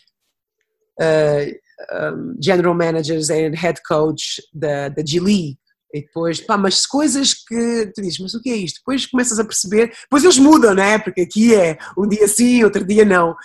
[1.01, 5.57] uh, um, general managers and head coach da, da G League.
[5.93, 8.77] E depois, pá, mas coisas que tu dizes, mas o que é isto?
[8.77, 10.97] Depois começas a perceber, depois eles mudam, não é?
[10.97, 13.35] Porque aqui é um dia sim, outro dia não.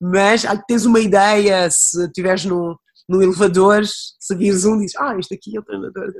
[0.00, 2.76] Mas tens uma ideia, se estiveres num,
[3.08, 6.12] no elevador, se vires um, dizes, ah, este aqui é o treinador.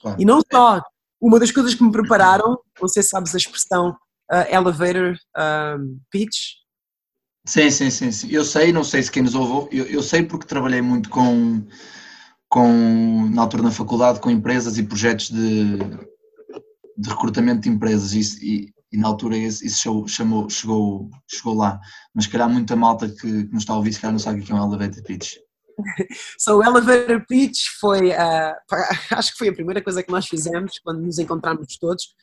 [0.00, 0.20] Claro.
[0.20, 0.80] E não só,
[1.20, 3.90] uma das coisas que me prepararam, não sei se sabes a expressão
[4.30, 5.16] uh, elevator
[5.78, 6.36] um, pitch.
[7.46, 10.22] Sim, sim, sim, sim, Eu sei, não sei se quem nos ouve, eu, eu sei
[10.22, 11.64] porque trabalhei muito com,
[12.48, 15.78] com, na altura na faculdade, com empresas e projetos de,
[16.98, 18.12] de recrutamento de empresas
[18.42, 21.80] e, e na altura isso chamou, chegou, chegou lá.
[22.12, 24.44] Mas calhar muita malta que, que nos está a ouvir, se calhar não sabe o
[24.44, 25.36] que é um elevator pitch.
[26.38, 28.54] So, o elevator pitch foi, uh,
[29.12, 32.14] acho que foi a primeira coisa que nós fizemos quando nos encontramos todos,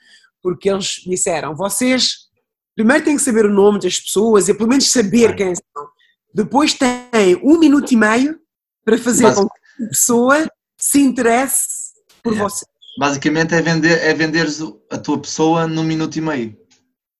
[0.41, 2.29] porque eles disseram: vocês
[2.75, 5.87] primeiro têm que saber o nome das pessoas e pelo menos saber quem são.
[6.33, 8.39] Depois têm um minuto e meio
[8.83, 9.41] para fazer Basic...
[9.41, 12.49] com que a pessoa se interesse por yeah.
[12.49, 12.65] você.
[12.97, 14.59] Basicamente é vender é venderes
[14.91, 16.57] a tua pessoa num minuto e meio.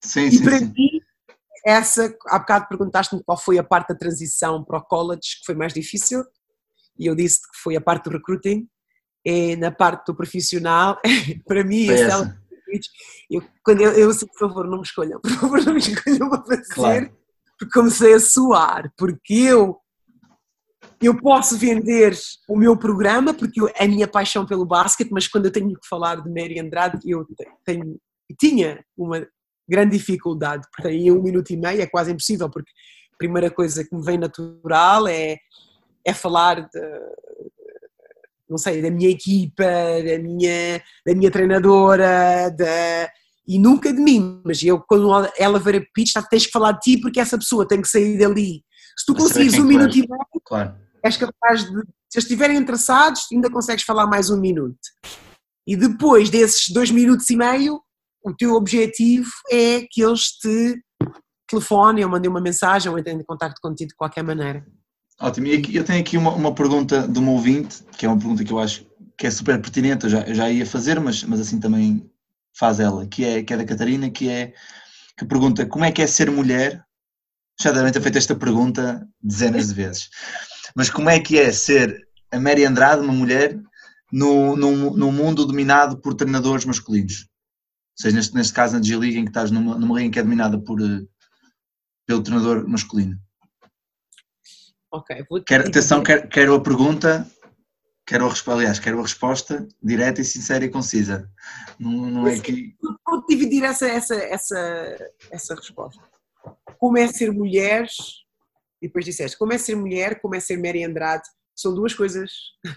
[0.03, 0.65] Sim, e sim, para sim.
[0.65, 1.01] mim,
[1.65, 5.55] essa, há bocado perguntaste-me qual foi a parte da transição para o college que foi
[5.55, 6.23] mais difícil,
[6.97, 8.67] e eu disse que foi a parte do recruiting,
[9.25, 10.99] e na parte do profissional,
[11.47, 12.43] para mim, foi essa.
[13.29, 16.43] Eu, quando eu, eu, por favor, não me escolham, por favor, não me escolham para
[16.43, 17.17] fazer, claro.
[17.57, 19.79] porque comecei a suar, porque eu
[21.01, 22.17] eu posso vender
[22.47, 25.87] o meu programa, porque eu, a minha paixão pelo basquete, mas quando eu tenho que
[25.87, 27.25] falar de Mary Andrade, eu
[27.65, 27.99] tenho,
[28.39, 29.25] tinha uma
[29.67, 32.71] grande dificuldade, porque em um minuto e meio é quase impossível, porque
[33.13, 35.37] a primeira coisa que me vem natural é,
[36.05, 36.81] é falar de,
[38.49, 43.09] não sei, da minha equipa, da minha, da minha treinadora, da,
[43.47, 46.79] e nunca de mim, mas eu quando ela ver a pitch, tens que falar de
[46.79, 48.63] ti porque essa pessoa tem que sair dali.
[48.97, 50.75] Se tu conseguires um minuto e meio, claro.
[51.01, 54.77] és capaz de, se eles estiverem interessados, ainda consegues falar mais um minuto.
[55.65, 57.81] E depois desses dois minutos e meio,
[58.23, 60.81] o teu objetivo é que eles te
[61.47, 64.65] telefonem ou mandem uma mensagem ou entrem em contato contigo de qualquer maneira.
[65.19, 68.43] Ótimo, e eu tenho aqui uma, uma pergunta de um ouvinte, que é uma pergunta
[68.43, 68.85] que eu acho
[69.17, 72.09] que é super pertinente, eu já, eu já ia fazer, mas, mas assim também
[72.57, 74.53] faz ela, que é, que é da Catarina, que é
[75.17, 76.83] que pergunta como é que é ser mulher,
[77.61, 80.09] já devem ter feito esta pergunta dezenas de vezes,
[80.75, 81.95] mas como é que é ser
[82.31, 83.59] a Mary Andrade, uma mulher,
[84.11, 87.27] no, no, no mundo dominado por treinadores masculinos?
[87.93, 90.23] Ou seja, neste, neste caso na G-League em que estás numa, numa liga que é
[90.23, 91.01] dominada por, eh,
[92.07, 93.17] pelo treinador masculino.
[94.91, 97.27] Ok, vou quero, atenção, quero, quero a pergunta,
[98.05, 101.29] quero a resposta, aliás, quero a resposta direta e sincera e concisa.
[101.79, 102.75] Não, não é que.
[103.05, 104.97] Vou dividir essa, essa, essa,
[105.31, 106.01] essa resposta.
[106.79, 107.87] Como é ser mulher,
[108.81, 111.23] e depois disseste, como é ser mulher, como é ser Mary Andrade,
[111.55, 112.31] são duas coisas.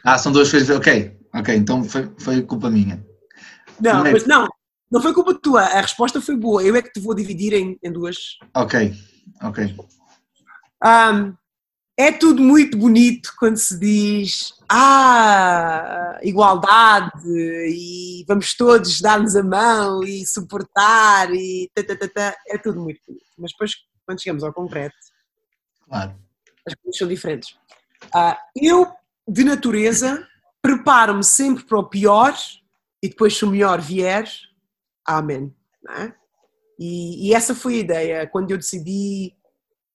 [0.04, 3.04] Ah, são duas coisas, ok, ok, então foi, foi culpa minha.
[3.80, 4.46] Não, mas não,
[4.90, 6.62] não foi culpa tua, a resposta foi boa.
[6.62, 8.16] Eu é que te vou dividir em, em duas.
[8.54, 8.94] Ok,
[9.42, 9.76] ok.
[10.84, 11.34] Um,
[11.98, 20.04] é tudo muito bonito quando se diz ah, igualdade e vamos todos dar-nos a mão
[20.04, 22.36] e suportar e tatatata.
[22.48, 23.24] é tudo muito bonito.
[23.38, 23.72] Mas depois,
[24.04, 24.94] quando chegamos ao concreto,
[25.88, 26.14] claro.
[26.66, 27.56] as coisas são diferentes.
[28.14, 28.92] Uh, eu,
[29.26, 30.26] de natureza,
[30.60, 32.36] preparo-me sempre para o pior
[33.02, 34.28] e depois, se o melhor vier,
[35.06, 35.54] Amém.
[35.88, 36.12] É?
[36.78, 38.26] E, e, essa foi a ideia.
[38.26, 39.34] Quando eu decidi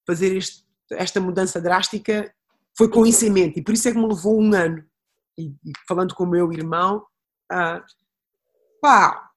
[0.07, 2.33] fazer este, esta mudança drástica,
[2.77, 3.59] foi com isso em mente.
[3.59, 4.83] E por isso é que me levou um ano.
[5.37, 7.05] E, e falando com o meu irmão,
[7.51, 7.83] ah,
[8.81, 9.31] pá,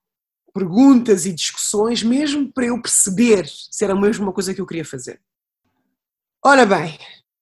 [0.55, 4.85] perguntas e discussões, mesmo para eu perceber se era mesmo uma coisa que eu queria
[4.85, 5.21] fazer.
[6.45, 6.99] Ora bem,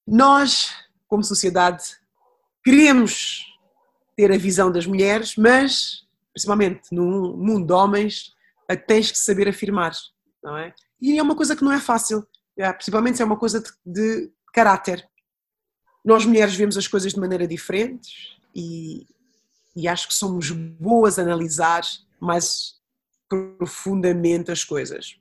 [0.07, 0.73] nós,
[1.07, 1.83] como sociedade,
[2.63, 3.45] queremos
[4.15, 6.02] ter a visão das mulheres, mas
[6.33, 8.33] principalmente num mundo de homens,
[8.87, 9.93] tens que saber afirmar,
[10.43, 10.73] não é?
[10.99, 12.25] E é uma coisa que não é fácil,
[12.57, 15.07] é, principalmente se é uma coisa de, de caráter.
[16.03, 19.05] Nós mulheres vemos as coisas de maneira diferente e,
[19.75, 21.83] e acho que somos boas a analisar
[22.19, 22.75] mais
[23.29, 25.17] profundamente as coisas.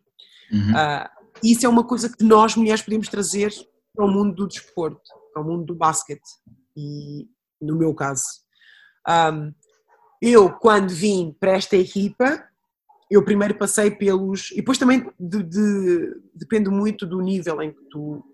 [0.51, 0.73] Uhum.
[0.73, 3.53] Uh, isso é uma coisa que nós mulheres podemos trazer
[3.95, 5.03] para o mundo do desporto,
[5.33, 6.23] para o mundo do basquete
[6.77, 7.29] e
[7.61, 8.25] no meu caso.
[9.09, 9.53] Um,
[10.23, 12.49] eu, quando vim para esta equipa,
[13.11, 14.53] eu primeiro passei pelos.
[14.53, 18.25] E depois também de, de, depende muito do nível em que tu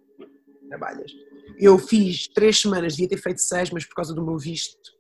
[0.69, 1.10] trabalhas.
[1.59, 4.93] Eu fiz três semanas, devia ter feito seis, mas por causa do meu visto,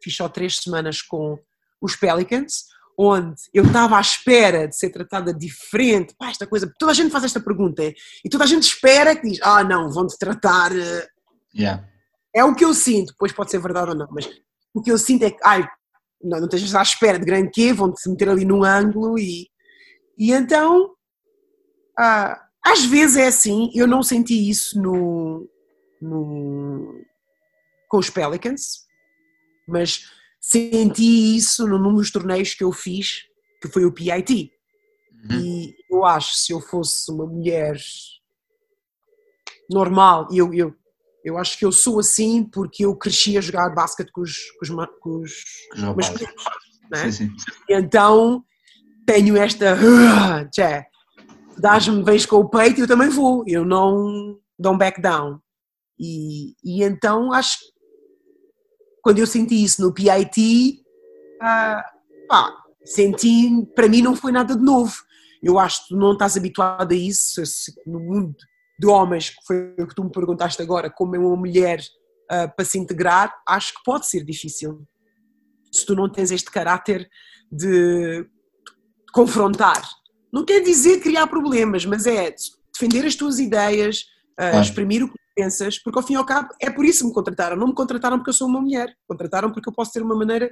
[0.00, 1.36] fiz só três semanas com
[1.80, 2.66] os Pelicans,
[2.96, 6.14] onde eu estava à espera de ser tratada diferente.
[6.16, 6.72] Pá, esta coisa.
[6.78, 7.82] Toda a gente faz esta pergunta
[8.24, 10.70] e toda a gente espera que diz: ah, não, vão-te tratar.
[10.70, 11.08] Eh,
[11.52, 11.84] yeah.
[12.32, 14.30] É o que eu sinto, depois pode ser verdade ou não, mas
[14.72, 15.68] o que eu sinto é que, ai,
[16.22, 19.48] não, não estejas à espera de grande quê, vão-te meter ali num ângulo e,
[20.18, 20.94] e então
[21.98, 25.48] ah, às vezes é assim, eu não senti isso no,
[26.00, 27.02] no
[27.88, 28.86] com os Pelicans,
[29.68, 30.08] mas
[30.40, 33.24] senti isso num dos torneios que eu fiz,
[33.60, 34.50] que foi o PIT.
[35.30, 35.40] Uhum.
[35.40, 37.76] E eu acho se eu fosse uma mulher
[39.70, 40.74] normal, eu, eu,
[41.24, 44.62] eu acho que eu sou assim porque eu cresci a jogar basquete com os, com
[44.62, 46.44] os, com os masculinos.
[46.90, 47.10] Né?
[47.10, 47.30] Sim, sim.
[47.68, 48.44] Então
[49.06, 49.76] tenho esta.
[50.50, 50.84] Tchê,
[51.58, 53.44] dás-me, vens com o peito e eu também vou.
[53.46, 55.38] Eu não dou um back down.
[55.98, 57.66] E, e então acho que
[59.02, 60.82] quando eu senti isso no PIT,
[61.40, 61.84] ah,
[62.28, 62.52] pá,
[62.84, 64.94] senti, para mim não foi nada de novo.
[65.42, 67.42] Eu acho que tu não estás habituado a isso,
[67.86, 68.36] no mundo
[68.78, 71.80] de homens, que foi o que tu me perguntaste agora, como é uma mulher
[72.30, 74.86] uh, para se integrar, acho que pode ser difícil.
[75.72, 77.08] Se tu não tens este caráter
[77.50, 78.26] de
[79.12, 79.82] confrontar.
[80.32, 82.34] Não quer dizer criar problemas, mas é
[82.72, 84.06] defender as tuas ideias,
[84.40, 87.08] uh, exprimir o que pensas, porque ao fim e ao cabo é por isso que
[87.08, 87.56] me contrataram.
[87.56, 90.50] Não me contrataram porque eu sou uma mulher, contrataram porque eu posso ter uma maneira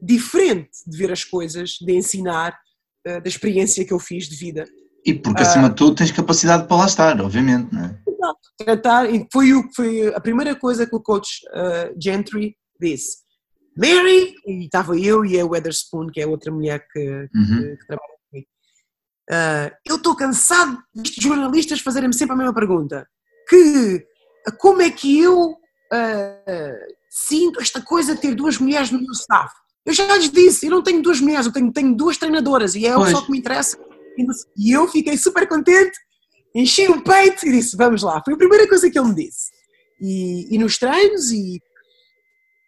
[0.00, 2.56] diferente de ver as coisas, de ensinar,
[3.06, 4.64] uh, da experiência que eu fiz de vida.
[5.04, 7.98] E porque acima uh, de tudo tens capacidade para lá estar, obviamente, não é?
[8.58, 13.18] Tratar, e foi, o, foi a primeira coisa que o coach uh, Gentry disse.
[13.76, 17.28] Mary, e estava eu e a Weatherspoon, que é outra mulher que, uhum.
[17.28, 18.46] que, que trabalha comigo.
[19.30, 23.06] Uh, eu estou cansado de jornalistas fazerem-me sempre a mesma pergunta.
[23.48, 24.04] Que
[24.58, 29.54] como é que eu uh, sinto esta coisa de ter duas mulheres no meu staff?
[29.84, 32.86] Eu já lhes disse, eu não tenho duas mulheres, eu tenho, tenho duas treinadoras e
[32.86, 33.78] é o só que me interessa.
[34.56, 35.96] E eu fiquei super contente,
[36.54, 38.22] enchi o peito e disse: Vamos lá.
[38.24, 39.50] Foi a primeira coisa que ele me disse.
[40.00, 41.60] E, e nos treinos, e...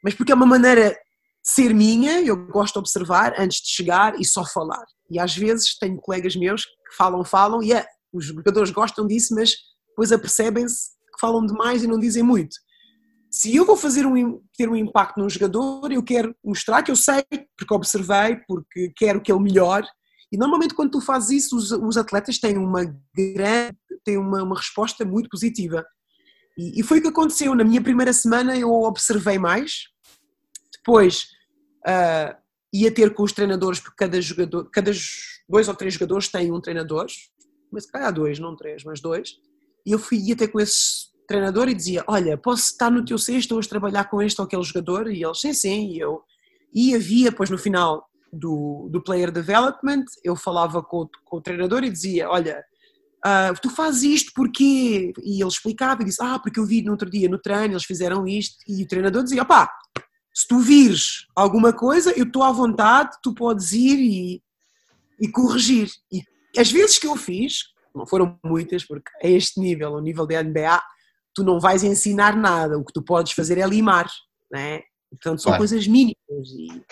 [0.02, 0.96] mas porque é uma maneira
[1.42, 4.84] ser minha, eu gosto de observar antes de chegar e só falar.
[5.10, 9.34] E às vezes tenho colegas meus que falam, falam, e é, os jogadores gostam disso,
[9.34, 9.54] mas
[9.88, 12.56] depois apercebem-se que falam demais e não dizem muito.
[13.30, 16.96] Se eu vou fazer um, ter um impacto num jogador, eu quero mostrar que eu
[16.96, 17.24] sei,
[17.56, 19.86] porque observei, porque quero que ele melhore,
[20.32, 22.84] e normalmente quando tu fazes isso, os, os atletas têm uma
[23.14, 25.84] grande, têm uma, uma resposta muito positiva.
[26.56, 27.54] E, e, foi o que aconteceu.
[27.54, 29.88] Na minha primeira semana eu observei mais,
[30.74, 31.24] depois
[31.86, 32.34] uh,
[32.72, 34.90] ia ter com os treinadores, porque cada jogador, cada
[35.46, 37.06] dois ou três jogadores têm um treinador,
[37.70, 39.34] mas se calhar dois, não três, mas dois,
[39.84, 43.18] e eu fui, ia ter com esse treinador e dizia, olha, posso estar no teu
[43.18, 45.10] sexto hoje trabalhar com este ou aquele jogador?
[45.10, 46.22] E eles, sim, sim, e eu,
[46.74, 51.84] e havia, depois no final, do, do player development, eu falava com, com o treinador
[51.84, 52.64] e dizia: Olha,
[53.24, 55.12] uh, tu fazes isto porque.
[55.22, 57.84] E ele explicava e disse: Ah, porque eu vi no outro dia no treino, eles
[57.84, 58.56] fizeram isto.
[58.66, 59.70] E o treinador dizia: Opá,
[60.34, 64.42] se tu vires alguma coisa, eu estou à vontade, tu podes ir e,
[65.20, 65.90] e corrigir.
[66.10, 66.22] E
[66.58, 67.64] as vezes que eu fiz,
[67.94, 70.80] não foram muitas, porque a este nível, o nível de NBA,
[71.34, 74.08] tu não vais ensinar nada, o que tu podes fazer é limar,
[74.50, 74.80] né?
[75.10, 75.60] Portanto, são claro.
[75.60, 76.16] coisas mínimas.
[76.28, 76.82] E,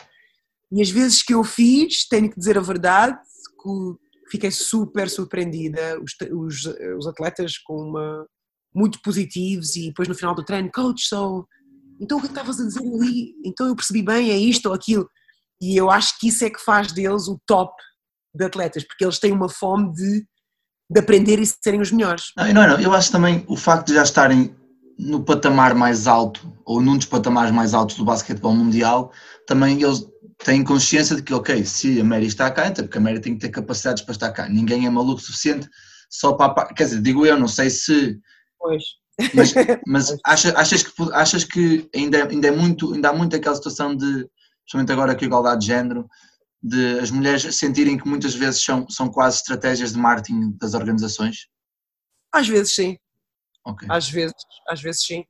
[0.73, 3.19] e as vezes que eu fiz, tenho que dizer a verdade,
[3.63, 6.01] que fiquei super surpreendida.
[6.01, 8.27] Os, os, os atletas com uma,
[8.75, 11.47] muito positivos e depois no final do treino, coach, so,
[12.01, 13.35] então o que estavas a dizer ali?
[13.45, 15.09] Então eu percebi bem, é isto ou aquilo.
[15.61, 17.75] E eu acho que isso é que faz deles o top
[18.35, 20.25] de atletas, porque eles têm uma fome de,
[20.91, 22.33] de aprender e serem os melhores.
[22.37, 24.55] Não, não, não, eu acho também o facto de já estarem
[24.99, 29.13] no patamar mais alto, ou num dos patamares mais altos do basquetebol mundial,
[29.47, 30.07] também eles
[30.45, 33.35] têm consciência de que, ok, se a Mary está cá, então porque a Mary tem
[33.35, 34.49] que ter capacidades para estar cá.
[34.49, 35.69] Ninguém é maluco o suficiente
[36.09, 36.73] só para.
[36.75, 38.19] Quer dizer, digo eu, não sei se.
[38.59, 38.83] Pois.
[39.35, 39.53] Mas,
[39.87, 43.95] mas achas, achas, que, achas que ainda, ainda, é muito, ainda há muito aquela situação
[43.95, 44.27] de,
[44.63, 46.09] principalmente agora com a igualdade de género,
[46.63, 51.49] de as mulheres sentirem que muitas vezes são, são quase estratégias de marketing das organizações?
[52.33, 52.97] Às vezes sim.
[53.67, 53.89] Okay.
[53.91, 54.35] Às vezes,
[54.69, 55.25] às vezes sim.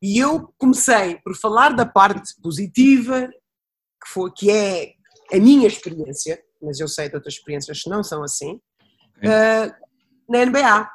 [0.00, 3.28] E eu comecei por falar da parte positiva
[4.02, 4.94] que, foi, que é
[5.32, 8.60] a minha experiência, mas eu sei de outras experiências que não são assim,
[9.18, 9.74] uh,
[10.28, 10.88] na NBA.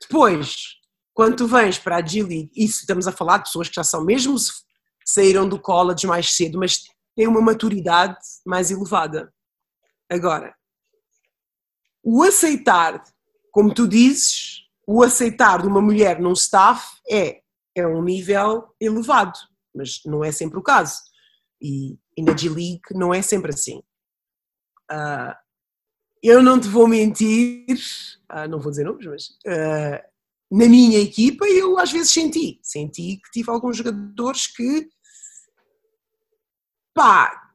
[0.00, 0.76] Depois,
[1.14, 4.04] quando tu vens para a G-League, isso estamos a falar de pessoas que já são
[4.04, 4.36] mesmo,
[5.04, 6.82] saíram do college mais cedo, mas
[7.14, 9.32] têm uma maturidade mais elevada.
[10.10, 10.54] Agora,
[12.02, 13.02] o aceitar,
[13.50, 17.40] como tu dizes, o aceitar de uma mulher num staff é,
[17.74, 19.38] é um nível elevado,
[19.74, 21.00] mas não é sempre o caso.
[21.60, 23.82] E, e na G-League não é sempre assim.
[24.90, 25.34] Uh,
[26.22, 27.78] eu não te vou mentir,
[28.32, 30.02] uh, não vou dizer nomes, mas uh,
[30.50, 34.88] na minha equipa eu às vezes senti, senti que tive alguns jogadores que
[36.94, 37.52] pá,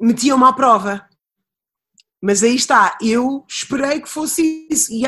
[0.00, 1.06] metiam-me à prova.
[2.22, 4.92] Mas aí está, eu esperei que fosse isso.
[4.92, 5.02] E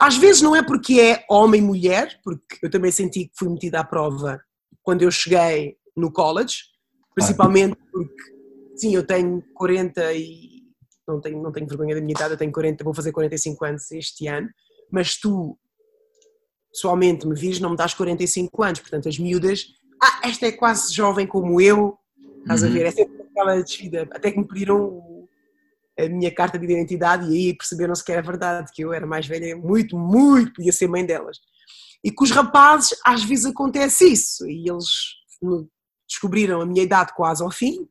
[0.00, 3.50] às vezes não é porque é homem e mulher, porque eu também senti que fui
[3.50, 4.42] metida à prova
[4.82, 6.73] quando eu cheguei no college,
[7.14, 8.22] principalmente porque,
[8.76, 10.54] sim, eu tenho 40 e
[11.06, 13.90] não tenho, não tenho vergonha da minha idade, eu tenho 40, vou fazer 45 anos
[13.92, 14.48] este ano,
[14.90, 15.58] mas tu
[16.72, 19.66] pessoalmente me vires, não me dás 45 anos, portanto as miúdas,
[20.02, 21.96] ah, esta é quase jovem como eu,
[22.40, 22.68] estás uhum.
[22.68, 25.28] a ver, é sempre aquela descida, até que me pediram
[25.98, 29.26] a minha carta de identidade e aí perceberam-se que era verdade, que eu era mais
[29.26, 31.38] velha, muito, muito, podia ser mãe delas.
[32.02, 34.86] E com os rapazes às vezes acontece isso, e eles
[36.14, 37.88] descobriram a minha idade quase ao fim,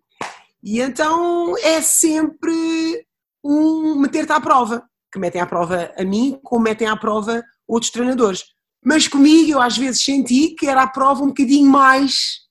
[0.63, 3.05] e então é sempre
[3.43, 7.91] um meter-te à prova, que metem à prova a mim, como metem à prova outros
[7.91, 8.45] treinadores.
[8.83, 12.41] Mas comigo eu às vezes senti que era a prova um bocadinho mais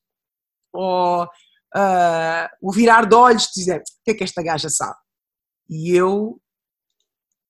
[0.72, 4.96] ou uh, o virar de olhos, dizer o que é que esta gaja sabe?
[5.68, 6.40] E eu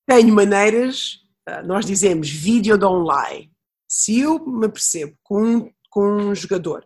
[0.06, 1.18] tenho maneiras,
[1.48, 3.50] uh, nós dizemos vídeo don't lie.
[3.88, 6.84] Se eu me percebo com com um jogador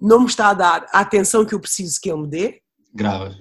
[0.00, 2.62] não me está a dar a atenção que eu preciso que ele me dê,
[2.94, 3.34] grava.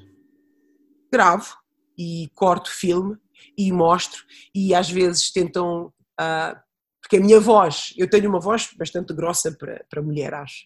[1.12, 1.56] Gravo
[1.98, 3.18] e corto filme
[3.58, 4.24] e mostro.
[4.54, 5.88] E às vezes tentam
[6.20, 6.68] uh,
[7.02, 10.66] porque a minha voz, eu tenho uma voz bastante grossa para, para mulher, acho,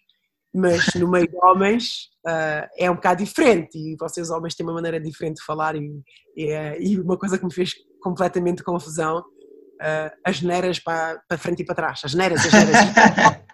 [0.53, 3.77] mas no meio de homens uh, é um bocado diferente.
[3.77, 6.01] E vocês homens têm uma maneira diferente de falar e,
[6.35, 11.61] e, e uma coisa que me fez completamente confusão, uh, as neiras para, para frente
[11.61, 13.41] e para trás, as neiras, as neiras.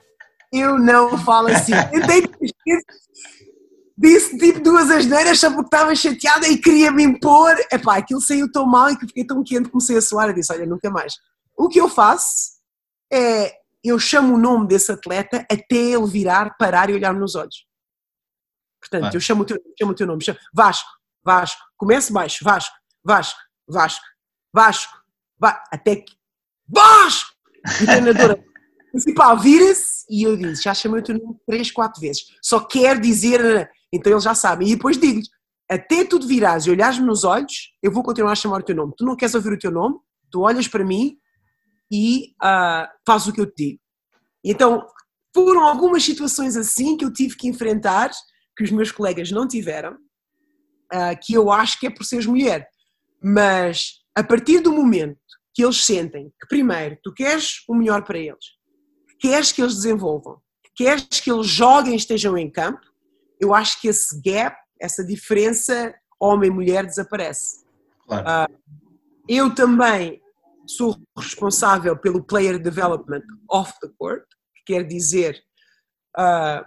[0.51, 1.73] eu não falo assim.
[3.97, 7.55] disse tipo duas asneiras só porque estava chateada e queria me impor.
[7.71, 10.53] Epá, aquilo saiu tão mal e que fiquei tão quente, comecei a suar e disse,
[10.53, 11.15] olha, nunca mais.
[11.57, 12.57] O que eu faço
[13.11, 13.53] é,
[13.83, 17.65] eu chamo o nome desse atleta até ele virar, parar e olhar-me nos olhos.
[18.79, 20.89] Portanto, eu chamo o, teu, chamo o teu nome, chamo, Vasco,
[21.23, 24.05] Vasco, comece baixo, Vasco, Vasco, Vasco,
[24.53, 24.93] Vasco,
[25.39, 26.13] Vasco, até que,
[26.67, 27.31] Vasco!
[27.81, 28.56] E a
[28.97, 32.59] treinadora principal vira-se e eu disse, já chamei o teu nome três, quatro vezes, só
[32.59, 35.29] quer dizer, então eles já sabem, e depois digo-lhes,
[35.69, 38.75] até tu te virares e olhares-me nos olhos, eu vou continuar a chamar o teu
[38.75, 38.93] nome.
[38.97, 39.97] Tu não queres ouvir o teu nome,
[40.31, 41.17] tu olhas para mim
[41.91, 43.79] e uh, o que eu te digo.
[44.43, 44.87] Então,
[45.33, 48.11] foram algumas situações assim que eu tive que enfrentar,
[48.55, 52.65] que os meus colegas não tiveram, uh, que eu acho que é por seres mulher.
[53.21, 55.19] Mas a partir do momento
[55.53, 58.56] que eles sentem que, primeiro, tu queres o melhor para eles,
[59.19, 60.39] queres que eles desenvolvam,
[60.75, 62.81] queres que eles joguem e estejam em campo,
[63.39, 67.65] eu acho que esse gap, essa diferença homem-mulher desaparece.
[68.07, 68.51] Claro.
[68.53, 68.57] Uh,
[69.27, 70.21] eu também
[70.65, 74.23] sou responsável pelo player development off the court,
[74.55, 75.41] que quer dizer
[76.17, 76.65] uh,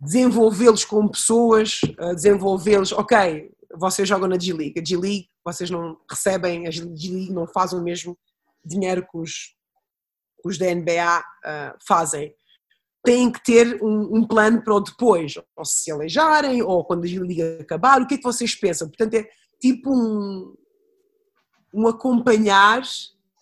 [0.00, 6.66] desenvolvê-los como pessoas, uh, desenvolvê-los, ok, vocês jogam na G-League, a G-League, vocês não recebem,
[6.66, 8.16] a G-League não fazem o mesmo
[8.64, 9.54] dinheiro que os,
[10.44, 12.34] os da NBA uh, ah, fazem.
[13.02, 17.06] Têm que ter um, um, plano para o depois, ou se aleijarem, ou quando a
[17.06, 18.88] G-League acabar, o que é que vocês pensam?
[18.88, 19.28] Portanto, é
[19.60, 20.54] tipo um,
[21.72, 22.82] um acompanhar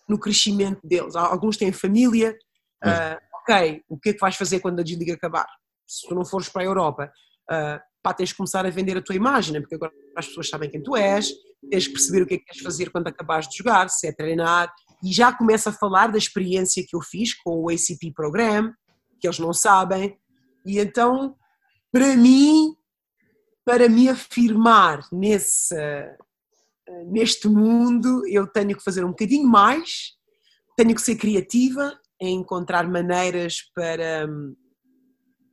[0.07, 1.15] no crescimento deles.
[1.15, 2.37] Alguns têm família,
[2.83, 5.47] uh, ok, o que é que vais fazer quando a desliga acabar?
[5.87, 7.11] Se tu não fores para a Europa,
[7.51, 9.59] uh, pá, tens de começar a vender a tua imagem, né?
[9.61, 11.31] porque agora as pessoas sabem quem tu és,
[11.69, 14.11] tens de perceber o que é que queres fazer quando acabares de jogar, se é
[14.11, 14.71] treinar,
[15.03, 18.73] e já começa a falar da experiência que eu fiz com o ACP Program,
[19.19, 20.17] que eles não sabem,
[20.65, 21.35] e então,
[21.91, 22.73] para mim,
[23.65, 25.75] para me afirmar nesse,
[27.07, 30.13] neste mundo eu tenho que fazer um bocadinho mais,
[30.77, 34.27] tenho que ser criativa em encontrar maneiras para,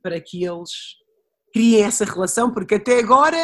[0.01, 0.71] para que eles
[1.53, 3.37] criem essa relação, porque até agora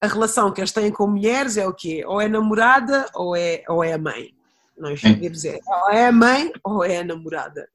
[0.00, 2.04] a relação que eles têm com mulheres é o quê?
[2.06, 4.33] Ou é namorada ou é, ou é a mãe.
[4.76, 7.68] Nós devemos dizer, ou é a mãe ou é a namorada.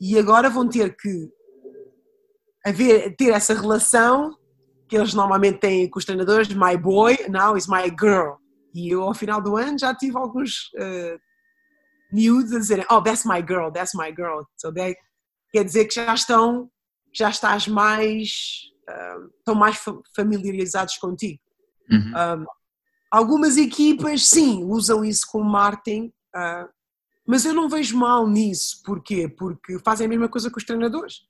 [0.00, 1.30] E agora vão ter que
[2.64, 4.36] haver, ter essa relação
[4.88, 8.34] que eles normalmente têm com os treinadores, my boy, now is my girl.
[8.74, 11.18] E eu, ao final do ano, já tive alguns uh,
[12.12, 14.44] miúdos a dizerem: Oh, that's my girl, that's my girl.
[14.56, 14.96] So they,
[15.52, 16.70] quer dizer que já estão,
[17.14, 18.30] já estás mais,
[18.88, 19.78] uh, estão mais
[20.14, 21.40] familiarizados contigo.
[21.90, 22.42] Uhum.
[22.42, 22.46] Um,
[23.10, 26.68] algumas equipas, sim, usam isso como marketing, uh,
[27.26, 28.82] mas eu não vejo mal nisso.
[28.84, 29.28] Porquê?
[29.28, 31.20] Porque fazem a mesma coisa que os treinadores,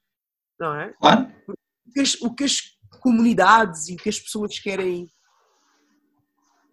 [0.59, 0.93] não é?
[1.01, 1.33] Claro.
[1.49, 2.59] O que as, o que as
[3.01, 5.13] comunidades e o que as pessoas querem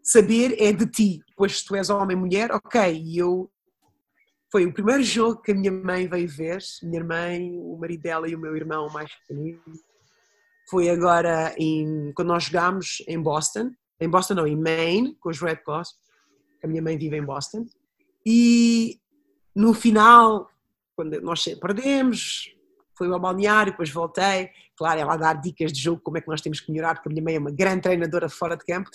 [0.03, 3.51] saber é de ti, pois tu és homem mulher, ok, e eu
[4.49, 8.29] foi o primeiro jogo que a minha mãe veio ver, minha mãe, o marido dela
[8.29, 9.61] e o meu irmão mais pequenino,
[10.69, 15.41] foi agora em, quando nós jogámos em Boston, em Boston não, em Maine, com os
[15.41, 15.95] Red Cross,
[16.63, 17.65] a minha mãe vive em Boston,
[18.29, 18.99] e
[19.55, 20.49] no final,
[20.97, 22.53] quando nós perdemos,
[22.93, 26.27] fui ao balneário, depois voltei, claro, ela a dar dicas de jogo, como é que
[26.27, 28.89] nós temos que melhorar, porque a minha mãe é uma grande treinadora fora de campo.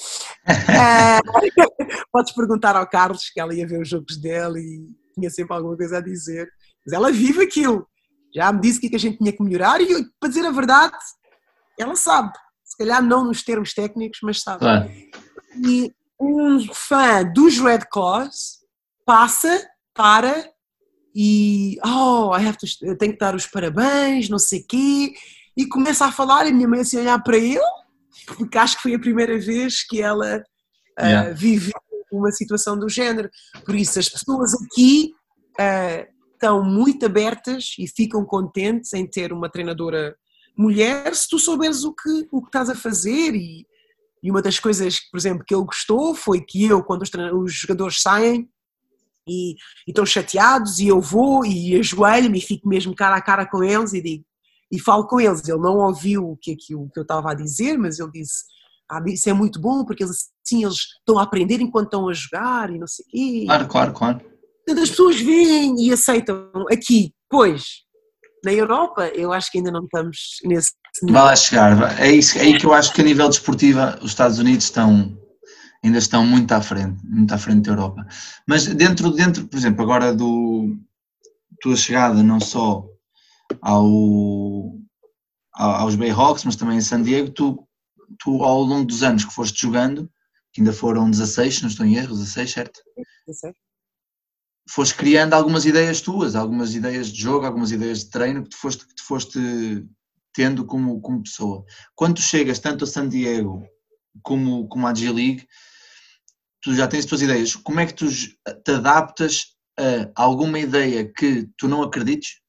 [0.46, 5.56] uh, podes perguntar ao Carlos, que ela ia ver os jogos dele e tinha sempre
[5.56, 6.46] alguma coisa a dizer,
[6.84, 7.88] mas ela vive aquilo.
[8.34, 9.86] Já me disse o que, é que a gente tinha que melhorar e,
[10.20, 10.96] para dizer a verdade,
[11.80, 12.32] ela sabe.
[12.62, 14.58] Se calhar não nos termos técnicos, mas sabe.
[14.58, 14.90] Claro.
[15.56, 15.90] E
[16.20, 18.61] um fã dos Red Claws
[19.04, 20.50] passa para
[21.14, 25.12] e oh, I have to, eu tenho que dar os parabéns, não sei quê,
[25.56, 27.60] e começa a falar, e a minha mãe assim a olhar para ele,
[28.26, 30.38] porque acho que foi a primeira vez que ela
[30.98, 31.30] uh, yeah.
[31.32, 31.74] viveu
[32.10, 33.30] uma situação do género.
[33.64, 35.12] Por isso, as pessoas aqui
[35.58, 40.16] uh, estão muito abertas e ficam contentes em ter uma treinadora
[40.56, 43.66] mulher se tu souberes o que, o que estás a fazer e,
[44.22, 47.54] e uma das coisas, por exemplo, que ele gostou foi que eu, quando os, os
[47.54, 48.48] jogadores saem,
[49.28, 49.56] e, e
[49.88, 53.92] estão chateados e eu vou e ajoelho-me e fico mesmo cara a cara com eles
[53.92, 54.24] e digo
[54.72, 55.46] e falo com eles.
[55.46, 58.44] Ele não ouviu o que, o que eu estava a dizer, mas ele disse:
[58.90, 62.14] ah, isso é muito bom porque eles, assim eles estão a aprender enquanto estão a
[62.14, 63.44] jogar e não sei o quê.
[63.46, 64.20] Claro, claro, claro.
[64.68, 67.12] As pessoas vêm e aceitam aqui.
[67.28, 67.82] Pois,
[68.44, 70.72] na Europa, eu acho que ainda não estamos nesse.
[71.02, 72.00] Vai lá chegar.
[72.00, 75.18] É, isso, é aí que eu acho que a nível desportivo os Estados Unidos estão
[75.82, 78.06] ainda estão muito à frente, muito à frente da Europa.
[78.46, 80.76] Mas dentro, dentro por exemplo, agora do
[81.60, 82.84] tua chegada não só
[83.60, 84.78] ao,
[85.52, 87.68] aos Bayhawks, mas também em San Diego, tu,
[88.18, 90.10] tu ao longo dos anos que foste jogando,
[90.52, 92.80] que ainda foram 16, não estou em erro, 16, certo?
[93.26, 93.54] 16.
[94.70, 98.56] Foste criando algumas ideias tuas, algumas ideias de jogo, algumas ideias de treino que tu
[98.56, 99.86] foste, que tu foste
[100.32, 101.64] tendo como, como pessoa.
[101.94, 103.62] Quando tu chegas tanto a San Diego
[104.22, 105.46] como, como a G-League,
[106.62, 109.46] tu já tens as tuas ideias, como é que tu te adaptas
[110.16, 112.40] a alguma ideia que tu não acredites,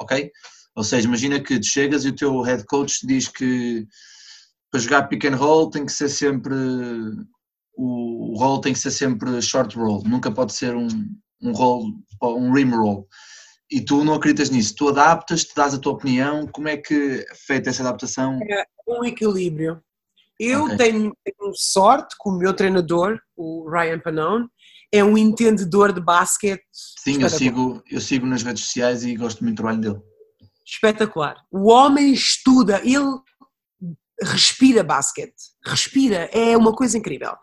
[0.00, 0.30] ok?
[0.76, 3.86] Ou seja, imagina que tu chegas e o teu head coach diz que
[4.70, 6.54] para jogar pick and roll tem que ser sempre
[7.76, 10.88] o roll tem que ser sempre short roll, nunca pode ser um,
[11.42, 11.92] um roll,
[12.22, 13.06] um rim roll.
[13.70, 17.24] E tu não acreditas nisso, tu adaptas, te dás a tua opinião, como é que
[17.28, 18.38] é feita essa adaptação?
[18.42, 19.82] É um equilíbrio.
[20.38, 20.76] Eu okay.
[20.76, 24.48] tenho, tenho, sorte que o meu treinador, o Ryan Panone,
[24.92, 26.62] é um entendedor de basquete.
[26.72, 30.00] Sim, eu sigo, eu sigo nas redes sociais e gosto muito do trabalho dele.
[30.64, 31.36] Espetacular.
[31.50, 33.18] O homem estuda, ele
[34.22, 35.34] respira basquete.
[35.64, 37.34] Respira, é uma coisa incrível.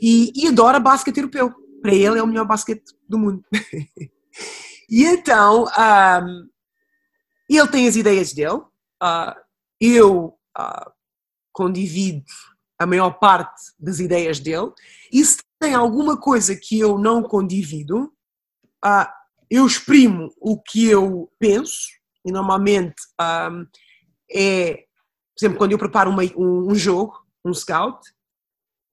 [0.00, 1.52] E, e adora basquete europeu.
[1.82, 3.42] Para ele é o melhor basquete do mundo.
[4.90, 6.48] e então, um,
[7.48, 8.60] ele tem as ideias dele.
[9.02, 9.34] Uh,
[9.80, 10.90] eu uh,
[11.52, 12.24] condivido
[12.78, 14.72] a maior parte das ideias dele,
[15.12, 18.12] e se tem alguma coisa que eu não condivido,
[18.82, 19.12] ah,
[19.50, 21.88] eu exprimo o que eu penso,
[22.24, 23.50] e normalmente ah,
[24.32, 24.84] é,
[25.40, 27.98] por exemplo, quando eu preparo uma, um, um, jogo, um scout,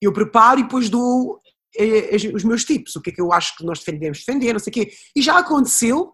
[0.02, 1.42] eu preparo e depois dou
[1.78, 4.60] eh, os meus tipos, o que é que eu acho que nós devemos defender, não
[4.60, 4.92] sei o quê.
[5.16, 6.12] E já aconteceu,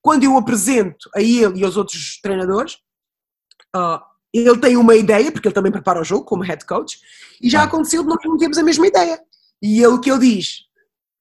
[0.00, 2.74] quando eu apresento a ele e aos outros treinadores,
[3.74, 4.00] uh,
[4.32, 6.98] ele tem uma ideia, porque ele também prepara o jogo como head coach,
[7.40, 9.20] e já aconteceu de nós não termos a mesma ideia.
[9.62, 10.64] E ele que ele diz,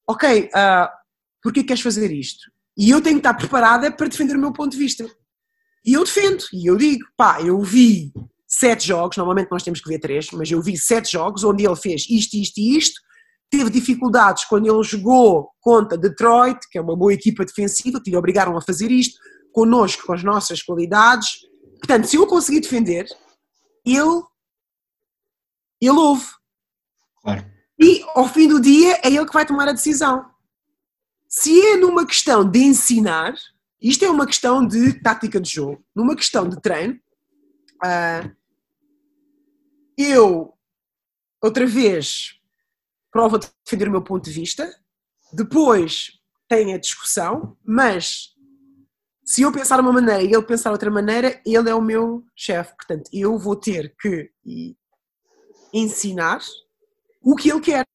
[0.07, 0.89] ok, uh,
[1.41, 2.51] porquê queres fazer isto?
[2.77, 5.05] E eu tenho que estar preparada para defender o meu ponto de vista.
[5.85, 8.11] E eu defendo, e eu digo, pá, eu vi
[8.47, 11.75] sete jogos, normalmente nós temos que ver três, mas eu vi sete jogos onde ele
[11.75, 13.01] fez isto, isto e isto,
[13.49, 18.17] teve dificuldades quando ele jogou contra Detroit, que é uma boa equipa defensiva, que lhe
[18.17, 19.17] obrigaram a fazer isto,
[19.51, 21.46] connosco, com as nossas qualidades,
[21.77, 23.07] Portanto, se eu conseguir defender,
[23.85, 24.23] ele,
[25.81, 26.25] ele ouve.
[27.21, 27.45] Claro.
[27.79, 30.29] E ao fim do dia é ele que vai tomar a decisão.
[31.27, 33.35] Se é numa questão de ensinar,
[33.81, 36.99] isto é uma questão de tática de jogo, numa questão de treino,
[37.83, 38.35] uh,
[39.97, 40.53] eu,
[41.41, 42.39] outra vez,
[43.11, 44.73] provo de defender o meu ponto de vista,
[45.33, 48.36] depois tem a discussão, mas
[49.27, 52.73] se eu pensar uma maneira e ele pensar outra maneira, ele é o meu chefe.
[52.77, 54.31] Portanto, eu vou ter que
[55.73, 56.39] ensinar
[57.21, 57.85] o que ele quer.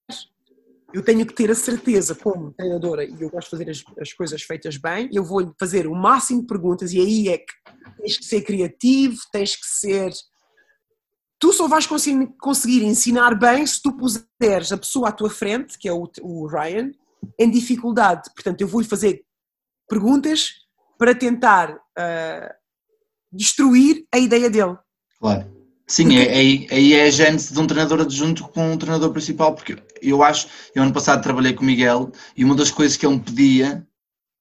[0.93, 4.13] Eu tenho que ter a certeza, como treinadora, e eu gosto de fazer as, as
[4.13, 7.55] coisas feitas bem, eu vou fazer o máximo de perguntas, e aí é que
[7.97, 10.13] tens que ser criativo, tens que ser.
[11.39, 15.79] Tu só vais conseguir, conseguir ensinar bem se tu puseres a pessoa à tua frente,
[15.79, 16.91] que é o, o Ryan,
[17.39, 18.31] em dificuldade.
[18.35, 19.25] Portanto, eu vou-lhe fazer
[19.89, 20.62] perguntas
[21.03, 22.55] para tentar uh,
[23.33, 24.79] destruir a ideia dele.
[25.19, 25.51] Claro.
[25.85, 26.19] Sim, porque...
[26.21, 29.77] é, aí é, é, a gênese de um treinador adjunto com um treinador principal, porque
[30.01, 33.17] eu acho, eu ano passado trabalhei com o Miguel e uma das coisas que ele
[33.17, 33.85] me pedia,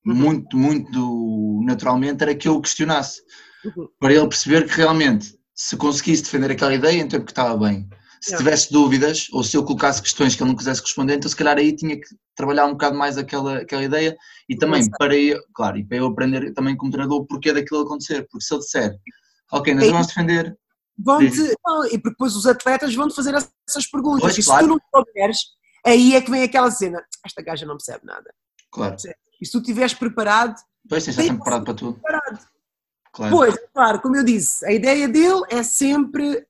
[0.06, 0.14] uhum.
[0.14, 3.24] muito, muito naturalmente, era que eu o questionasse.
[3.66, 3.88] uhum.
[4.00, 7.90] para ele perceber que realmente, se conseguisse defender aquela ideia, então é porque estava bem.
[8.22, 11.36] Se tivesse dúvidas, ou se eu colocasse questões que ele não quisesse responder, então se
[11.36, 14.16] calhar aí tinha que trabalhar um bocado mais aquela, aquela ideia
[14.48, 17.82] e também para eu, claro, e para eu aprender também como treinador o porquê daquilo
[17.82, 18.96] acontecer, porque se ele disser,
[19.52, 20.56] ok, nós vamos defender.
[21.00, 24.62] Vão-te, não, e depois os atletas vão-te fazer essas perguntas, pois, e claro.
[24.62, 25.40] se tu não souberes,
[25.84, 28.32] aí é que vem aquela cena, esta gaja não percebe nada.
[28.72, 28.96] Claro.
[29.42, 30.62] E se tu estiveres preparado.
[30.88, 31.94] Pois, tens sempre preparado para tudo.
[32.00, 32.40] Preparado.
[33.12, 33.36] Claro.
[33.36, 36.46] Pois, claro, como eu disse, a ideia dele é sempre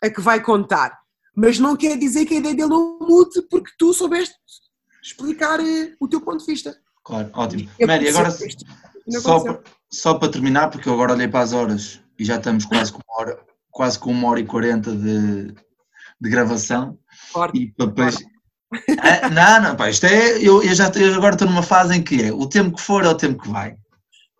[0.00, 0.97] a que vai contar
[1.38, 4.34] mas não quer dizer que a ideia dele não mude porque tu soubeste
[5.00, 6.76] explicar eh, o teu ponto de vista.
[7.04, 7.70] Claro, ótimo.
[7.86, 8.28] Mary, agora
[9.20, 12.64] só para, só para terminar, porque eu agora olhei para as horas e já estamos
[12.64, 13.40] quase com uma hora,
[13.70, 15.54] quase com uma hora e quarenta de,
[16.20, 16.98] de gravação.
[17.30, 17.56] Forte.
[17.56, 18.16] E depois.
[18.98, 20.38] Ah, não, não, pá, isto é.
[20.38, 23.04] Eu, eu já eu agora estou numa fase em que é o tempo que for
[23.04, 23.76] é o tempo que vai.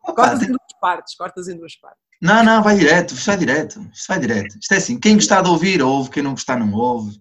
[0.02, 2.07] Cortas em duas partes, cortas em duas partes.
[2.20, 4.58] Não, não, vai direto, vai direto, isto vai direto.
[4.60, 7.20] Isto é assim, quem gostar de ouvir, ouve, quem não gostar, não ouve.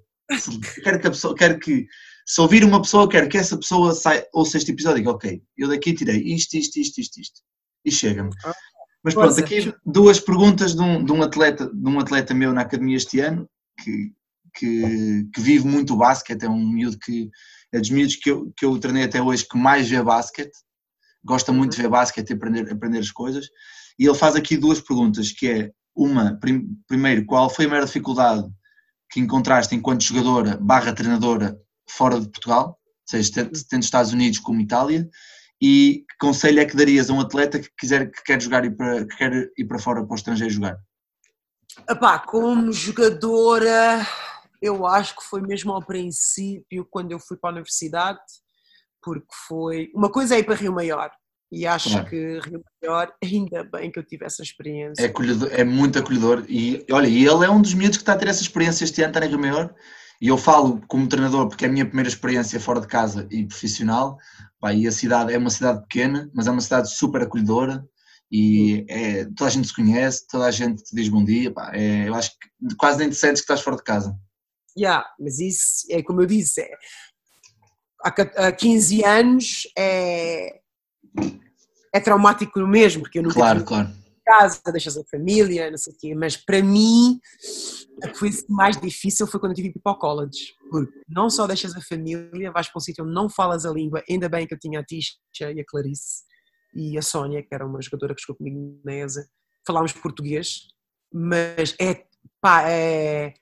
[0.83, 1.87] Quero que a pessoa, quero que,
[2.25, 5.41] se ouvir uma pessoa, quero que essa pessoa saia, ouça este episódio e diga, ok,
[5.55, 7.41] eu daqui tirei isto, isto, isto, isto, isto.
[7.85, 8.31] E chega-me.
[8.43, 8.53] Ah,
[9.01, 12.61] Mas pronto, aqui duas perguntas de um, de um, atleta, de um atleta meu na
[12.61, 13.47] academia este ano,
[13.81, 14.11] que,
[14.53, 17.29] que, que vive muito o basquete, é um miúdo que
[17.73, 20.57] é dos miúdos que eu, que eu treinei até hoje que mais vê basquete,
[21.23, 23.47] gosta muito de ver basquete e aprender, aprender as coisas.
[23.99, 27.85] E ele faz aqui duas perguntas, que é uma, prim, primeiro, qual foi a maior
[27.85, 28.47] dificuldade
[29.09, 31.57] que encontraste enquanto jogadora barra treinadora
[31.89, 35.09] fora de Portugal, ou seja, tanto Estados Unidos como Itália,
[35.61, 38.69] e que conselho é que darias a um atleta que, quiser, que quer jogar e
[38.69, 40.77] para, que quer ir para fora para o estrangeiro jogar?
[41.89, 44.05] Epá, como jogadora,
[44.61, 48.19] eu acho que foi mesmo ao princípio, quando eu fui para a universidade,
[49.01, 49.89] porque foi.
[49.95, 51.09] Uma coisa é ir para Rio Maior,
[51.51, 52.09] e acho claro.
[52.09, 55.01] que Rio Maior, ainda bem que eu tive essa experiência.
[55.01, 56.45] É, acolhedor, é muito acolhedor.
[56.47, 59.01] E olha, e ele é um dos miúdos que está a ter essa experiência este
[59.01, 59.73] ano, está em Rio Maior.
[60.19, 63.45] E eu falo como treinador, porque é a minha primeira experiência fora de casa e
[63.45, 64.17] profissional.
[64.59, 67.87] Pá, e a cidade é uma cidade pequena, mas é uma cidade super acolhedora.
[68.31, 71.53] E é, toda a gente se conhece, toda a gente te diz bom dia.
[71.53, 74.17] Pá, é, eu acho que quase nem te sentes que estás fora de casa.
[74.77, 76.69] Yeah, mas isso é como eu disse, é,
[78.03, 80.59] há 15 anos é,
[81.93, 83.89] é traumático mesmo, porque eu nunca claro, claro.
[84.25, 87.19] casa, deixas a família, não sei o quê, mas para mim
[88.03, 91.29] a coisa mais difícil foi quando eu tive que ir para o college, porque não
[91.29, 94.45] só deixas a família, vais para um sítio onde não falas a língua, ainda bem
[94.45, 95.15] que eu tinha a Tisha
[95.51, 96.23] e a Clarice
[96.73, 99.27] e a Sónia, que era uma jogadora que jogou comigo na ESA,
[99.65, 100.67] falámos português,
[101.11, 102.05] mas é,
[102.39, 103.33] pá, é,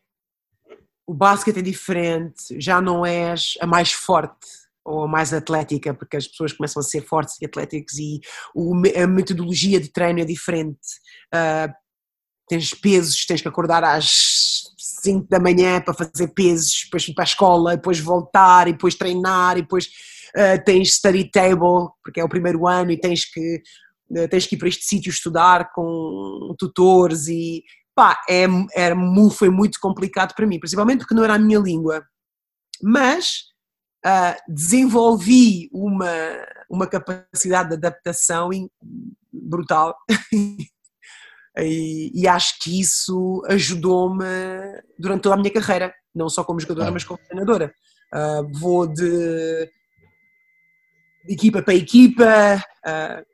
[1.05, 6.27] o basquete é diferente, já não és a mais forte, ou mais atlética, porque as
[6.27, 8.21] pessoas começam a ser fortes e atléticos e
[9.01, 10.79] a metodologia de treino é diferente.
[11.33, 11.73] Uh,
[12.47, 17.23] tens pesos, tens que acordar às 5 da manhã para fazer pesos, depois ir para
[17.23, 19.87] a escola, depois voltar, e depois treinar, e depois
[20.35, 23.63] uh, tens study table, porque é o primeiro ano e tens que,
[24.11, 27.63] uh, tens que ir para este sítio estudar com tutores e
[27.95, 28.45] pá, é,
[28.75, 28.95] era,
[29.31, 32.05] foi muito complicado para mim, principalmente porque não era a minha língua.
[32.83, 33.54] Mas
[34.05, 36.11] uh, desenvolvi uma,
[36.69, 38.49] uma capacidade de adaptação
[39.33, 39.95] brutal.
[41.57, 44.25] e, e, acho que isso ajudou-me
[44.97, 47.73] durante toda a minha carreira, não só como jogadora, mas como treinadora.
[48.13, 49.69] Uh, vou de,
[51.25, 52.63] de, equipa para equipa.
[52.85, 53.25] Uh,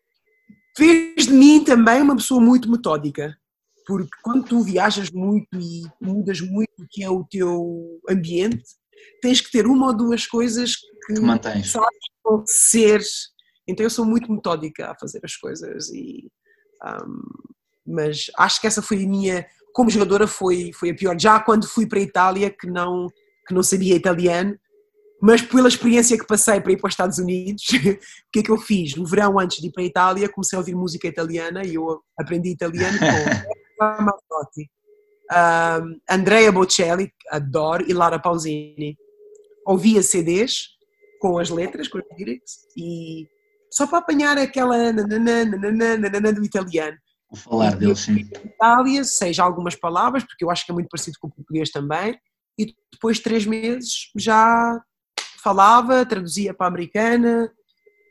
[0.76, 3.38] fez de mim também uma pessoa muito metódica,
[3.86, 8.64] porque quando tu viajas muito e mudas muito o que é o teu ambiente,
[9.22, 11.72] tens que ter uma ou duas coisas que, que mantens.
[11.72, 12.12] sabes
[12.46, 13.02] ser.
[13.68, 16.30] Então eu sou muito metódica a fazer as coisas e
[16.84, 17.22] um,
[17.86, 21.68] mas acho que essa foi a minha como jogadora foi foi a pior já quando
[21.68, 23.08] fui para a Itália que não
[23.48, 24.58] que não sabia italiano
[25.22, 28.52] mas pela experiência que passei para ir para os Estados Unidos o que é que
[28.52, 31.64] eu fiz no verão antes de ir para a Itália comecei a ouvir música italiana
[31.64, 32.98] e eu aprendi italiano
[33.78, 34.70] com Mazzotti
[35.32, 38.98] um, Andrea Bocelli, adoro, e Lara Pausini.
[39.66, 40.70] Ouvia CDs
[41.20, 43.28] com as letras, com os lyrics, e
[43.72, 46.98] só para apanhar aquela nananana, do italiano.
[47.30, 48.28] Vou falar deles, sim.
[48.44, 52.20] Itália, seja algumas palavras, porque eu acho que é muito parecido com o português também,
[52.60, 54.82] e depois de três meses já
[55.42, 57.52] falava, traduzia para a americana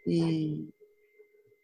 [0.06, 0.68] e,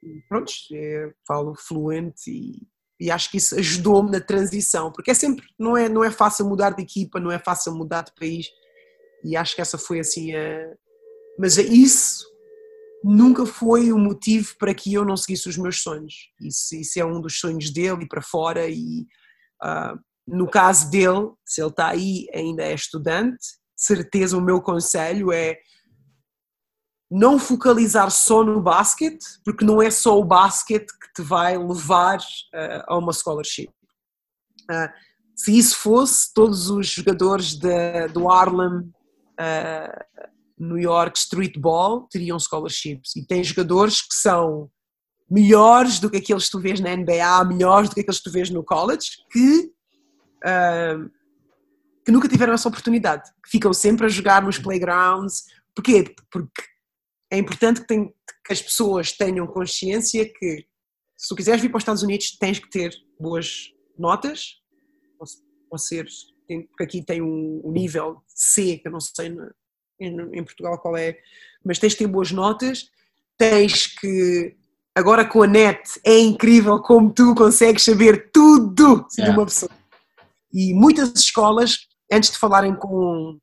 [0.02, 2.66] e pronto, é, falo fluente e
[2.98, 6.46] e acho que isso ajudou-me na transição, porque é sempre, não é, não é fácil
[6.46, 8.46] mudar de equipa, não é fácil mudar de país,
[9.24, 10.72] e acho que essa foi assim a...
[11.38, 12.24] Mas é isso,
[13.04, 16.14] nunca foi um motivo para que eu não seguisse os meus sonhos.
[16.40, 18.68] Isso, isso é um dos sonhos dele e para fora.
[18.68, 19.06] E
[19.62, 23.46] uh, no caso dele, se ele está aí ainda é estudante,
[23.76, 25.56] certeza o meu conselho é
[27.10, 32.18] não focalizar só no basquete, porque não é só o basquete que te vai levar
[32.18, 33.68] uh, a uma scholarship.
[34.70, 34.90] Uh,
[35.34, 40.26] se isso fosse, todos os jogadores de, do Harlem, uh,
[40.58, 43.14] New York Street Ball teriam scholarships.
[43.14, 44.68] E tem jogadores que são
[45.30, 48.32] melhores do que aqueles que tu vês na NBA, melhores do que aqueles que tu
[48.32, 49.70] vês no college, que,
[52.04, 55.42] que nunca tiveram essa oportunidade, ficam sempre a jogar nos playgrounds.
[55.74, 56.14] Porquê?
[56.30, 56.62] Porque
[57.30, 58.08] é importante que, tem,
[58.44, 60.66] que, as pessoas tenham consciência que
[61.16, 64.60] se tu quiseres vir para os Estados Unidos tens que ter boas notas,
[65.18, 65.26] ou,
[65.70, 66.06] ou ser,
[66.46, 69.50] tem, porque aqui tem um, um, nível C, que eu não sei na,
[70.00, 71.18] em, em, Portugal qual é,
[71.64, 72.90] mas tens que ter boas notas,
[73.38, 74.54] tens que,
[74.94, 79.70] agora com a net é incrível como tu consegues saber tudo de uma pessoa.
[80.52, 83.38] E muitas escolas, antes de falarem com,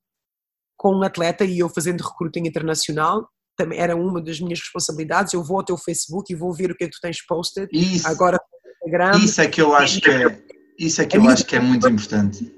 [0.78, 5.34] com um atleta e eu fazendo recruting internacional, também era uma das minhas responsabilidades.
[5.34, 7.70] Eu vou ao teu Facebook e vou ver o que é que tu tens posted.
[7.72, 8.40] Isso, Agora
[8.84, 9.18] Instagram.
[9.20, 10.44] Isso é que eu acho que é,
[10.78, 12.54] isso é que eu acho que é muito importante.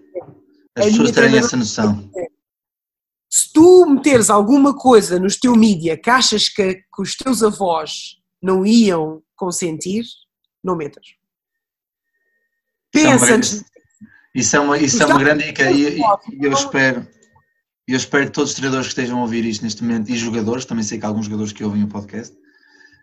[0.77, 2.09] As pessoas terem essa noção.
[3.29, 8.17] Se tu meteres alguma coisa no teu mídia que achas que, que os teus avós
[8.41, 10.03] não iam consentir,
[10.63, 11.05] não metas.
[12.91, 13.63] Pensa antes.
[14.33, 16.01] Isso é uma, isso é uma grande dica e, e
[16.41, 17.24] eu espero e
[17.87, 20.65] eu espero que todos os treinadores que estejam a ouvir isto neste momento e jogadores,
[20.65, 22.35] também sei que há alguns jogadores que ouvem o podcast,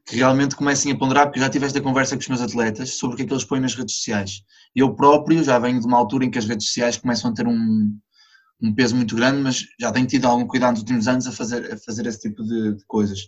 [0.04, 3.14] que realmente comecem a ponderar, porque já tive esta conversa com os meus atletas sobre
[3.14, 4.42] o que é que eles põem nas redes sociais.
[4.74, 7.46] Eu próprio já venho de uma altura em que as redes sociais começam a ter
[7.46, 7.96] um,
[8.60, 11.72] um peso muito grande, mas já tenho tido algum cuidado nos últimos anos a fazer,
[11.72, 13.20] a fazer esse tipo de, de coisas.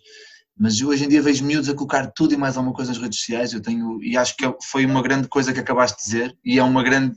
[0.58, 3.18] Mas hoje em dia vejo miúdos a colocar tudo e mais alguma coisa nas redes
[3.20, 6.58] sociais, eu tenho, e acho que foi uma grande coisa que acabaste de dizer, e
[6.58, 7.16] é uma grande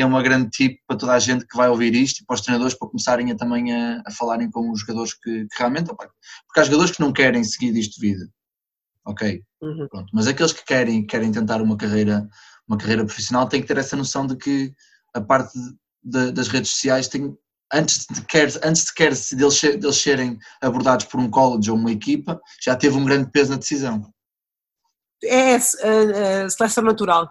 [0.00, 2.40] é uma grande tip para toda a gente que vai ouvir isto e para os
[2.40, 6.08] treinadores para começarem a, também a, a falarem com os jogadores que, que realmente, opa,
[6.46, 8.28] porque há jogadores que não querem seguir isto de vida,
[9.06, 9.88] ok, uhum.
[9.88, 12.28] Pronto, mas aqueles que querem, querem tentar uma carreira,
[12.68, 14.72] uma carreira profissional têm que ter essa noção de que
[15.14, 15.52] a parte
[16.02, 17.36] de, das redes sociais tem,
[17.72, 21.92] antes de quer, antes de quer deles, deles serem abordados por um college ou uma
[21.92, 24.12] equipa, já teve um grande peso na decisão.
[25.22, 27.30] É a, a, a seleção natural.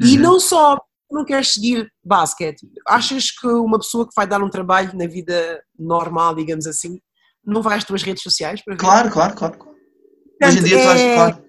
[0.00, 0.22] E uhum.
[0.22, 0.78] não só
[1.10, 5.62] não queres seguir basquete, achas que uma pessoa que vai dar um trabalho na vida
[5.78, 7.00] normal, digamos assim,
[7.44, 8.80] não vai às tuas redes sociais para ver?
[8.80, 9.56] Claro, claro, claro.
[9.58, 9.78] Portanto,
[10.42, 11.44] Hoje em dia é, tu vais, claro.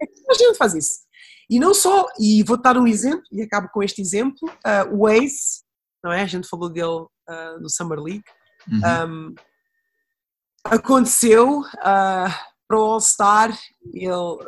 [0.00, 1.04] É, a gente faz isso.
[1.48, 5.08] E não só, e vou dar um exemplo, e acabo com este exemplo, uh, o
[5.08, 5.62] Ace,
[6.02, 6.22] não é?
[6.22, 8.24] A gente falou dele uh, no Summer League.
[8.66, 8.80] Uhum.
[9.08, 9.34] Um,
[10.64, 13.56] aconteceu, uh, para o All-Star,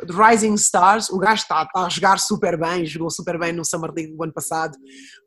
[0.09, 3.91] Rising Stars, o gajo está, está, a jogar super bem, jogou super bem no Summer
[3.91, 4.77] League do ano passado.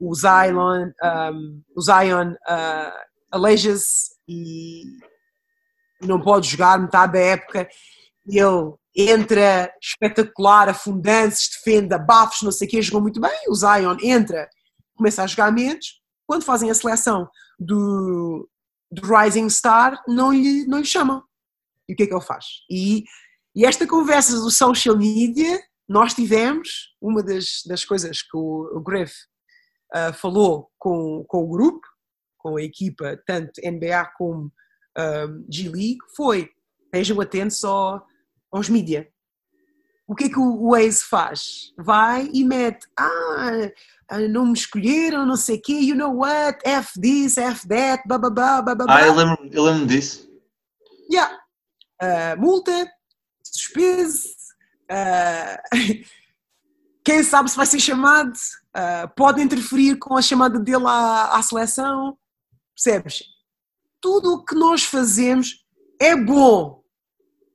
[0.00, 0.90] O Zion,
[1.32, 2.92] um, Zion uh,
[3.30, 4.82] aleija-se e
[6.02, 7.68] não pode jogar metade da época.
[8.26, 13.38] Ele entra espetacular, afundando-se, defende, abafos, não sei o quê, jogou muito bem.
[13.48, 14.48] O Zion entra,
[14.96, 16.00] começa a jogar menos.
[16.26, 18.48] Quando fazem a seleção do,
[18.90, 21.22] do Rising Star, não lhe, não lhe chamam
[21.90, 22.44] e o que é que ele faz.
[22.70, 23.02] E,
[23.54, 28.78] e esta conversa do social media, nós tivemos, uma das, das coisas que o, o
[28.78, 31.84] uh, falou com, com o grupo,
[32.38, 34.50] com a equipa, tanto NBA como um,
[34.96, 36.48] ah, G-League, foi
[36.86, 38.02] estejam atentos ao,
[38.50, 39.08] aos mídia.
[40.08, 41.72] O que é que o Waze faz?
[41.78, 43.70] Vai e mete, ah,
[44.08, 48.02] ah, não me escolheram, não sei o quê, you know what, F this, F that,
[48.08, 48.86] blá blá blá blá blá.
[48.88, 50.30] Ah, eu lembro, eu lembro disso.
[51.12, 51.39] Yeah
[52.02, 52.90] uh, multa,
[53.42, 54.34] suspense,
[54.90, 56.04] uh,
[57.04, 61.42] quem sabe se vai ser chamado, uh, pode interferir com a chamada dele à, à
[61.42, 62.18] seleção,
[62.74, 63.24] percebes?
[64.00, 65.64] Tudo o que nós fazemos
[66.00, 66.82] é bom,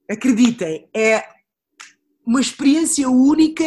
[0.09, 1.27] acreditem, é
[2.25, 3.63] uma experiência única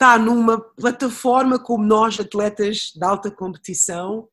[0.00, 4.28] estar numa plataforma como nós, atletas de alta competição,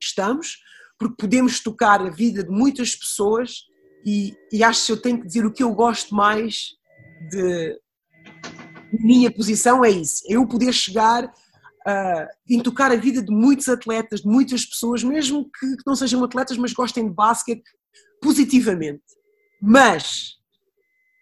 [0.00, 0.58] estamos,
[0.98, 3.66] porque podemos tocar a vida de muitas pessoas
[4.06, 6.76] e, e acho que eu tenho que dizer o que eu gosto mais
[7.28, 7.80] de
[8.92, 13.68] minha posição é isso, é eu poder chegar uh, em tocar a vida de muitos
[13.68, 17.64] atletas, de muitas pessoas, mesmo que, que não sejam atletas, mas gostem de basquete
[18.22, 19.02] positivamente.
[19.60, 20.34] Mas,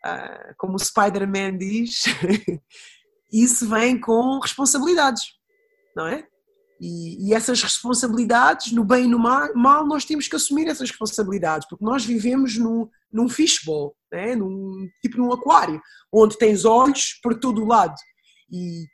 [0.06, 2.05] uh, como o Spider-Man diz,
[3.32, 5.23] isso vem com responsabilidades,
[5.97, 6.27] não é?
[6.85, 11.66] E, e, essas responsabilidades, no bem e no mal, nós temos que assumir essas responsabilidades,
[11.66, 14.36] porque nós vivemos no, num fishbowl, né?
[14.36, 15.81] num, tipo num aquário,
[16.12, 17.94] onde tens olhos por todo o lado.
[18.52, 18.85] E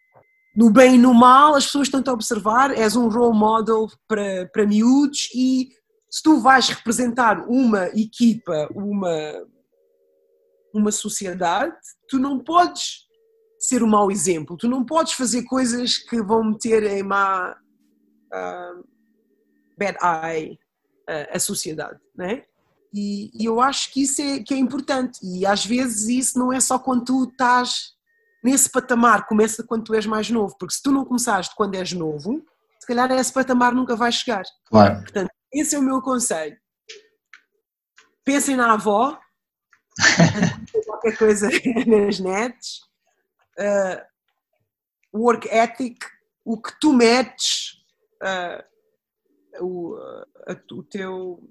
[0.54, 4.48] no bem e no mal, as pessoas estão a observar, és um role model para,
[4.52, 5.70] para miúdos e
[6.08, 9.46] se tu vais representar uma equipa, uma,
[10.72, 11.74] uma sociedade,
[12.08, 13.08] tu não podes
[13.58, 17.56] ser um mau exemplo, tu não podes fazer coisas que vão meter em má
[18.32, 18.84] uh,
[19.78, 20.58] bad eye
[21.08, 22.44] uh, a sociedade, né?
[22.92, 26.52] E, e, eu acho que isso é, que é importante e às vezes isso não
[26.52, 27.94] é só quando tu estás
[28.42, 31.92] nesse patamar, começa quando tu és mais novo, porque se tu não começaste quando és
[31.92, 32.44] novo,
[32.80, 34.42] se calhar esse patamar nunca vai chegar.
[34.66, 35.00] Claro.
[35.02, 36.56] Portanto, esse é o meu conselho.
[38.24, 39.18] Pensem na avó,
[40.86, 41.48] qualquer coisa
[41.86, 42.80] nas nets,
[43.58, 44.02] uh,
[45.14, 46.06] work ethic,
[46.44, 47.79] o que tu metes,
[48.22, 50.26] uh, o, uh,
[50.72, 51.50] o, teu,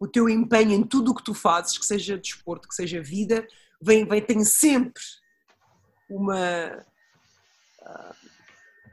[0.00, 3.46] o teu empenho em tudo o que tu fazes, que seja desporto, que seja vida,
[3.80, 5.02] vem, vem tem sempre
[6.08, 6.84] uma.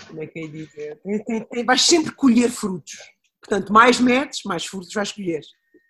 [0.07, 0.99] como é que é dizer?
[1.01, 2.97] Tem, tem, tem, vais sempre colher frutos.
[3.39, 5.41] Portanto, mais metes, mais frutos vais colher.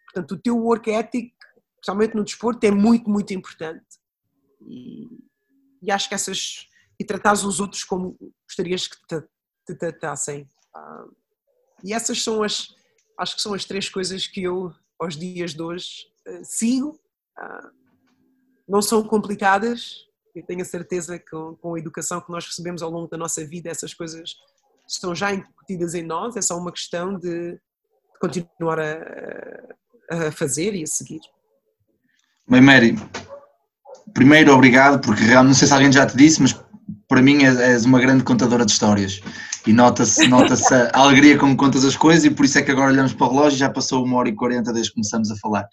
[0.05, 1.33] Portanto, o teu work ethic,
[1.75, 3.85] especialmente no desporto, é muito, muito importante.
[4.67, 5.07] E,
[5.81, 6.67] e acho que essas.
[6.99, 9.21] E tratares os outros como gostarias que te,
[9.67, 10.47] te tratassem.
[10.75, 11.05] Ah,
[11.83, 12.67] e essas são as.
[13.17, 15.87] Acho que são as três coisas que eu, aos dias de hoje,
[16.27, 16.99] uh, sigo.
[17.37, 17.83] Uh,
[18.67, 20.07] não são complicadas.
[20.33, 23.45] Eu tenho a certeza que com a educação que nós recebemos ao longo da nossa
[23.45, 24.35] vida, essas coisas
[24.87, 27.59] estão já incutidas em nós, é só uma questão de
[28.19, 28.97] continuar a,
[30.09, 31.21] a fazer e a seguir.
[32.47, 32.95] Bem, Mary,
[34.13, 36.53] primeiro obrigado, porque realmente não sei se alguém já te disse, mas
[37.07, 39.21] para mim és uma grande contadora de histórias
[39.65, 40.55] e nota-se nota
[40.93, 43.27] a alegria com que contas as coisas e por isso é que agora olhamos para
[43.27, 45.67] o relógio e já passou uma hora e quarenta desde que começamos a falar.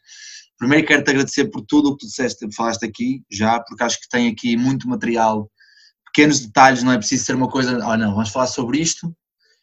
[0.58, 4.08] Primeiro quero-te agradecer por tudo o que tu disseste, falaste aqui já, porque acho que
[4.08, 5.50] tem aqui muito material
[6.12, 9.14] pequenos detalhes, não é preciso ser uma coisa, oh não, vamos falar sobre isto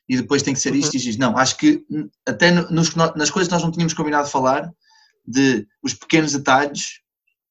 [0.10, 1.02] e depois tem que ser isto uhum.
[1.02, 1.20] e isto.
[1.20, 1.84] Não, acho que
[2.26, 4.72] até nos, nas coisas que nós não tínhamos combinado falar,
[5.26, 7.02] de os pequenos detalhes,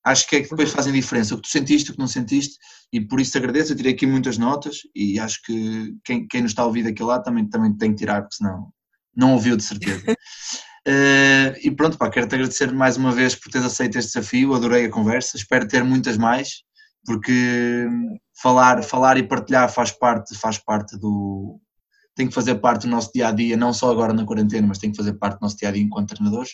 [0.07, 1.35] acho que é que depois fazem diferença.
[1.35, 2.57] O que tu sentiste, o que não sentiste,
[2.93, 3.73] e por isso te agradeço.
[3.73, 7.09] Eu tirei aqui muitas notas e acho que quem, quem nos está a ouvir daquele
[7.09, 8.73] lado também, também tem que tirar, porque senão
[9.15, 10.03] não ouviu de certeza.
[10.11, 14.87] uh, e pronto, pá, quero-te agradecer mais uma vez por teres aceito este desafio, adorei
[14.87, 16.67] a conversa, espero ter muitas mais
[17.07, 17.87] porque
[18.43, 21.61] falar, falar e partilhar faz parte, faz parte do.
[22.15, 24.79] tem que fazer parte do nosso dia a dia, não só agora na quarentena, mas
[24.79, 26.51] tem que fazer parte do nosso dia a dia enquanto treinadores.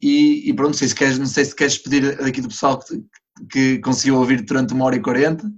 [0.00, 2.78] E, e pronto, não sei, se queres, não sei se queres pedir aqui do pessoal
[2.78, 3.04] que,
[3.50, 5.50] que conseguiu ouvir durante uma hora e quarenta.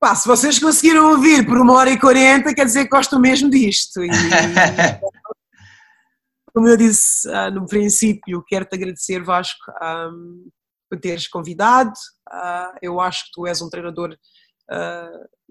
[0.00, 3.48] Pá, se vocês conseguiram ouvir por uma hora e quarenta, quer dizer que gostam mesmo
[3.48, 4.02] disto.
[4.02, 4.08] E,
[6.52, 10.48] como eu disse uh, no princípio, quero-te agradecer, Vasco, um,
[10.90, 11.92] por teres convidado.
[12.28, 14.16] Uh, eu acho que tu és um treinador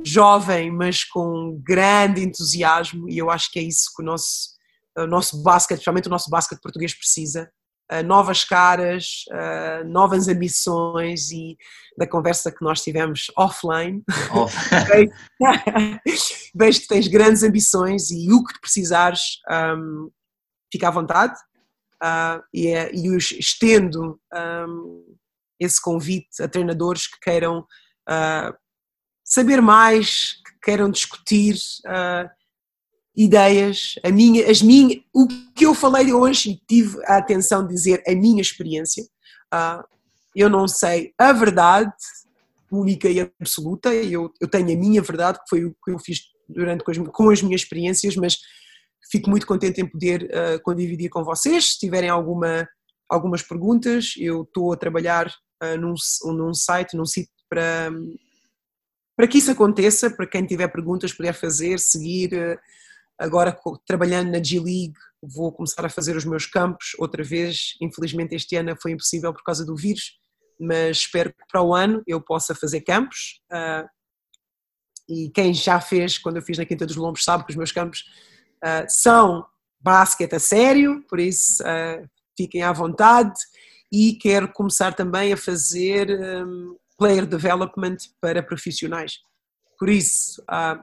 [0.03, 4.49] jovem, mas com grande entusiasmo, e eu acho que é isso que o nosso,
[4.97, 7.51] o nosso basquete, especialmente o nosso basquete português, precisa.
[8.05, 9.25] Novas caras,
[9.85, 11.57] novas ambições e
[11.97, 14.01] da conversa que nós tivemos offline.
[14.33, 14.55] Off.
[16.55, 19.39] Vejo que tens grandes ambições e o que precisares,
[19.77, 20.09] um,
[20.71, 21.33] fica à vontade.
[22.03, 25.15] Uh, e, é, e os estendo um,
[25.59, 28.57] esse convite a treinadores que queiram uh,
[29.23, 31.55] saber mais, que queiram discutir
[31.85, 32.27] uh,
[33.15, 37.73] ideias, a minha, as minhas, o que eu falei hoje e tive a atenção de
[37.73, 39.03] dizer a minha experiência.
[39.53, 39.83] Uh,
[40.35, 41.93] eu não sei a verdade
[42.71, 46.21] única e absoluta, eu, eu tenho a minha verdade, que foi o que eu fiz
[46.47, 48.37] durante com as, com as minhas experiências, mas
[49.11, 51.73] fico muito contente em poder uh, condividir com vocês.
[51.73, 52.65] Se tiverem alguma,
[53.09, 55.95] algumas perguntas, eu estou a trabalhar uh, num,
[56.33, 57.91] num site, num sítio para,
[59.17, 62.33] para que isso aconteça, para quem tiver perguntas puder fazer, seguir.
[62.33, 62.57] Uh,
[63.21, 67.75] agora trabalhando na G-League vou começar a fazer os meus campos outra vez.
[67.81, 70.19] Infelizmente este ano foi impossível por causa do vírus,
[70.59, 73.41] mas espero que para o ano eu possa fazer campos.
[73.51, 73.87] Uh,
[75.07, 77.71] e quem já fez, quando eu fiz na Quinta dos Lombos, sabe que os meus
[77.71, 77.99] campos
[78.63, 79.45] uh, são
[79.79, 82.07] basquete a sério, por isso uh,
[82.37, 83.39] fiquem à vontade
[83.91, 89.19] e quero começar também a fazer um, player development para profissionais.
[89.77, 90.81] Por isso, uh,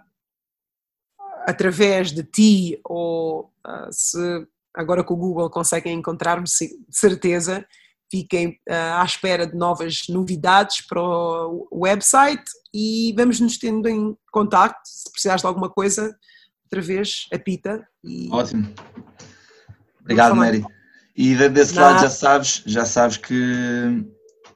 [1.49, 7.65] através de ti ou uh, se agora com o Google conseguem encontrar-me, de certeza,
[8.11, 14.15] fiquem uh, à espera de novas novidades para o website e vamos nos tendo em
[14.31, 16.15] contacto, se precisares de alguma coisa,
[16.65, 17.83] outra vez, apita.
[18.05, 18.29] E...
[18.31, 18.70] Ótimo.
[20.03, 20.62] Obrigado, Mary.
[21.16, 21.83] E desse Não.
[21.83, 24.05] lado já sabes, já sabes que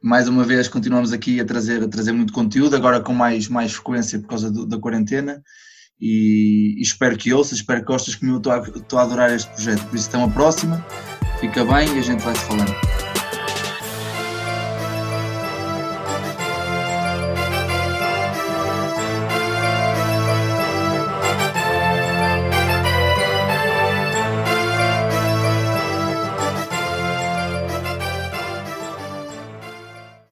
[0.03, 3.73] mais uma vez continuamos aqui a trazer, a trazer muito conteúdo, agora com mais, mais
[3.73, 5.43] frequência por causa do, da quarentena.
[6.05, 9.49] E, e, espero que ouças, espero que gostes comigo, estou a, estou a adorar este
[9.53, 9.87] projeto.
[9.87, 10.85] Por isso, até uma próxima,
[11.39, 13.12] fica bem e a gente vai se falando.